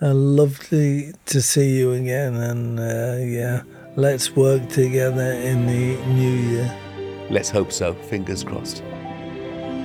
Uh, 0.00 0.12
lovely 0.12 1.14
to 1.24 1.40
see 1.40 1.78
you 1.78 1.92
again, 1.92 2.34
and 2.34 2.78
uh, 2.78 3.16
yeah, 3.24 3.62
let's 3.96 4.36
work 4.36 4.68
together 4.68 5.32
in 5.32 5.66
the 5.66 5.96
new 6.06 6.30
year. 6.30 6.78
Let's 7.30 7.48
hope 7.48 7.72
so. 7.72 7.94
Fingers 7.94 8.44
crossed. 8.44 8.82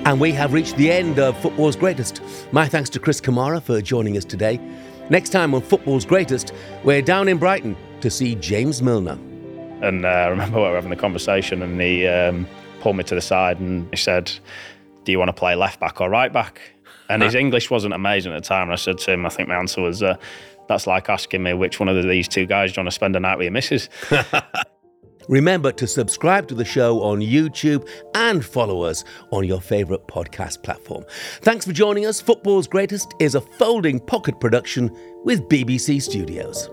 And 0.03 0.19
we 0.19 0.31
have 0.33 0.51
reached 0.53 0.75
the 0.75 0.91
end 0.91 1.17
of 1.17 1.39
Football's 1.41 1.75
Greatest. 1.77 2.21
My 2.51 2.67
thanks 2.67 2.89
to 2.91 2.99
Chris 2.99 3.21
Kamara 3.21 3.61
for 3.61 3.81
joining 3.81 4.17
us 4.17 4.25
today. 4.25 4.59
Next 5.09 5.29
time 5.29 5.53
on 5.53 5.61
Football's 5.61 6.05
Greatest, 6.05 6.53
we're 6.83 7.01
down 7.01 7.27
in 7.27 7.37
Brighton 7.37 7.77
to 8.01 8.09
see 8.09 8.35
James 8.35 8.81
Milner. 8.81 9.17
And 9.81 10.05
uh, 10.05 10.09
I 10.09 10.27
remember 10.27 10.57
we 10.57 10.63
were 10.63 10.75
having 10.75 10.89
the 10.89 10.95
conversation, 10.95 11.61
and 11.61 11.79
he 11.79 12.05
um, 12.05 12.47
pulled 12.81 12.97
me 12.97 13.03
to 13.05 13.15
the 13.15 13.21
side 13.21 13.59
and 13.59 13.87
he 13.91 13.97
said, 13.97 14.31
Do 15.05 15.11
you 15.11 15.19
want 15.19 15.29
to 15.29 15.33
play 15.33 15.55
left 15.55 15.79
back 15.79 16.01
or 16.01 16.09
right 16.09 16.33
back? 16.33 16.61
And 17.09 17.23
his 17.23 17.35
English 17.43 17.71
wasn't 17.71 17.93
amazing 17.93 18.33
at 18.33 18.43
the 18.43 18.47
time. 18.47 18.63
And 18.63 18.73
I 18.73 18.75
said 18.75 18.97
to 18.99 19.13
him, 19.13 19.25
I 19.25 19.29
think 19.29 19.47
my 19.47 19.55
answer 19.55 19.81
was, 19.81 20.03
uh, 20.03 20.17
That's 20.71 20.87
like 20.87 21.09
asking 21.09 21.43
me 21.43 21.53
which 21.53 21.81
one 21.81 21.89
of 21.89 22.01
these 22.01 22.29
two 22.29 22.45
guys 22.45 22.71
do 22.71 22.79
you 22.79 22.83
want 22.85 22.87
to 22.87 22.95
spend 22.95 23.13
a 23.17 23.19
night 23.19 23.37
with 23.37 23.43
your 23.43 23.51
missus? 23.51 23.89
Remember 25.27 25.73
to 25.73 25.85
subscribe 25.85 26.47
to 26.47 26.55
the 26.55 26.63
show 26.63 27.03
on 27.03 27.19
YouTube 27.19 27.85
and 28.15 28.43
follow 28.43 28.83
us 28.83 29.03
on 29.31 29.43
your 29.43 29.59
favourite 29.59 30.07
podcast 30.07 30.63
platform. 30.63 31.03
Thanks 31.41 31.65
for 31.65 31.73
joining 31.73 32.05
us. 32.05 32.21
Football's 32.21 32.67
Greatest 32.67 33.13
is 33.19 33.35
a 33.35 33.41
folding 33.41 33.99
pocket 33.99 34.39
production 34.39 34.89
with 35.25 35.41
BBC 35.49 36.01
Studios. 36.01 36.69